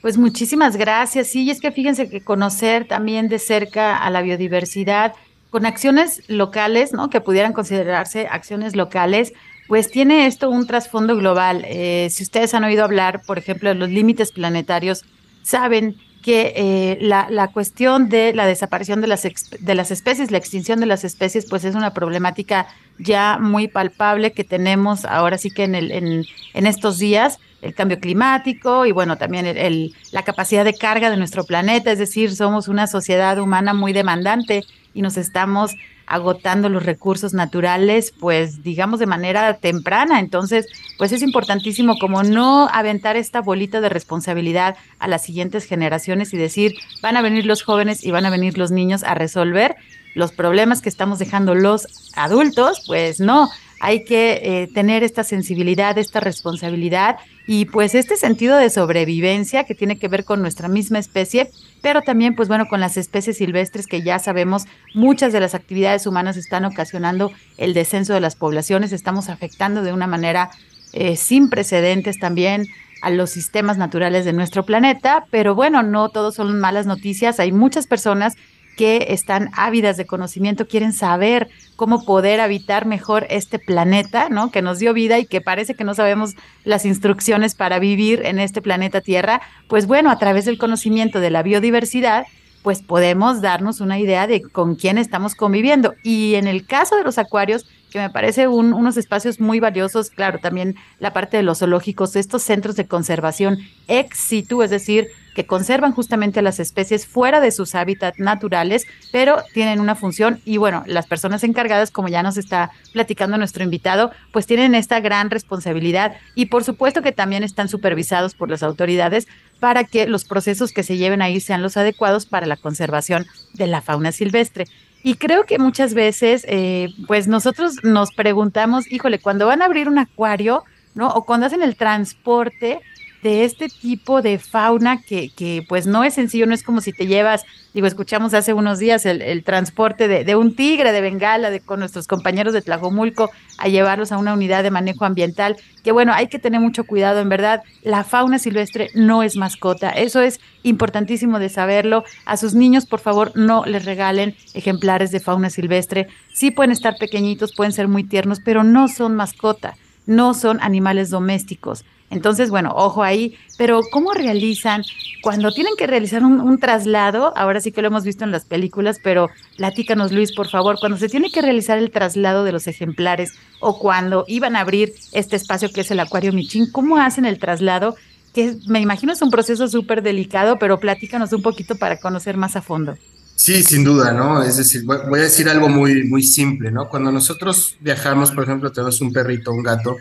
Pues 0.00 0.16
muchísimas 0.16 0.78
gracias. 0.78 1.34
Y 1.36 1.50
es 1.50 1.60
que 1.60 1.72
fíjense 1.72 2.08
que 2.08 2.22
conocer 2.22 2.88
también 2.88 3.28
de 3.28 3.38
cerca 3.38 3.98
a 3.98 4.08
la 4.08 4.22
biodiversidad 4.22 5.12
con 5.52 5.66
acciones 5.66 6.22
locales, 6.28 6.94
¿no? 6.94 7.10
Que 7.10 7.20
pudieran 7.20 7.52
considerarse 7.52 8.26
acciones 8.26 8.74
locales, 8.74 9.34
pues 9.68 9.90
tiene 9.90 10.26
esto 10.26 10.48
un 10.48 10.66
trasfondo 10.66 11.14
global. 11.14 11.66
Eh, 11.68 12.08
si 12.10 12.22
ustedes 12.22 12.54
han 12.54 12.64
oído 12.64 12.82
hablar, 12.84 13.20
por 13.26 13.36
ejemplo, 13.36 13.68
de 13.68 13.74
los 13.74 13.90
límites 13.90 14.32
planetarios, 14.32 15.04
saben 15.42 15.96
que 16.22 16.54
eh, 16.56 16.98
la, 17.02 17.28
la, 17.28 17.48
cuestión 17.48 18.08
de 18.08 18.32
la 18.32 18.46
desaparición 18.46 19.02
de 19.02 19.08
las, 19.08 19.28
de 19.60 19.74
las 19.74 19.90
especies, 19.90 20.30
la 20.30 20.38
extinción 20.38 20.80
de 20.80 20.86
las 20.86 21.04
especies, 21.04 21.44
pues 21.44 21.64
es 21.64 21.74
una 21.74 21.92
problemática 21.92 22.66
ya 22.98 23.36
muy 23.38 23.68
palpable 23.68 24.32
que 24.32 24.44
tenemos 24.44 25.04
ahora 25.04 25.36
sí 25.36 25.50
que 25.50 25.64
en, 25.64 25.74
el, 25.74 25.90
en, 25.90 26.24
en 26.54 26.66
estos 26.66 26.98
días, 26.98 27.40
el 27.60 27.74
cambio 27.74 28.00
climático 28.00 28.86
y 28.86 28.92
bueno, 28.92 29.18
también 29.18 29.46
el, 29.46 29.94
la 30.12 30.22
capacidad 30.22 30.64
de 30.64 30.74
carga 30.74 31.10
de 31.10 31.16
nuestro 31.18 31.44
planeta, 31.44 31.92
es 31.92 31.98
decir, 31.98 32.34
somos 32.34 32.68
una 32.68 32.86
sociedad 32.86 33.38
humana 33.38 33.74
muy 33.74 33.92
demandante 33.92 34.64
y 34.94 35.02
nos 35.02 35.16
estamos 35.16 35.72
agotando 36.06 36.68
los 36.68 36.84
recursos 36.84 37.32
naturales, 37.32 38.12
pues 38.18 38.62
digamos 38.62 39.00
de 39.00 39.06
manera 39.06 39.54
temprana. 39.54 40.20
Entonces, 40.20 40.66
pues 40.98 41.12
es 41.12 41.22
importantísimo 41.22 41.96
como 41.98 42.22
no 42.22 42.68
aventar 42.72 43.16
esta 43.16 43.40
bolita 43.40 43.80
de 43.80 43.88
responsabilidad 43.88 44.76
a 44.98 45.08
las 45.08 45.22
siguientes 45.22 45.64
generaciones 45.64 46.34
y 46.34 46.36
decir, 46.36 46.74
van 47.02 47.16
a 47.16 47.22
venir 47.22 47.46
los 47.46 47.62
jóvenes 47.62 48.04
y 48.04 48.10
van 48.10 48.26
a 48.26 48.30
venir 48.30 48.58
los 48.58 48.70
niños 48.70 49.02
a 49.04 49.14
resolver 49.14 49.76
los 50.14 50.32
problemas 50.32 50.82
que 50.82 50.88
estamos 50.88 51.18
dejando 51.18 51.54
los 51.54 52.12
adultos, 52.14 52.84
pues 52.86 53.18
no, 53.18 53.48
hay 53.80 54.04
que 54.04 54.40
eh, 54.42 54.68
tener 54.72 55.02
esta 55.02 55.24
sensibilidad, 55.24 55.98
esta 55.98 56.20
responsabilidad 56.20 57.16
y 57.46 57.64
pues 57.64 57.94
este 57.94 58.16
sentido 58.16 58.56
de 58.56 58.70
sobrevivencia 58.70 59.64
que 59.64 59.74
tiene 59.74 59.98
que 59.98 60.08
ver 60.08 60.24
con 60.24 60.40
nuestra 60.40 60.68
misma 60.68 60.98
especie, 60.98 61.50
pero 61.82 62.00
también 62.00 62.34
pues 62.34 62.48
bueno 62.48 62.66
con 62.68 62.80
las 62.80 62.96
especies 62.96 63.36
silvestres 63.36 63.86
que 63.86 64.02
ya 64.02 64.18
sabemos 64.18 64.64
muchas 64.94 65.32
de 65.32 65.40
las 65.40 65.54
actividades 65.54 66.06
humanas 66.06 66.36
están 66.38 66.64
ocasionando 66.64 67.30
el 67.58 67.74
descenso 67.74 68.14
de 68.14 68.20
las 68.20 68.36
poblaciones, 68.36 68.92
estamos 68.92 69.28
afectando 69.28 69.82
de 69.82 69.92
una 69.92 70.06
manera 70.06 70.50
eh, 70.94 71.16
sin 71.16 71.50
precedentes 71.50 72.18
también 72.18 72.66
a 73.02 73.10
los 73.10 73.30
sistemas 73.30 73.78
naturales 73.78 74.24
de 74.24 74.32
nuestro 74.32 74.64
planeta, 74.64 75.26
pero 75.30 75.54
bueno, 75.54 75.82
no 75.82 76.08
todos 76.08 76.36
son 76.36 76.58
malas 76.60 76.86
noticias, 76.86 77.40
hay 77.40 77.50
muchas 77.50 77.88
personas 77.88 78.36
que 78.76 79.06
están 79.10 79.50
ávidas 79.54 79.96
de 79.96 80.06
conocimiento, 80.06 80.66
quieren 80.66 80.92
saber 80.92 81.48
cómo 81.76 82.04
poder 82.04 82.40
habitar 82.40 82.86
mejor 82.86 83.26
este 83.30 83.58
planeta, 83.58 84.28
¿no? 84.28 84.50
Que 84.50 84.62
nos 84.62 84.78
dio 84.78 84.92
vida 84.94 85.18
y 85.18 85.26
que 85.26 85.40
parece 85.40 85.74
que 85.74 85.84
no 85.84 85.94
sabemos 85.94 86.34
las 86.64 86.84
instrucciones 86.84 87.54
para 87.54 87.78
vivir 87.78 88.22
en 88.24 88.38
este 88.38 88.62
planeta 88.62 89.00
Tierra. 89.00 89.42
Pues 89.68 89.86
bueno, 89.86 90.10
a 90.10 90.18
través 90.18 90.44
del 90.44 90.58
conocimiento 90.58 91.20
de 91.20 91.30
la 91.30 91.42
biodiversidad, 91.42 92.24
pues 92.62 92.80
podemos 92.82 93.40
darnos 93.40 93.80
una 93.80 93.98
idea 93.98 94.26
de 94.26 94.42
con 94.42 94.76
quién 94.76 94.98
estamos 94.98 95.34
conviviendo. 95.34 95.94
Y 96.02 96.36
en 96.36 96.46
el 96.46 96.66
caso 96.66 96.96
de 96.96 97.02
los 97.02 97.18
acuarios, 97.18 97.66
que 97.90 97.98
me 97.98 98.10
parece 98.10 98.48
unos 98.48 98.96
espacios 98.96 99.38
muy 99.40 99.60
valiosos, 99.60 100.10
claro, 100.10 100.38
también 100.38 100.76
la 100.98 101.12
parte 101.12 101.36
de 101.36 101.42
los 101.42 101.58
zoológicos, 101.58 102.16
estos 102.16 102.42
centros 102.42 102.76
de 102.76 102.86
conservación 102.86 103.58
ex 103.86 104.16
situ, 104.18 104.62
es 104.62 104.70
decir, 104.70 105.08
que 105.34 105.46
conservan 105.46 105.92
justamente 105.92 106.42
las 106.42 106.60
especies 106.60 107.06
fuera 107.06 107.40
de 107.40 107.50
sus 107.50 107.74
hábitats 107.74 108.18
naturales, 108.18 108.86
pero 109.10 109.42
tienen 109.52 109.80
una 109.80 109.94
función 109.94 110.40
y 110.44 110.56
bueno, 110.56 110.84
las 110.86 111.06
personas 111.06 111.44
encargadas, 111.44 111.90
como 111.90 112.08
ya 112.08 112.22
nos 112.22 112.36
está 112.36 112.70
platicando 112.92 113.38
nuestro 113.38 113.64
invitado, 113.64 114.10
pues 114.32 114.46
tienen 114.46 114.74
esta 114.74 115.00
gran 115.00 115.30
responsabilidad 115.30 116.16
y 116.34 116.46
por 116.46 116.64
supuesto 116.64 117.02
que 117.02 117.12
también 117.12 117.42
están 117.44 117.68
supervisados 117.68 118.34
por 118.34 118.50
las 118.50 118.62
autoridades 118.62 119.26
para 119.60 119.84
que 119.84 120.06
los 120.06 120.24
procesos 120.24 120.72
que 120.72 120.82
se 120.82 120.96
lleven 120.96 121.22
ahí 121.22 121.40
sean 121.40 121.62
los 121.62 121.76
adecuados 121.76 122.26
para 122.26 122.46
la 122.46 122.56
conservación 122.56 123.26
de 123.54 123.68
la 123.68 123.80
fauna 123.80 124.12
silvestre. 124.12 124.66
Y 125.04 125.14
creo 125.14 125.46
que 125.46 125.58
muchas 125.58 125.94
veces, 125.94 126.44
eh, 126.48 126.88
pues 127.06 127.26
nosotros 127.26 127.82
nos 127.82 128.12
preguntamos, 128.12 128.90
híjole, 128.90 129.18
cuando 129.18 129.46
van 129.46 129.62
a 129.62 129.64
abrir 129.64 129.88
un 129.88 129.98
acuario, 129.98 130.64
¿no? 130.94 131.08
O 131.08 131.24
cuando 131.24 131.46
hacen 131.46 131.62
el 131.62 131.76
transporte, 131.76 132.80
de 133.22 133.44
este 133.44 133.68
tipo 133.68 134.20
de 134.20 134.38
fauna 134.38 135.00
que, 135.00 135.30
que, 135.30 135.64
pues 135.68 135.86
no 135.86 136.02
es 136.02 136.14
sencillo, 136.14 136.46
no 136.46 136.54
es 136.54 136.64
como 136.64 136.80
si 136.80 136.92
te 136.92 137.06
llevas, 137.06 137.44
digo, 137.72 137.86
escuchamos 137.86 138.34
hace 138.34 138.52
unos 138.52 138.80
días 138.80 139.06
el, 139.06 139.44
transporte 139.44 140.08
de, 140.08 140.24
de, 140.24 140.34
un 140.34 140.56
tigre 140.56 140.90
de 140.90 141.00
Bengala 141.00 141.50
de, 141.50 141.60
con 141.60 141.78
nuestros 141.78 142.08
compañeros 142.08 142.52
de 142.52 142.62
Tlajomulco 142.62 143.30
a 143.58 143.68
llevarlos 143.68 144.10
a 144.10 144.18
una 144.18 144.34
unidad 144.34 144.64
de 144.64 144.72
manejo 144.72 145.04
ambiental, 145.04 145.56
que 145.84 145.92
bueno, 145.92 146.12
hay 146.12 146.26
que 146.26 146.40
tener 146.40 146.60
mucho 146.60 146.84
cuidado, 146.84 147.20
en 147.20 147.28
verdad, 147.28 147.62
la 147.82 148.02
fauna 148.02 148.40
silvestre 148.40 148.90
no 148.94 149.22
es 149.22 149.36
mascota, 149.36 149.90
eso 149.90 150.20
es 150.20 150.40
importantísimo 150.64 151.38
de 151.38 151.48
saberlo, 151.48 152.04
a 152.24 152.36
sus 152.36 152.54
niños 152.54 152.86
por 152.86 152.98
favor 152.98 153.32
no 153.36 153.64
les 153.66 153.84
regalen 153.84 154.34
ejemplares 154.54 155.12
de 155.12 155.20
fauna 155.20 155.48
silvestre, 155.48 156.08
sí 156.34 156.50
pueden 156.50 156.72
estar 156.72 156.96
pequeñitos, 156.98 157.54
pueden 157.54 157.72
ser 157.72 157.86
muy 157.86 158.02
tiernos, 158.02 158.40
pero 158.44 158.64
no 158.64 158.88
son 158.88 159.14
mascota, 159.14 159.76
no 160.06 160.34
son 160.34 160.58
animales 160.60 161.10
domésticos. 161.10 161.84
Entonces, 162.12 162.50
bueno, 162.50 162.72
ojo 162.76 163.02
ahí, 163.02 163.38
pero 163.56 163.80
¿cómo 163.90 164.12
realizan 164.12 164.82
cuando 165.22 165.50
tienen 165.50 165.72
que 165.78 165.86
realizar 165.86 166.22
un, 166.22 166.58
traslado? 166.58 167.32
Ahora 167.36 167.60
sí 167.60 167.72
que 167.72 167.80
lo 167.80 167.88
hemos 167.88 168.04
visto 168.04 168.22
en 168.22 168.30
las 168.30 168.44
películas, 168.44 168.98
pero 169.02 169.30
platícanos 169.56 170.12
Luis, 170.12 170.32
por 170.32 170.48
favor, 170.48 170.76
cuando 170.78 170.98
se 170.98 171.08
tiene 171.08 171.30
que 171.32 171.40
realizar 171.40 171.78
el 171.78 171.90
traslado 171.90 172.44
de 172.44 172.52
los 172.52 172.66
ejemplares 172.66 173.32
o 173.60 173.78
cuando 173.78 174.26
iban 174.28 174.56
a 174.56 174.60
abrir 174.60 174.92
este 175.12 175.36
espacio 175.36 175.70
que 175.72 175.80
es 175.80 175.90
el 175.90 176.00
Acuario 176.00 176.34
Michín, 176.34 176.70
¿cómo 176.70 176.98
hacen 176.98 177.24
el 177.24 177.38
traslado? 177.38 177.96
Que 178.34 178.56
me 178.68 178.80
imagino 178.80 179.14
es 179.14 179.22
un 179.22 179.30
proceso 179.30 179.66
súper 179.66 180.02
delicado, 180.02 180.58
pero 180.58 180.78
platícanos 180.78 181.32
un 181.32 181.40
poquito 181.40 181.76
para 181.76 181.98
conocer 181.98 182.36
más 182.36 182.56
a 182.56 182.62
fondo. 182.62 182.98
Sí, 183.34 183.62
sin 183.62 183.84
duda, 183.84 184.12
¿no? 184.12 184.42
Es 184.42 184.58
decir, 184.58 184.84
voy 184.84 185.18
a 185.18 185.22
decir 185.22 185.48
algo 185.48 185.70
muy, 185.70 186.04
muy 186.04 186.22
simple, 186.22 186.70
¿no? 186.70 186.88
Cuando 186.90 187.10
nosotros 187.10 187.76
viajamos, 187.80 188.30
por 188.30 188.44
ejemplo, 188.44 188.70
tenemos 188.70 189.00
un 189.00 189.12
perrito, 189.12 189.50
un 189.50 189.62
gato, 189.62 189.96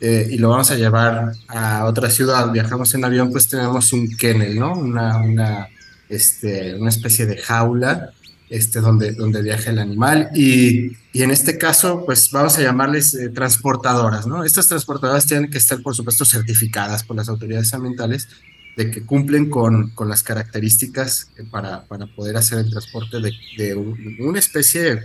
eh, 0.00 0.28
y 0.30 0.38
lo 0.38 0.50
vamos 0.50 0.70
a 0.70 0.76
llevar 0.76 1.32
a 1.48 1.84
otra 1.86 2.10
ciudad, 2.10 2.50
viajamos 2.50 2.94
en 2.94 3.04
avión, 3.04 3.30
pues 3.30 3.48
tenemos 3.48 3.92
un 3.92 4.08
kennel, 4.16 4.58
¿no? 4.58 4.72
Una, 4.72 5.18
una, 5.18 5.68
este, 6.08 6.74
una 6.74 6.90
especie 6.90 7.26
de 7.26 7.36
jaula 7.38 8.12
este, 8.50 8.80
donde, 8.80 9.12
donde 9.12 9.42
viaja 9.42 9.70
el 9.70 9.78
animal 9.78 10.30
y, 10.34 10.92
y 11.12 11.22
en 11.22 11.30
este 11.30 11.56
caso, 11.56 12.04
pues 12.04 12.30
vamos 12.30 12.58
a 12.58 12.62
llamarles 12.62 13.14
eh, 13.14 13.30
transportadoras, 13.30 14.26
¿no? 14.26 14.44
Estas 14.44 14.66
transportadoras 14.66 15.26
tienen 15.26 15.50
que 15.50 15.58
estar, 15.58 15.80
por 15.82 15.94
supuesto, 15.94 16.24
certificadas 16.24 17.04
por 17.04 17.16
las 17.16 17.28
autoridades 17.28 17.72
ambientales 17.72 18.28
de 18.76 18.90
que 18.90 19.04
cumplen 19.06 19.48
con, 19.48 19.90
con 19.90 20.08
las 20.08 20.22
características 20.22 21.30
eh, 21.36 21.44
para, 21.50 21.84
para, 21.84 22.06
poder 22.06 22.36
hacer 22.36 22.58
el 22.58 22.70
transporte 22.70 23.20
de, 23.20 23.32
de 23.56 23.74
una 23.74 24.38
especie, 24.38 24.94
o 24.94 25.00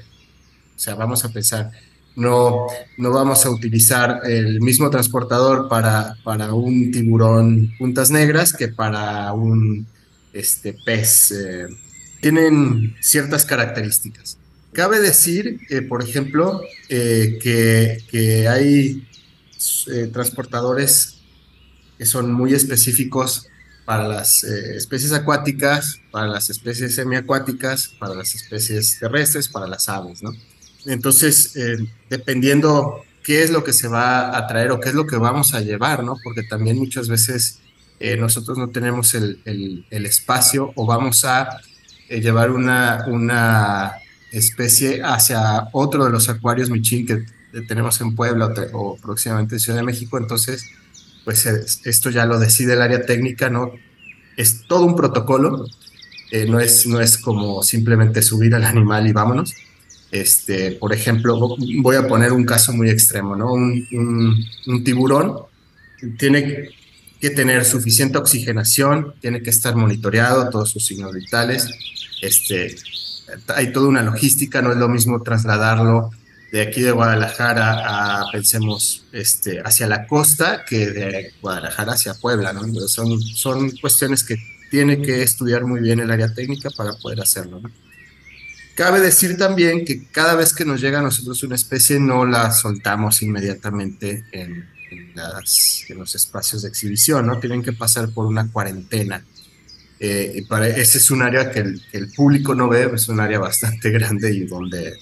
sea, 0.75 0.95
vamos 0.95 1.23
a 1.23 1.29
pensar, 1.29 1.71
no, 2.15 2.67
no 2.97 3.11
vamos 3.11 3.45
a 3.45 3.49
utilizar 3.49 4.21
el 4.25 4.59
mismo 4.61 4.89
transportador 4.89 5.69
para, 5.69 6.17
para 6.23 6.53
un 6.53 6.91
tiburón 6.91 7.73
puntas 7.77 8.11
negras 8.11 8.53
que 8.53 8.67
para 8.67 9.31
un 9.33 9.87
este, 10.33 10.73
pez. 10.73 11.31
Eh, 11.31 11.67
tienen 12.21 12.95
ciertas 12.99 13.45
características. 13.45 14.37
Cabe 14.73 14.99
decir, 14.99 15.61
eh, 15.69 15.81
por 15.81 16.03
ejemplo, 16.03 16.61
eh, 16.89 17.39
que, 17.41 18.03
que, 18.09 18.47
hay 18.47 19.07
transportadores 20.13 21.21
que 21.97 22.05
son 22.05 22.31
muy 22.31 22.53
específicos 22.53 23.47
para 23.85 24.07
las 24.07 24.43
especies 24.43 25.11
acuáticas, 25.11 25.99
para 26.11 26.27
las 26.27 26.49
especies 26.49 26.95
semiacuáticas, 26.95 27.87
para 27.99 28.13
las 28.13 28.35
especies 28.35 28.99
terrestres, 28.99 29.47
para 29.47 29.67
las 29.67 29.89
aves, 29.89 30.21
¿no? 30.21 30.31
Entonces, 30.85 31.55
eh, 31.55 31.77
dependiendo 32.09 33.03
qué 33.23 33.43
es 33.43 33.51
lo 33.51 33.63
que 33.63 33.73
se 33.73 33.87
va 33.87 34.37
a 34.37 34.47
traer 34.47 34.71
o 34.71 34.79
qué 34.79 34.89
es 34.89 34.95
lo 34.95 35.05
que 35.05 35.17
vamos 35.17 35.53
a 35.53 35.61
llevar, 35.61 36.03
¿no? 36.03 36.17
Porque 36.23 36.43
también 36.43 36.77
muchas 36.77 37.09
veces 37.09 37.59
eh, 37.99 38.15
nosotros 38.17 38.57
no 38.57 38.69
tenemos 38.69 39.13
el, 39.13 39.85
espacio 39.89 40.71
o 40.75 40.85
vamos 40.85 41.25
a 41.25 41.59
eh, 42.07 42.21
llevar 42.21 42.51
una, 42.51 43.05
una 43.07 43.93
especie 44.31 45.01
hacia 45.03 45.67
otro 45.73 46.05
de 46.05 46.11
los 46.11 46.29
acuarios 46.29 46.69
Michín 46.69 47.05
que 47.05 47.25
tenemos 47.67 47.99
en 48.01 48.15
Puebla 48.15 48.53
o, 48.73 48.95
próximamente 48.97 49.55
en 49.55 49.59
Ciudad 49.59 49.79
de 49.79 49.85
México. 49.85 50.17
Entonces, 50.17 50.65
pues 51.25 51.45
esto 51.45 52.09
ya 52.09 52.25
lo 52.25 52.39
decide 52.39 52.73
el 52.73 52.81
área 52.81 53.05
técnica, 53.05 53.49
¿no? 53.49 53.73
Es 54.37 54.65
todo 54.67 54.85
un 54.85 54.95
protocolo, 54.95 55.65
no, 56.47 56.59
es, 56.59 56.87
no 56.87 57.01
es 57.01 57.17
como 57.17 57.61
simplemente 57.63 58.21
subir 58.21 58.55
al 58.55 58.63
animal 58.63 59.05
y 59.07 59.11
vámonos 59.11 59.53
este, 60.11 60.71
por 60.73 60.93
ejemplo, 60.93 61.55
voy 61.81 61.95
a 61.95 62.07
poner 62.07 62.31
un 62.31 62.45
caso 62.45 62.73
muy 62.73 62.89
extremo, 62.89 63.35
¿no? 63.35 63.53
Un, 63.53 64.83
tiburón 64.83 65.35
tiene 66.17 66.69
que 67.19 67.29
tener 67.29 67.65
suficiente 67.65 68.17
oxigenación, 68.17 69.13
tiene 69.19 69.43
que 69.43 69.49
estar 69.49 69.75
monitoreado, 69.75 70.49
todos 70.49 70.71
sus 70.71 70.85
signos 70.85 71.13
vitales. 71.13 71.69
Este, 72.21 72.75
hay 73.55 73.71
toda 73.71 73.87
una 73.87 74.01
logística, 74.01 74.61
no 74.61 74.71
es 74.71 74.77
lo 74.77 74.89
mismo 74.89 75.21
trasladarlo 75.21 76.11
de 76.51 76.61
aquí 76.61 76.81
de 76.81 76.91
Guadalajara 76.91 78.21
a, 78.21 78.31
pensemos, 78.31 79.05
este, 79.11 79.61
hacia 79.63 79.85
la 79.85 80.07
costa 80.07 80.65
que 80.67 80.89
de 80.89 81.33
Guadalajara 81.41 81.93
hacia 81.93 82.15
Puebla, 82.15 82.53
¿no? 82.53 82.63
son, 82.87 83.21
son 83.21 83.69
cuestiones 83.77 84.23
que 84.23 84.37
tiene 84.71 85.01
que 85.01 85.21
estudiar 85.21 85.65
muy 85.65 85.79
bien 85.81 85.99
el 85.99 86.09
área 86.09 86.33
técnica 86.33 86.71
para 86.71 86.93
poder 86.93 87.21
hacerlo, 87.21 87.59
¿no? 87.59 87.69
Cabe 88.79 89.01
decir 89.01 89.35
también 89.35 89.83
que 89.83 90.05
cada 90.05 90.35
vez 90.35 90.53
que 90.53 90.63
nos 90.63 90.79
llega 90.79 90.99
a 90.99 91.01
nosotros 91.01 91.43
una 91.43 91.55
especie 91.55 91.99
no 91.99 92.25
la 92.25 92.49
soltamos 92.49 93.21
inmediatamente 93.21 94.23
en, 94.31 94.69
los 95.89 96.15
espacios 96.15 96.61
de 96.61 96.69
exhibición, 96.69 97.27
¿no? 97.27 97.39
Tienen 97.39 97.61
que 97.61 97.73
pasar 97.73 98.07
por 98.13 98.25
una 98.25 98.49
cuarentena. 98.49 99.21
Eh, 99.99 100.31
y 100.33 100.41
para, 100.43 100.69
ese 100.69 100.99
es 100.99 101.11
un 101.11 101.21
área 101.23 101.51
que 101.51 101.59
el, 101.59 102.11
público 102.15 102.55
no 102.55 102.69
ve, 102.69 102.89
es 102.93 103.09
un 103.09 103.19
área 103.19 103.37
bastante 103.37 103.89
grande 103.97 104.33
y 104.33 104.45
donde 104.45 104.93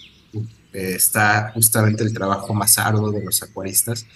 eh, 0.73 0.93
está 0.95 1.51
justamente 1.53 2.03
el 2.03 2.11
trabajo 2.11 2.55
más 2.55 2.79
arduo 2.79 3.11
de 3.11 3.23
los 3.23 3.43
acuaristas, 3.43 4.07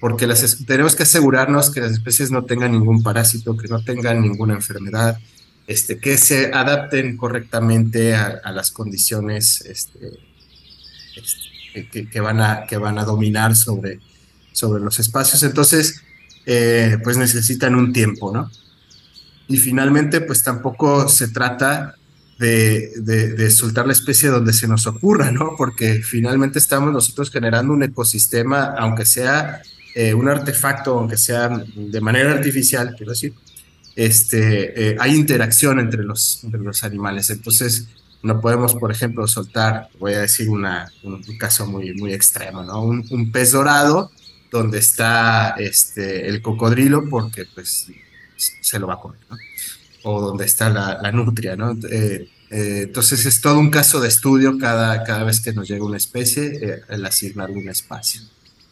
porque 0.00 0.26
tenemos 0.66 0.96
que 0.96 1.02
asegurarnos 1.02 1.70
que 1.70 1.82
las 1.82 1.92
especies 1.92 2.30
no 2.30 2.46
tengan 2.46 2.72
ningún 2.72 3.02
parásito, 3.02 3.54
que 3.54 3.68
no 3.68 3.84
tengan 3.84 4.22
ninguna 4.22 4.54
enfermedad, 4.54 5.18
este, 5.68 5.98
que 5.98 6.16
se 6.16 6.50
adapten 6.52 7.16
correctamente 7.18 8.14
a, 8.14 8.40
a 8.42 8.52
las 8.52 8.72
condiciones 8.72 9.60
este, 9.66 10.18
este, 11.14 11.88
que, 11.90 12.08
que, 12.08 12.20
van 12.20 12.40
a, 12.40 12.64
que 12.66 12.78
van 12.78 12.98
a 12.98 13.04
dominar 13.04 13.54
sobre, 13.54 14.00
sobre 14.52 14.82
los 14.82 14.98
espacios. 14.98 15.42
Entonces, 15.42 16.02
eh, 16.46 16.96
pues 17.04 17.18
necesitan 17.18 17.74
un 17.74 17.92
tiempo, 17.92 18.32
¿no? 18.32 18.50
Y 19.46 19.58
finalmente, 19.58 20.22
pues 20.22 20.42
tampoco 20.42 21.06
se 21.08 21.28
trata 21.28 21.94
de, 22.38 22.90
de, 22.96 23.50
soltar 23.50 23.86
la 23.86 23.92
especie 23.92 24.30
donde 24.30 24.54
se 24.54 24.68
nos 24.68 24.86
ocurra, 24.86 25.30
¿no? 25.30 25.50
Porque 25.58 26.02
finalmente 26.02 26.58
estamos 26.58 26.92
nosotros 26.92 27.30
generando 27.30 27.74
un 27.74 27.82
ecosistema, 27.82 28.74
aunque 28.78 29.04
sea 29.04 29.60
eh, 29.94 30.14
un 30.14 30.28
artefacto, 30.28 30.98
aunque 30.98 31.18
sea 31.18 31.48
de 31.48 32.00
manera 32.00 32.32
artificial, 32.32 32.94
quiero 32.96 33.12
decir, 33.12 33.34
este, 33.98 34.90
eh, 34.90 34.96
hay 35.00 35.16
interacción 35.16 35.80
entre 35.80 36.04
los, 36.04 36.44
entre 36.44 36.60
los 36.60 36.84
animales. 36.84 37.30
Entonces, 37.30 37.88
no 38.22 38.40
podemos, 38.40 38.76
por 38.76 38.92
ejemplo, 38.92 39.26
soltar, 39.26 39.88
voy 39.98 40.14
a 40.14 40.20
decir 40.20 40.48
una, 40.48 40.88
un, 41.02 41.20
caso 41.36 41.66
muy, 41.66 41.92
muy 41.94 42.12
extremo, 42.12 42.62
¿no? 42.62 42.80
Un, 42.80 43.32
pez 43.32 43.50
dorado 43.50 44.12
donde 44.52 44.78
está 44.78 45.56
este, 45.58 46.28
el 46.28 46.40
cocodrilo 46.40 47.08
porque 47.10 47.44
pues 47.52 47.88
se 48.36 48.78
lo 48.78 48.86
va 48.86 48.94
a 48.94 49.00
comer, 49.00 49.18
¿no? 49.28 49.36
o 50.04 50.20
donde 50.20 50.44
está 50.44 50.70
la, 50.70 51.10
nutria, 51.10 51.56
¿no? 51.56 51.72
Eh, 51.90 52.30
eh, 52.50 52.82
entonces 52.84 53.26
es 53.26 53.40
todo 53.40 53.58
un 53.58 53.68
caso 53.68 54.00
de 54.00 54.06
estudio 54.06 54.58
cada, 54.58 55.02
cada 55.02 55.24
vez 55.24 55.40
que 55.40 55.52
nos 55.52 55.68
llega 55.68 55.84
una 55.84 55.96
especie, 55.96 56.84
el 56.88 57.04
asignarle 57.04 57.56
un 57.56 57.68
espacio. 57.68 58.22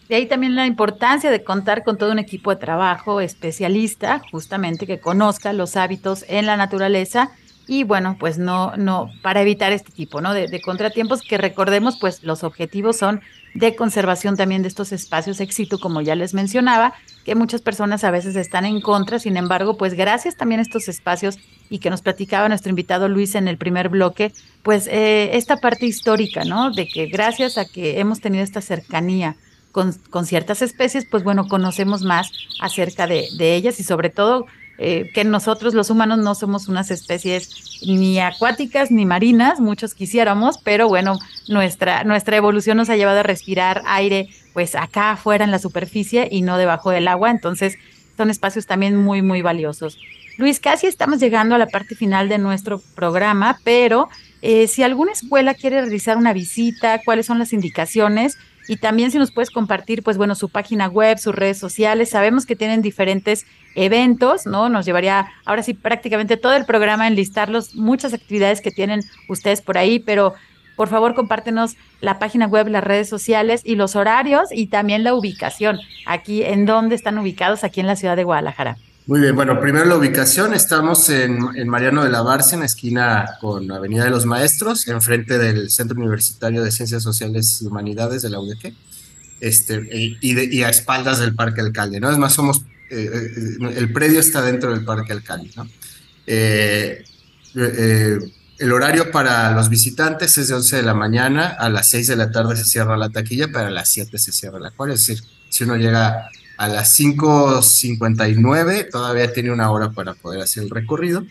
De 0.09 0.15
ahí 0.15 0.27
también 0.27 0.55
la 0.55 0.67
importancia 0.67 1.31
de 1.31 1.43
contar 1.43 1.83
con 1.83 1.99
todo 1.99 2.13
un 2.13 2.19
equipo 2.19 2.51
de 2.51 2.57
trabajo 2.57 3.21
especialista, 3.21 4.23
justamente 4.31 4.87
que 4.87 5.01
conozca 5.01 5.53
los 5.53 5.77
hábitos 5.77 6.25
en 6.29 6.47
la 6.47 6.57
naturaleza 6.57 7.31
y 7.69 7.83
bueno, 7.83 8.17
pues 8.19 8.39
no, 8.39 8.77
no, 8.77 9.11
para 9.23 9.43
evitar 9.43 9.73
este 9.73 9.91
tipo, 9.91 10.21
¿no? 10.21 10.33
De, 10.33 10.61
contratiempos 10.61 11.23
que 11.23 11.37
recordemos, 11.37 11.99
pues 11.99 12.23
los 12.23 12.45
objetivos 12.45 12.97
son 12.97 13.21
de 13.55 13.75
conservación 13.75 14.37
también 14.37 14.63
de 14.63 14.69
estos 14.69 14.93
espacios 14.93 15.41
éxito, 15.41 15.81
como 15.81 16.01
ya 16.01 16.15
les 16.15 16.33
mencionaba, 16.33 16.95
que 17.25 17.35
muchas 17.35 17.63
personas 17.63 18.05
a 18.05 18.13
veces 18.13 18.37
están 18.37 18.67
en 18.67 18.81
contra, 18.81 19.19
sin 19.19 19.37
embargo, 19.37 19.77
pues 19.77 19.95
gracias 19.95 20.37
también 20.37 20.61
a 20.61 20.63
estos 20.63 20.87
espacios 20.87 21.39
y 21.69 21.81
que 21.81 21.91
nos 21.91 22.03
platicaba 22.03 22.49
nuestro 22.49 22.71
invitado 22.71 23.09
Luis 23.09 23.35
en 23.35 23.49
el 23.49 23.59
primer 23.59 23.89
bloque, 23.89 24.33
pues 24.63 24.87
eh, 24.87 25.31
esta 25.33 25.57
parte 25.57 25.87
histórica, 25.87 26.45
¿no? 26.45 26.71
De 26.71 26.87
que 26.87 27.07
gracias 27.07 27.59
a 27.59 27.65
que 27.65 27.99
hemos 27.99 28.21
tenido 28.21 28.45
esta 28.45 28.61
cercanía 28.61 29.37
con, 29.77 30.25
ciertas 30.25 30.63
especies, 30.63 31.05
pues 31.05 31.23
bueno, 31.23 31.49
conocemos 31.49 32.01
más 32.03 32.33
acerca 32.63 33.07
de, 33.07 33.29
de 33.37 33.55
ellas 33.55 33.79
y 33.79 33.85
sobre 33.85 34.09
todo 34.09 34.47
eh, 34.79 35.11
que 35.13 35.23
nosotros 35.25 35.75
los 35.75 35.91
humanos 35.91 36.19
no 36.19 36.35
somos 36.35 36.69
unas 36.69 36.91
especies 36.91 37.83
ni 37.87 38.19
acuáticas 38.19 38.91
ni 38.91 39.05
marinas, 39.05 39.61
muchos 39.61 39.93
quisiéramos, 39.93 40.57
pero 40.65 40.89
bueno, 40.89 41.19
nuestra, 41.49 42.05
nuestra 42.05 42.39
evolución 42.39 42.79
nos 42.79 42.89
ha 42.89 42.97
llevado 42.97 43.21
a 43.21 43.23
respirar 43.23 43.83
aire 43.85 44.31
pues 44.55 44.75
acá 44.75 45.11
afuera 45.11 45.45
en 45.45 45.51
la 45.51 45.59
superficie 45.59 46.27
y 46.31 46.41
no 46.41 46.57
debajo 46.57 46.91
del 46.91 47.07
agua, 47.09 47.31
entonces 47.31 47.77
son 48.17 48.31
espacios 48.31 48.65
también 48.65 48.97
muy, 48.97 49.21
muy 49.21 49.43
valiosos. 49.43 49.99
Luis, 50.39 50.59
casi 50.59 50.87
estamos 50.87 51.21
llegando 51.21 51.55
a 51.55 51.59
la 51.59 51.67
parte 51.67 51.95
final 51.95 52.31
de 52.31 52.39
nuestro 52.39 52.81
programa, 52.95 53.59
pero 53.63 54.09
eh, 54.41 54.69
si 54.69 54.83
alguna 54.83 55.13
escuela 55.13 55.53
quiere 55.53 55.83
realizar 55.83 56.17
una 56.17 56.33
visita, 56.33 57.03
cuáles 57.05 57.27
son 57.27 57.39
las 57.39 57.53
indicaciones 57.53 58.39
y 58.69 58.77
también 58.77 59.11
si 59.11 59.19
nos 59.19 59.33
puedes 59.33 59.51
compartir, 59.51 60.03
pues 60.03 60.17
bueno, 60.17 60.35
su 60.35 60.49
página 60.49 60.89
web, 60.89 61.19
sus 61.19 61.35
redes 61.35 61.59
sociales. 61.59 62.11
Sabemos 62.11 62.47
que 62.47 62.57
tienen 62.57 62.83
diferentes 62.83 63.47
eventos, 63.75 64.47
¿no? 64.47 64.69
Nos 64.69 64.87
llevaría 64.87 65.27
ahora 65.45 65.63
sí 65.63 65.75
prácticamente 65.75 66.37
todo 66.37 66.55
el 66.55 66.65
programa 66.65 67.07
en 67.07 67.15
listarlos, 67.15 67.75
muchas 67.75 68.15
actividades 68.15 68.61
que 68.61 68.71
tienen 68.71 69.03
ustedes 69.29 69.61
por 69.61 69.79
ahí, 69.79 69.99
pero 69.99 70.35
por 70.77 70.89
favor 70.89 71.15
compártenos 71.15 71.77
la 72.01 72.19
página 72.19 72.47
web, 72.47 72.69
las 72.69 72.85
redes 72.85 73.09
sociales 73.09 73.63
y 73.65 73.77
los 73.77 73.97
horarios 73.97 74.49
y 74.53 74.67
también 74.67 75.05
la 75.05 75.15
ubicación, 75.15 75.79
aquí 76.07 76.43
en 76.43 76.67
dónde 76.67 76.95
están 76.95 77.19
ubicados 77.19 77.65
aquí 77.65 77.81
en 77.81 77.87
la 77.87 77.97
ciudad 77.97 78.17
de 78.17 78.25
Guadalajara. 78.25 78.77
Muy 79.07 79.21
bien, 79.21 79.37
bueno, 79.37 79.61
primero 79.61 79.85
la 79.85 79.97
ubicación, 79.97 80.53
estamos 80.53 81.09
en, 81.11 81.39
en, 81.55 81.69
Mariano 81.69 82.03
de 82.03 82.11
la 82.11 82.23
Barca, 82.23 82.55
en 82.55 82.61
la 82.61 82.67
esquina 82.67 83.37
con 83.41 83.71
Avenida 83.71 84.03
de 84.03 84.11
los 84.11 84.27
Maestros, 84.27 84.89
enfrente 84.89 85.39
del 85.39 85.71
Centro 85.71 85.97
Universitario 85.97 86.61
de 86.65 86.73
Ciencias 86.73 87.05
Sociales 87.05 87.63
y 87.63 87.67
Humanidades 87.67 88.23
de 88.23 88.31
la 88.31 88.41
UDG, 88.41 88.75
este, 89.41 89.81
y, 90.21 90.35
de, 90.35 90.47
y, 90.47 90.65
a 90.65 90.71
espaldas 90.71 91.21
del 91.21 91.37
Parque 91.37 91.61
Alcalde, 91.61 92.01
¿no? 92.01 92.11
Es 92.11 92.19
más, 92.19 92.33
somos, 92.33 92.65
eh, 92.91 93.09
eh, 93.15 93.75
el 93.77 93.93
predio 93.93 94.19
está 94.19 94.43
dentro 94.43 94.73
del 94.73 94.85
Parque 94.85 95.13
Alcalde, 95.13 95.53
¿no? 95.55 95.69
Eh, 96.27 97.05
el 97.55 98.73
horario 98.73 99.13
para 99.13 99.53
los 99.53 99.69
visitantes 99.69 100.37
es 100.37 100.49
de 100.49 100.55
11 100.55 100.79
de 100.79 100.83
la 100.83 100.95
mañana, 100.95 101.51
a 101.51 101.69
las 101.69 101.91
6 101.91 102.09
de 102.09 102.17
la 102.17 102.33
tarde 102.33 102.57
se 102.57 102.65
cierra 102.65 102.97
la 102.97 103.11
taquilla, 103.11 103.47
pero 103.53 103.69
a 103.69 103.71
las 103.71 103.89
7 103.89 104.19
se 104.19 104.33
cierra 104.33 104.59
el 104.59 104.67
acuario, 104.67 104.97
es 104.97 105.07
decir, 105.07 105.23
si 105.49 105.63
uno 105.63 105.77
llega 105.77 106.29
a 106.57 106.69
las 106.69 106.99
5.59 106.99 108.91
todavía 108.91 109.33
tiene 109.33 109.53
una 109.53 109.71
hora 109.71 109.91
para 109.91 110.15
poder 110.15 110.41
hacer 110.41 110.65
el 110.65 110.71
recorrido. 110.71 111.25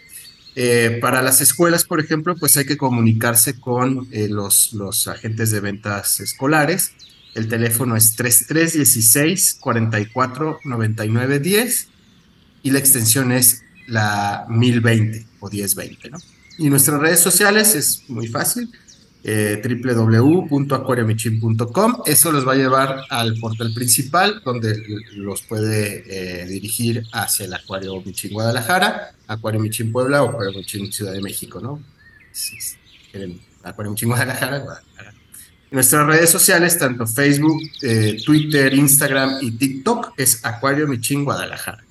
Eh, 0.55 0.99
para 1.01 1.21
las 1.21 1.41
escuelas, 1.41 1.83
por 1.83 1.99
ejemplo, 1.99 2.35
pues 2.37 2.55
hay 2.55 2.65
que 2.65 2.77
comunicarse 2.77 3.59
con 3.59 4.07
eh, 4.11 4.27
los, 4.29 4.73
los 4.73 5.07
agentes 5.07 5.51
de 5.51 5.59
ventas 5.59 6.19
escolares. 6.19 6.93
El 7.33 7.49
teléfono 7.49 7.97
es 7.97 8.15
3316 8.15 9.57
44 9.59 10.59
99 10.63 11.39
10 11.39 11.87
y 12.63 12.71
la 12.71 12.79
extensión 12.79 13.33
es 13.33 13.63
la 13.87 14.45
1020 14.49 15.25
o 15.41 15.49
1020, 15.49 16.09
¿no? 16.09 16.17
Y 16.57 16.69
nuestras 16.69 17.01
redes 17.01 17.19
sociales 17.19 17.75
es 17.75 18.03
muy 18.07 18.27
fácil 18.27 18.71
eh, 19.27 19.59
www.acuariomichin.com. 19.63 22.03
Eso 22.05 22.31
los 22.31 22.47
va 22.47 22.53
a 22.53 22.55
llevar 22.55 23.05
al 23.09 23.39
portal 23.39 23.73
principal, 23.73 24.43
donde 24.45 24.79
los 25.15 25.41
puede 25.41 26.03
eh, 26.07 26.45
dirigir 26.45 27.07
hacia 27.11 27.47
el 27.47 27.53
Acuario 27.55 27.99
Michin 28.05 28.33
Guadalajara, 28.33 29.15
Acuario 29.25 29.59
Michin 29.59 29.91
Puebla 29.91 30.21
o 30.21 30.29
Acuario 30.29 30.53
Michin 30.53 30.93
Ciudad 30.93 31.13
de 31.13 31.21
México, 31.21 31.59
¿no? 31.59 31.81
Si 32.31 32.55
quieren 33.11 33.41
Acuario 33.63 33.93
Michin 33.93 34.09
Guadalajara, 34.09 34.59
Guadalajara. 34.59 35.15
Nuestras 35.71 36.05
redes 36.05 36.29
sociales, 36.29 36.77
tanto 36.77 37.07
Facebook, 37.07 37.59
eh, 37.81 38.21
Twitter, 38.23 38.75
Instagram 38.75 39.39
y 39.41 39.49
TikTok, 39.51 40.13
es 40.17 40.45
Acuario 40.45 40.87
Michin 40.87 41.25
Guadalajara. 41.25 41.83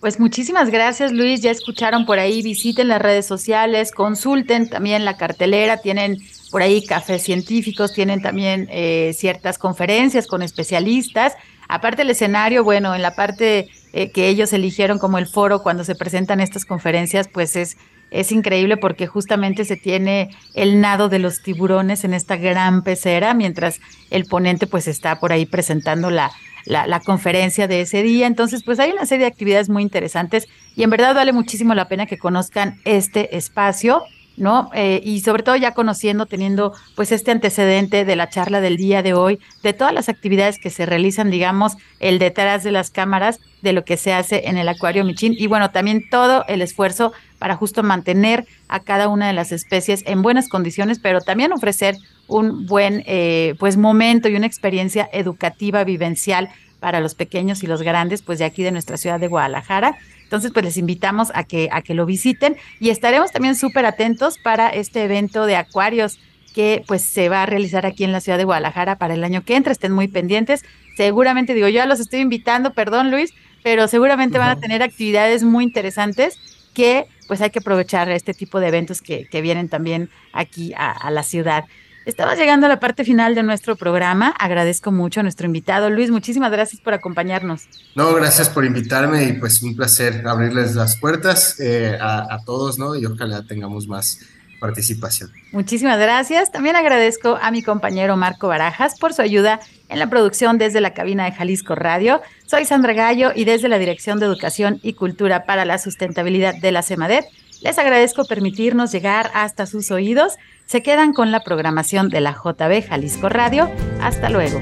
Pues 0.00 0.18
muchísimas 0.18 0.70
gracias, 0.70 1.12
Luis. 1.12 1.42
Ya 1.42 1.50
escucharon 1.50 2.06
por 2.06 2.18
ahí, 2.18 2.40
visiten 2.40 2.88
las 2.88 3.02
redes 3.02 3.26
sociales, 3.26 3.92
consulten 3.92 4.70
también 4.70 5.04
la 5.04 5.18
cartelera, 5.18 5.76
tienen 5.76 6.16
por 6.50 6.62
ahí 6.62 6.86
cafés 6.86 7.22
científicos, 7.22 7.92
tienen 7.92 8.22
también 8.22 8.66
eh, 8.70 9.12
ciertas 9.14 9.58
conferencias 9.58 10.26
con 10.26 10.40
especialistas. 10.40 11.34
Aparte 11.68 12.02
el 12.02 12.10
escenario, 12.10 12.64
bueno, 12.64 12.94
en 12.94 13.02
la 13.02 13.14
parte 13.14 13.68
eh, 13.92 14.10
que 14.10 14.28
ellos 14.28 14.54
eligieron 14.54 14.98
como 14.98 15.18
el 15.18 15.26
foro 15.26 15.62
cuando 15.62 15.84
se 15.84 15.94
presentan 15.94 16.40
estas 16.40 16.64
conferencias, 16.64 17.28
pues 17.28 17.54
es, 17.54 17.76
es 18.10 18.32
increíble 18.32 18.78
porque 18.78 19.06
justamente 19.06 19.66
se 19.66 19.76
tiene 19.76 20.30
el 20.54 20.80
nado 20.80 21.10
de 21.10 21.18
los 21.18 21.42
tiburones 21.42 22.04
en 22.04 22.14
esta 22.14 22.36
gran 22.36 22.82
pecera, 22.84 23.34
mientras 23.34 23.80
el 24.08 24.24
ponente 24.24 24.66
pues 24.66 24.88
está 24.88 25.20
por 25.20 25.30
ahí 25.30 25.44
presentando 25.44 26.08
la, 26.08 26.32
la, 26.70 26.86
la, 26.86 27.00
conferencia 27.00 27.68
de 27.68 27.82
ese 27.82 28.02
día. 28.02 28.26
Entonces, 28.26 28.62
pues 28.62 28.78
hay 28.80 28.90
una 28.90 29.06
serie 29.06 29.26
de 29.26 29.32
actividades 29.32 29.68
muy 29.68 29.82
interesantes 29.82 30.48
y 30.76 30.82
en 30.82 30.90
verdad 30.90 31.14
vale 31.14 31.32
muchísimo 31.32 31.74
la 31.74 31.88
pena 31.88 32.06
que 32.06 32.18
conozcan 32.18 32.80
este 32.84 33.36
espacio. 33.36 34.02
¿no? 34.36 34.70
Eh, 34.74 35.02
y 35.04 35.20
sobre 35.20 35.42
todo 35.42 35.54
ya 35.56 35.74
conociendo, 35.74 36.24
teniendo 36.24 36.72
pues 36.96 37.12
este 37.12 37.30
antecedente 37.30 38.06
de 38.06 38.16
la 38.16 38.30
charla 38.30 38.62
del 38.62 38.78
día 38.78 39.02
de 39.02 39.12
hoy, 39.12 39.38
de 39.62 39.74
todas 39.74 39.92
las 39.92 40.08
actividades 40.08 40.58
que 40.58 40.70
se 40.70 40.86
realizan, 40.86 41.30
digamos, 41.30 41.76
el 41.98 42.18
detrás 42.18 42.64
de 42.64 42.72
las 42.72 42.90
cámaras, 42.90 43.38
de 43.60 43.74
lo 43.74 43.84
que 43.84 43.98
se 43.98 44.14
hace 44.14 44.48
en 44.48 44.56
el 44.56 44.68
acuario 44.68 45.04
Michin 45.04 45.34
y 45.36 45.46
bueno, 45.46 45.70
también 45.70 46.08
todo 46.08 46.44
el 46.48 46.62
esfuerzo 46.62 47.12
para 47.40 47.56
justo 47.56 47.82
mantener 47.82 48.46
a 48.68 48.80
cada 48.80 49.08
una 49.08 49.26
de 49.26 49.32
las 49.32 49.50
especies 49.50 50.04
en 50.06 50.20
buenas 50.22 50.48
condiciones, 50.48 51.00
pero 51.00 51.22
también 51.22 51.52
ofrecer 51.52 51.96
un 52.28 52.66
buen 52.66 53.02
eh, 53.06 53.54
pues 53.58 53.78
momento 53.78 54.28
y 54.28 54.36
una 54.36 54.46
experiencia 54.46 55.08
educativa, 55.10 55.82
vivencial 55.82 56.50
para 56.80 57.00
los 57.00 57.14
pequeños 57.14 57.62
y 57.62 57.66
los 57.66 57.82
grandes, 57.82 58.22
pues 58.22 58.38
de 58.38 58.44
aquí 58.44 58.62
de 58.62 58.72
nuestra 58.72 58.98
ciudad 58.98 59.18
de 59.18 59.26
Guadalajara. 59.26 59.96
Entonces, 60.22 60.52
pues 60.52 60.64
les 60.64 60.76
invitamos 60.76 61.32
a 61.34 61.44
que, 61.44 61.70
a 61.72 61.80
que 61.80 61.94
lo 61.94 62.04
visiten 62.06 62.56
y 62.78 62.90
estaremos 62.90 63.32
también 63.32 63.56
súper 63.56 63.86
atentos 63.86 64.38
para 64.38 64.68
este 64.68 65.02
evento 65.02 65.46
de 65.46 65.56
acuarios 65.56 66.20
que 66.54 66.84
pues 66.86 67.02
se 67.02 67.30
va 67.30 67.44
a 67.44 67.46
realizar 67.46 67.86
aquí 67.86 68.04
en 68.04 68.12
la 68.12 68.20
ciudad 68.20 68.36
de 68.36 68.44
Guadalajara 68.44 68.96
para 68.96 69.14
el 69.14 69.24
año 69.24 69.44
que 69.44 69.56
entra. 69.56 69.72
Estén 69.72 69.92
muy 69.92 70.08
pendientes. 70.08 70.62
Seguramente, 70.94 71.54
digo, 71.54 71.68
yo 71.68 71.76
ya 71.76 71.86
los 71.86 72.00
estoy 72.00 72.20
invitando, 72.20 72.74
perdón 72.74 73.10
Luis, 73.10 73.32
pero 73.62 73.88
seguramente 73.88 74.38
van 74.38 74.50
a 74.50 74.60
tener 74.60 74.82
actividades 74.82 75.42
muy 75.42 75.64
interesantes 75.64 76.38
que 76.74 77.06
pues 77.30 77.40
hay 77.42 77.50
que 77.50 77.60
aprovechar 77.60 78.10
este 78.10 78.34
tipo 78.34 78.58
de 78.58 78.66
eventos 78.66 79.00
que, 79.00 79.28
vienen 79.40 79.68
también 79.68 80.10
aquí 80.32 80.74
a 80.76 81.08
la 81.12 81.22
ciudad. 81.22 81.64
Estamos 82.06 82.36
llegando 82.36 82.66
a 82.66 82.68
la 82.68 82.80
parte 82.80 83.04
final 83.04 83.36
de 83.36 83.44
nuestro 83.44 83.76
programa. 83.76 84.34
Agradezco 84.38 84.90
mucho 84.90 85.20
a 85.20 85.22
nuestro 85.22 85.46
invitado. 85.46 85.90
Luis, 85.90 86.10
muchísimas 86.10 86.50
gracias 86.50 86.80
por 86.80 86.92
acompañarnos. 86.92 87.68
No, 87.94 88.12
gracias 88.14 88.48
por 88.48 88.64
invitarme 88.64 89.28
y 89.28 89.32
pues 89.34 89.62
un 89.62 89.76
placer 89.76 90.26
abrirles 90.26 90.74
las 90.74 90.96
puertas 90.96 91.60
eh, 91.60 91.96
a, 92.00 92.34
a 92.34 92.44
todos, 92.44 92.80
¿no? 92.80 92.96
Y 92.96 93.06
ojalá 93.06 93.44
tengamos 93.46 93.86
más 93.86 94.18
participación. 94.58 95.30
Muchísimas 95.52 95.98
gracias. 95.98 96.50
También 96.50 96.74
agradezco 96.74 97.38
a 97.40 97.50
mi 97.50 97.62
compañero 97.62 98.16
Marco 98.16 98.48
Barajas 98.48 98.98
por 98.98 99.12
su 99.12 99.22
ayuda 99.22 99.60
en 99.88 99.98
la 99.98 100.08
producción 100.08 100.58
desde 100.58 100.80
la 100.80 100.94
cabina 100.94 101.26
de 101.26 101.32
Jalisco 101.32 101.74
Radio. 101.74 102.22
Soy 102.50 102.64
Sandra 102.64 102.94
Gallo 102.94 103.30
y 103.32 103.44
desde 103.44 103.68
la 103.68 103.78
Dirección 103.78 104.18
de 104.18 104.26
Educación 104.26 104.80
y 104.82 104.94
Cultura 104.94 105.44
para 105.44 105.64
la 105.64 105.78
Sustentabilidad 105.78 106.56
de 106.56 106.72
la 106.72 106.82
CEMADET 106.82 107.24
les 107.62 107.78
agradezco 107.78 108.24
permitirnos 108.24 108.90
llegar 108.90 109.30
hasta 109.34 109.66
sus 109.66 109.92
oídos. 109.92 110.32
Se 110.66 110.82
quedan 110.82 111.12
con 111.12 111.30
la 111.30 111.44
programación 111.44 112.08
de 112.08 112.20
la 112.20 112.32
JB 112.32 112.88
Jalisco 112.88 113.28
Radio. 113.28 113.70
Hasta 114.00 114.30
luego. 114.30 114.58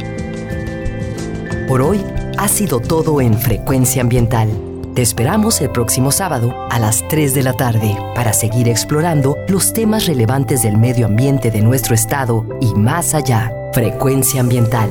Por 1.66 1.80
hoy 1.80 2.04
ha 2.36 2.48
sido 2.48 2.78
todo 2.78 3.22
en 3.22 3.32
Frecuencia 3.32 4.02
Ambiental. 4.02 4.50
Te 4.94 5.00
esperamos 5.00 5.62
el 5.62 5.70
próximo 5.70 6.12
sábado 6.12 6.54
a 6.70 6.78
las 6.78 7.08
3 7.08 7.32
de 7.32 7.42
la 7.42 7.54
tarde 7.54 7.96
para 8.14 8.34
seguir 8.34 8.68
explorando 8.68 9.38
los 9.48 9.72
temas 9.72 10.04
relevantes 10.04 10.62
del 10.62 10.76
medio 10.76 11.06
ambiente 11.06 11.50
de 11.50 11.62
nuestro 11.62 11.94
estado 11.94 12.44
y 12.60 12.74
más 12.74 13.14
allá. 13.14 13.50
Frecuencia 13.72 14.40
Ambiental, 14.40 14.90